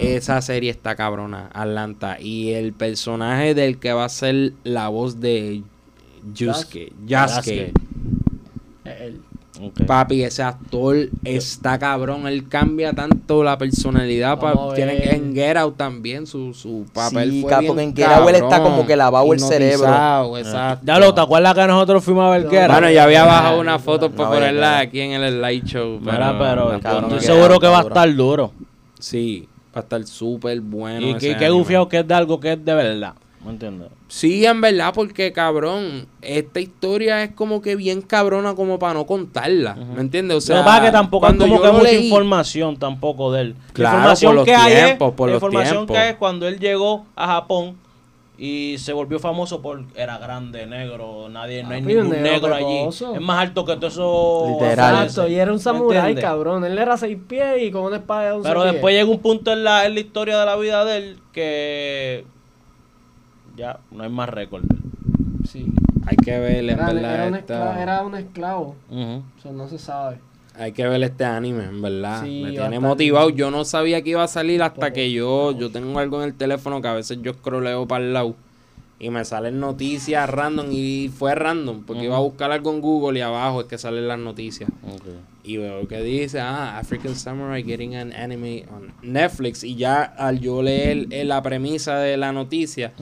[0.00, 0.16] Eh.
[0.16, 2.18] esa serie está cabrona, Atlanta.
[2.20, 5.62] Y el personaje del que va a ser la voz de
[6.34, 7.72] Yusuke, Yasuke.
[9.86, 12.26] Papi, ese actor está cabrón.
[12.26, 14.38] Él cambia tanto la personalidad.
[14.38, 15.02] pa- Vamos a tiene ver.
[15.10, 18.28] que en Get Out también su, su papel Sí, fue capo, bien en Get Out
[18.28, 19.84] él está cabrón, como que lavado el cerebro.
[19.84, 20.86] hipnotizado, Exacto.
[20.86, 22.74] Ya lo, ¿te acuerdas que nosotros fuimos a ver qué era?
[22.74, 25.98] Bueno, ya había bajado una foto para No, ponerla aquí en el light show.
[26.00, 28.52] Mira, pero la cabrón, estoy seguro que va a estar duro.
[28.98, 31.06] Sí, va a estar súper bueno.
[31.08, 33.14] y que, qué gufiado que es de algo que es de verdad.
[33.44, 33.88] ¿Me entiendes?
[34.08, 39.06] Sí, en verdad, porque cabrón, esta historia es como que bien cabrona como para no
[39.06, 39.74] contarla.
[39.74, 40.36] ¿Me entiendes?
[40.38, 42.76] O sea, pasa es que tampoco hay cuando como yo que lo mucha leí- información
[42.78, 43.56] tampoco de él.
[43.72, 45.94] Claro, la información por los que hay tiempos, es, por la los información tiempos.
[45.96, 47.76] que hay es cuando él llegó a Japón
[48.36, 52.54] y se volvió famoso por era grande, negro, nadie, no hay un ningún negro negro
[52.54, 52.88] allí.
[52.88, 54.46] Es más alto que todo eso.
[54.60, 55.04] Literal.
[55.04, 56.64] Exacto, y era un ¿Me samurái, cabrón.
[56.64, 59.52] Él era seis pies y con una espada de 11 Pero después llega un punto
[59.52, 62.24] en la, en la historia de la vida de él que
[63.56, 64.64] ya no hay más récord.
[65.48, 65.66] Sí.
[66.06, 67.14] Hay que ver, en Era, verdad.
[67.14, 68.76] era un esta- esclavo, era un esclavo.
[68.90, 69.22] Ujú.
[69.38, 70.18] Eso no se sabe.
[70.56, 72.22] Hay que ver este anime, en verdad.
[72.22, 73.26] Sí, Me tiene motivado.
[73.26, 73.38] bien.
[73.38, 76.34] Yo no sabía que iba a salir hasta que yo, yo tengo algo en el
[76.34, 78.36] teléfono que a veces yo scrolleo para el lado
[79.00, 83.18] y me salen noticias random y fue random porque iba a buscar algo en Google
[83.18, 84.70] y abajo es que salen las noticias.
[85.42, 89.64] Y veo que dice, ah, African Samurai getting an anime on Netflix.
[89.64, 92.92] Y ya al yo leer eh, la premisa de la noticia.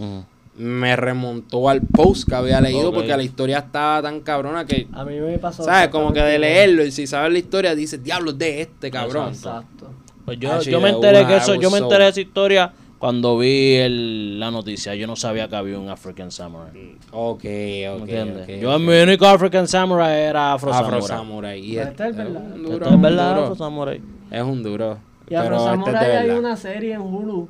[0.57, 5.05] Me remontó al post que había leído porque la historia estaba tan cabrona que, A
[5.05, 5.63] mí me pasó.
[5.65, 5.89] ¿sabes?
[5.89, 9.29] Como que de leerlo y si sabes la historia, dices, diablo, es de este cabrón.
[9.29, 9.91] Exacto.
[10.25, 12.73] Pues yo, Ah, yo me enteré que eso, I yo me enteré de esa historia
[12.99, 14.95] cuando vi el- la noticia.
[14.95, 16.97] Yo no sabía que había un African Samurai.
[17.11, 18.43] Ok, ¿Me ok, entiendes?
[18.49, 18.63] ok.
[18.63, 21.09] yo mi único African Samurai era Afro, Afro Samurai.
[21.09, 21.61] Samurai.
[21.61, 22.43] Y es, este es verdad.
[22.43, 23.43] un Esto duro, es verdad, duro.
[23.45, 24.01] Afro Samurai.
[24.31, 24.99] Es un duro.
[25.29, 27.49] Y Afro Pero este Samurai hay una serie en Hulu.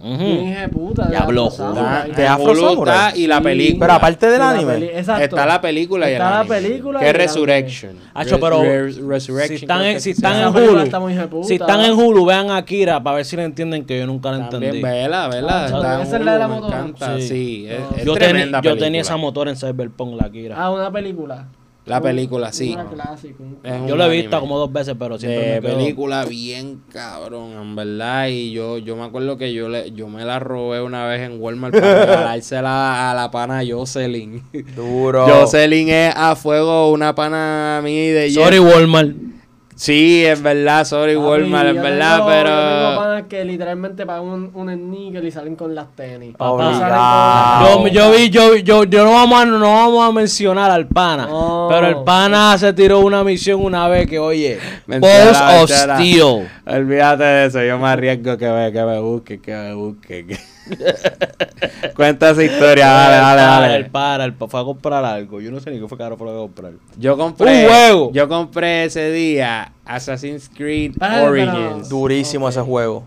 [0.00, 1.04] Hija de puta.
[1.04, 1.74] de Diablo, Afro Hulu.
[1.74, 2.12] Samurai.
[2.12, 2.96] De Afro Samurai.
[3.08, 3.86] está y la película.
[3.86, 4.84] Pero aparte del la anime.
[4.98, 5.24] Exacto.
[5.24, 7.96] Está la película y Está la película Que es Resurrection.
[8.14, 9.58] Hacho, pero Re- Resurrection.
[9.58, 11.48] si están en- si están en Hulu, está muy hija de puta.
[11.48, 14.48] Si están en Hulu, vean Akira para ver si le entienden que yo nunca la
[14.48, 14.82] También, entendí.
[14.82, 15.64] vela, vela.
[15.66, 17.16] Ah, esa es la de la encanta.
[17.16, 17.22] Sí.
[17.28, 17.96] Sí, es, No.
[17.96, 18.86] es yo, tenía- tremenda yo película.
[18.86, 20.54] tenía esa motor en Cyberpunk, la Akira.
[20.58, 21.46] Ah, una película.
[21.88, 22.72] La película, sí.
[22.74, 23.34] Una clásica.
[23.42, 24.22] un- Es yo la he anime.
[24.22, 25.78] visto como dos veces, pero siempre de me quedo.
[25.78, 28.28] película bien cabrón, en verdad.
[28.28, 31.40] Y yo, yo me acuerdo que yo le, yo me la robé una vez en
[31.40, 34.42] Walmart para regalársela a la pana Jocelyn.
[34.76, 35.26] Duro.
[35.26, 39.12] Jocelyn es a fuego una pana a mí de Sorry, Walmart.
[39.80, 42.48] Sí, es verdad, sorry Papi, Walmart, es yo verdad, tengo- pero...
[42.50, 46.34] Yo tengo panas personas que literalmente pagan un, un sneaker y salen con las tenis.
[46.36, 46.80] Obligado.
[46.80, 50.72] Salen con- Yo, yo vi, yo, yo, yo no vamos a, no vamos a mencionar
[50.72, 51.68] al pana, No.
[51.70, 55.96] pero el pana se tiró una misión una vez que, oye, Mentira, Balls of mentira.
[55.96, 56.48] Steel.
[56.66, 60.26] Olvídate de eso, yo me arriesgo que me, que me busque, que me busque.
[60.26, 60.38] que-
[61.94, 63.90] Cuenta esa historia, dale, dale, El dale.
[63.90, 65.40] para, el pa- fue a comprar algo.
[65.40, 66.72] Yo no sé ni qué fue caro fue a comprar.
[66.96, 68.10] Yo compré, Un juego.
[68.12, 71.88] yo compré ese día Assassin's Creed pero- Origins.
[71.88, 73.04] Durísimo ese juego.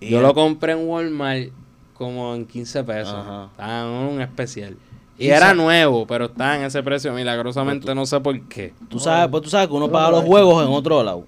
[0.00, 1.48] Yo lo compré en Walmart
[1.94, 3.14] como en 15 pesos.
[3.14, 3.48] Ajá.
[3.52, 4.76] Estaba en un especial.
[5.16, 8.74] Y era nuevo, pero estaba en ese precio milagrosamente, no sé por qué.
[8.88, 11.24] Tú sabes, pues tú sabes que uno paga los juegos en otro lado.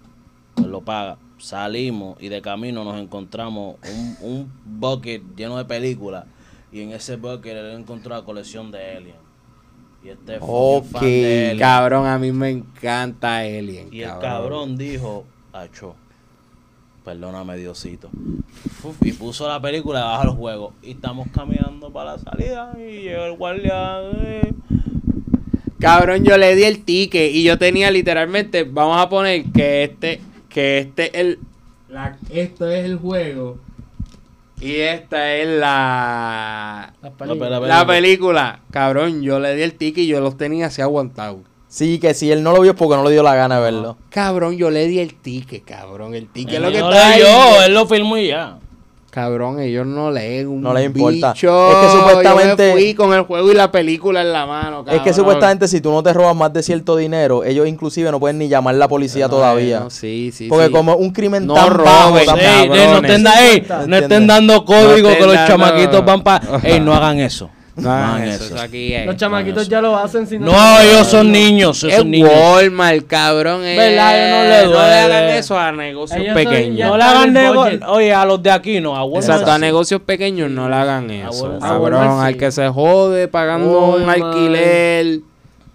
[0.55, 1.17] Pues lo paga.
[1.47, 6.25] Salimos y de camino nos encontramos un, un bucket lleno de películas.
[6.73, 9.15] Y en ese bucket le encontró la colección de Alien.
[10.03, 11.59] Y este es fucking fan Ok, de Alien.
[11.59, 13.91] Cabrón, a mí me encanta Alien.
[13.93, 15.95] Y el cabrón dijo, Acho,
[17.05, 18.11] perdóname Diosito.
[18.83, 20.73] Uf, y puso la película debajo del juego.
[20.83, 24.01] Y estamos caminando para la salida y llega el guardia.
[24.25, 24.53] eh.
[25.79, 30.21] Cabrón, yo le di el ticket y yo tenía literalmente, vamos a poner que este,
[30.57, 31.39] que este el,
[31.91, 33.59] la, esto es el juego
[34.59, 37.61] y esta es la, La películas.
[37.61, 38.61] pela- la película.
[38.71, 41.41] Cabrón, yo le di el ticket y yo los tenía así aguantados.
[41.69, 43.63] Sí, que si él no lo vio es porque no le dio la gana de
[43.65, 43.99] verlo.
[44.09, 46.15] Cabrón, yo le di el ticket, cabrón.
[46.15, 47.19] El ticket es lo que no está ahí.
[47.21, 48.59] leyó, él lo filmó y ya.
[49.17, 51.33] Cabrón, ellos no leen un No les importa.
[51.33, 51.71] bicho.
[51.71, 54.81] Es que supuestamente- Yo me fui con el juego y la película en la mano,
[54.81, 55.15] Es que cabrón.
[55.15, 58.49] supuestamente si tú no te robas más de cierto dinero, ellos inclusive no pueden ni
[58.49, 59.85] llamar a la policía todavía.
[59.89, 60.71] Sí, sí, Porque sí.
[60.71, 61.65] como un crimen No tan
[62.19, 66.23] Ey, ey, no, estén, ey, no estén dando código No que los dando- chamaquitos van
[66.23, 66.45] para...
[66.63, 67.49] Ey, no hagan eso.
[67.77, 69.05] No eso, eso aquí es.
[69.05, 72.31] Los chamaquitos ya lo hacen sin No, ellos son niños, Es son niños.
[72.35, 73.63] Walmart, cabrón.
[73.65, 73.77] eh.
[73.77, 74.13] ¿Verdad?
[74.13, 76.89] Yo no le No le hagan eso a negocios Ellos pequeños.
[76.89, 77.63] No le hagan en el negocio.
[77.79, 77.83] budget.
[77.89, 81.11] Oye, a los de aquí no, a Walmart Exacto, a negocios pequeños no le hagan
[81.11, 81.55] eso.
[81.57, 82.25] A Cabrón, sí.
[82.27, 84.23] al que se jode pagando un Walmart.
[84.23, 85.21] alquiler,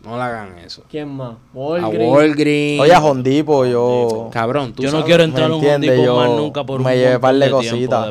[0.04, 0.82] no le hagan eso.
[0.90, 1.34] ¿Quién más?
[1.34, 2.82] A Walgreens.
[2.82, 4.30] Oye, a Hondipo, yo...
[4.34, 6.80] Cabrón, tú Yo no sabes- quiero entrar a un ¿me Depot más Yo nunca por
[6.80, 8.08] un me llevé par de cositas.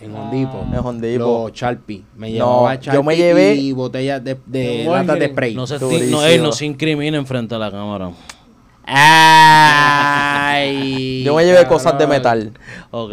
[0.00, 0.64] En Hondipo.
[0.72, 1.44] En Hondipo.
[1.48, 2.02] Los Sharpie.
[2.16, 5.54] Me No, llevaba yo Sharpie me llevé- y botellas de, de latas de spray.
[5.54, 8.10] No se, no, ey, no se incriminen frente a la cámara.
[10.52, 11.22] Ay.
[11.24, 12.08] Yo me llevé cosas de cabrón.
[12.18, 12.52] metal.
[12.90, 13.12] Ok.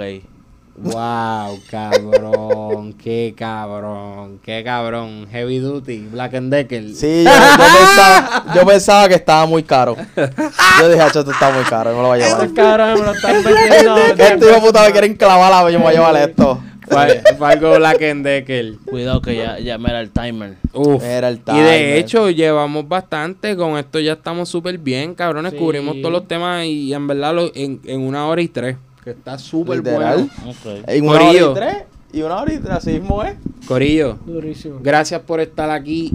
[0.79, 5.27] Wow, cabrón, qué cabrón, qué cabrón.
[5.31, 6.93] Heavy duty, Black and Decker.
[6.93, 9.95] Sí, yo, yo pensaba, yo pensaba que estaba muy caro.
[10.15, 12.53] Yo dije, "Hacho, esto está muy caro, no lo voy a llevar.
[12.53, 13.95] cabrones me lo están vendiendo.
[14.17, 16.61] Este hijo de puta me quieren clavar la yo me voy a llevar esto.
[16.89, 18.75] Algo Black and Decker.
[18.89, 20.55] Cuidado que ya, ya mira el timer.
[20.73, 21.03] Uf.
[21.03, 21.63] Era el y timer.
[21.63, 25.57] de hecho llevamos bastante, con esto ya estamos súper bien, cabrones, Sí.
[25.57, 29.11] cubrimos todos los temas y en verdad lo- en, en una hora y tres, que
[29.11, 30.29] está súper bueno.
[30.47, 30.83] Ok.
[30.87, 31.51] En una hora Corillo.
[31.51, 31.75] y tres.
[32.13, 33.35] Y una hora y tres, así mismo es.
[33.67, 34.79] Corillo, Durísimo.
[34.81, 36.13] gracias por estar aquí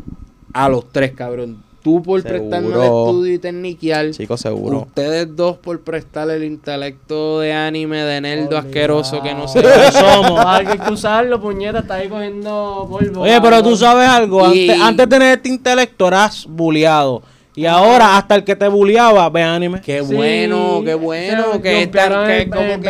[0.54, 1.62] a los tres, cabrón.
[1.82, 3.06] Tú por prestarme el Seguro.
[3.08, 4.10] estudio y technical.
[4.12, 4.78] Chicos, seguro.
[4.86, 9.92] Ustedes dos por prestarle el intelecto de anime de nerdo asqueroso que no ¿Qué se
[9.92, 10.40] somos?
[10.46, 13.22] Hay que usarlo, puñeta, está ahí cogiendo polvo.
[13.22, 14.54] Oye, pero tú sabes algo.
[14.54, 17.22] Y- Antes, antes de tener este intelecto eras bulleado.
[17.54, 19.82] Y ahora, hasta el que te bulleaba, ve anime.
[19.82, 22.88] Qué Sí, bueno, qué bueno, se que golpearon que como que.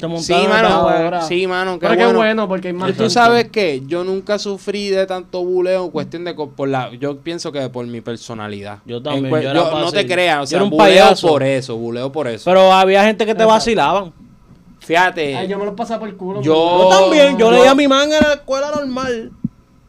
[0.00, 2.08] Te Sí, mano, sí, mano, qué Pero bueno.
[2.10, 3.10] qué bueno, porque hay más Y tú gente.
[3.12, 7.52] sabes que yo nunca sufrí de tanto buleo en cuestión de por la yo pienso
[7.52, 8.78] que por mi personalidad.
[8.86, 11.28] Yo también, En yo era no te creas, o Yo sea, era un buleo payaso.
[11.28, 12.44] por eso, buleo por eso.
[12.46, 14.12] Pero había gente que te vacilaban.
[14.80, 16.40] Fíjate, Ay, yo me lo pasaba por el culo.
[16.42, 19.30] Yo- Yo también, yo yo- leía mi manga en la escuela normal.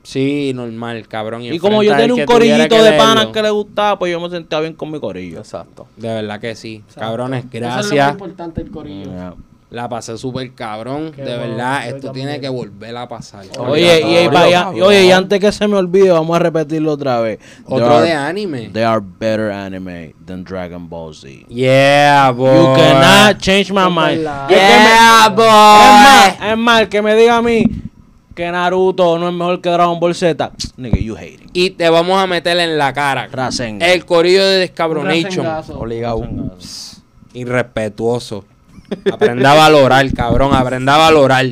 [0.06, 1.42] Sí, normal, cabrón.
[1.44, 4.60] Y como yo tenía un corillito de panas que le gustaba, pues yo me sentía
[4.62, 5.40] bien con mi corillo.
[5.40, 5.88] Exacto.
[5.98, 6.76] De verdad que sí.
[6.88, 7.02] Exacto.
[7.02, 8.06] Cabrones, Eso es lo gracias.
[8.06, 9.36] más importante el corillo.
[9.72, 11.12] La pasé súper cabrón.
[11.14, 12.28] Qué de bueno, verdad, esto también.
[12.28, 13.44] tiene que volver a pasar.
[13.58, 16.94] Oye, y, y para allá- oye, y antes que se me olvide, vamos a repetirlo
[16.94, 17.40] otra vez.
[17.66, 18.70] Otro are- de anime.
[18.72, 21.48] They are better anime than Dragon Ball Z.
[21.50, 22.56] Yeah, boy.
[22.56, 24.28] You cannot change my Es mind.
[24.48, 25.46] que me- Yeah, Es boy.
[25.46, 27.64] más, es más, que me diga a mí
[28.36, 31.50] que Naruto no es mejor que Dragon Ball Z, nigga, you hating.
[31.54, 33.28] Y te vamos a meter en la cara.
[33.28, 33.90] Rasengan.
[33.90, 35.48] El corillo de Descabronation.
[35.74, 36.28] Obligado.
[37.34, 38.46] Irrespetuoso.
[39.12, 40.54] Aprenda a valorar, cabrón.
[40.54, 41.46] Aprenda a valorar.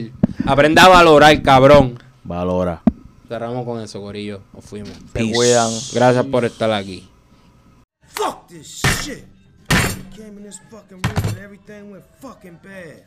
[0.45, 1.97] Aprenda a valorar, cabrón.
[2.23, 2.83] Valora.
[3.27, 4.41] Cerramos con eso, corillo.
[4.53, 4.91] Nos fuimos.
[5.13, 5.71] Se cuidan.
[5.93, 7.09] Gracias por estar aquí.
[8.07, 9.25] Fuck this shit.
[10.15, 13.03] Came in this fucking room and everything went fucking bad.